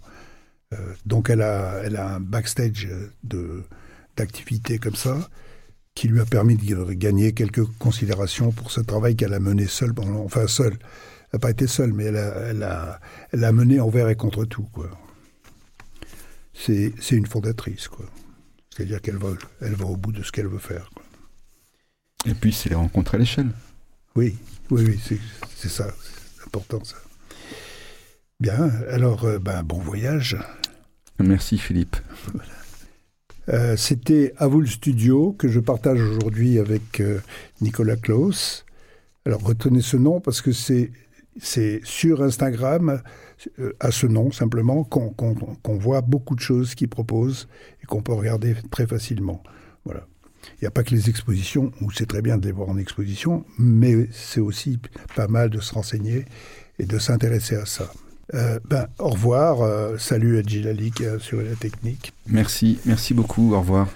Donc 1.06 1.30
elle 1.30 1.44
a, 1.44 1.82
elle 1.84 1.96
a 1.98 2.16
un 2.16 2.20
backstage 2.20 2.90
de 3.24 3.62
d'activités 4.18 4.80
comme 4.80 4.96
ça 4.96 5.30
qui 5.94 6.08
lui 6.08 6.20
a 6.20 6.26
permis 6.26 6.56
de 6.56 6.94
gagner 6.94 7.34
quelques 7.34 7.64
considérations 7.78 8.52
pour 8.52 8.72
ce 8.72 8.82
travail 8.82 9.16
qu'elle 9.16 9.36
a 9.36 9.40
mené 9.40 9.68
seule, 9.68 9.94
pendant- 9.94 10.24
enfin 10.24 10.48
seule. 10.48 10.74
Elle 10.74 11.30
n'a 11.34 11.40
pas 11.40 11.52
été 11.52 11.68
seule, 11.68 11.94
mais 11.94 12.06
elle 12.06 12.18
a, 12.18 12.36
elle 12.50 12.64
a, 12.64 13.00
elle 13.32 13.52
mené 13.52 13.80
envers 13.80 14.10
et 14.10 14.16
contre 14.16 14.46
tout. 14.46 14.68
C'est 16.56 16.92
c'est 17.00 17.16
une 17.16 17.28
fondatrice. 17.28 17.88
quoi. 17.88 18.06
C'est-à-dire 18.76 19.02
qu'elle 19.02 19.18
va, 19.18 19.30
elle 19.62 19.76
va 19.76 19.86
au 19.86 19.96
bout 19.98 20.12
de 20.12 20.24
ce 20.24 20.32
qu'elle 20.32 20.48
veut 20.48 20.58
faire. 20.60 20.90
quoi. 20.94 21.04
Et 22.26 22.34
puis, 22.34 22.52
c'est 22.54 22.70
les 22.70 22.76
rencontres 22.76 23.16
à 23.16 23.18
l'échelle. 23.18 23.50
Oui, 24.16 24.38
oui, 24.70 24.84
oui, 24.88 25.00
c'est 25.04 25.20
c'est 25.56 25.70
ça, 25.70 25.88
c'est 26.38 26.46
important 26.46 26.84
ça. 26.84 26.98
Bien, 28.40 28.70
alors, 28.90 29.26
euh, 29.26 29.40
ben, 29.40 29.64
bon 29.64 29.80
voyage. 29.80 30.38
Merci, 31.20 31.58
Philippe. 31.58 31.96
Euh, 33.50 33.76
C'était 33.76 34.34
à 34.38 34.48
vous 34.48 34.62
le 34.62 34.68
studio 34.68 35.34
que 35.34 35.48
je 35.48 35.60
partage 35.60 36.00
aujourd'hui 36.02 36.60
avec 36.60 37.02
euh, 37.02 37.20
Nicolas 37.62 37.96
Klaus. 37.98 38.66
Alors 39.26 39.42
retenez 39.42 39.82
ce 39.82 39.98
nom 39.98 40.20
parce 40.22 40.42
que 40.42 40.52
c'est 40.52 40.92
c'est 41.40 41.82
sur 41.84 42.22
Instagram 42.22 43.02
à 43.80 43.92
ce 43.92 44.08
nom 44.08 44.32
simplement 44.32 44.84
qu'on 44.84 45.10
qu'on- 45.10 45.36
qu'on 45.36 45.78
voit 45.78 46.02
beaucoup 46.02 46.36
de 46.36 46.40
choses 46.40 46.76
qu'il 46.76 46.88
propose 46.90 47.48
et 47.82 47.86
qu'on 47.86 48.02
peut 48.02 48.14
regarder 48.14 48.56
très 48.72 48.88
facilement. 48.88 49.42
Voilà. 49.86 50.06
Il 50.60 50.64
n'y 50.64 50.68
a 50.68 50.72
pas 50.72 50.84
que 50.84 50.94
les 50.94 51.10
expositions, 51.10 51.72
où 51.82 51.90
c'est 51.92 52.06
très 52.06 52.22
bien 52.22 52.38
de 52.38 52.46
les 52.46 52.52
voir 52.52 52.70
en 52.70 52.78
exposition, 52.78 53.46
mais 53.58 54.08
c'est 54.12 54.42
aussi 54.42 54.80
pas 55.16 55.28
mal 55.28 55.50
de 55.50 55.60
se 55.62 55.74
renseigner 55.74 56.26
et 56.80 56.86
de 56.86 56.98
s'intéresser 57.00 57.56
à 57.56 57.66
ça. 57.66 57.92
Euh, 58.34 58.60
ben, 58.66 58.88
au 59.00 59.10
revoir, 59.10 59.62
euh, 59.62 59.98
salut 59.98 60.38
à 60.38 60.42
Gilali 60.42 60.92
qui 60.92 61.06
a 61.06 61.14
assuré 61.14 61.46
la 61.46 61.56
technique. 61.56 62.14
Merci, 62.28 62.80
merci 62.86 63.14
beaucoup. 63.14 63.54
Au 63.54 63.60
revoir. 63.60 63.88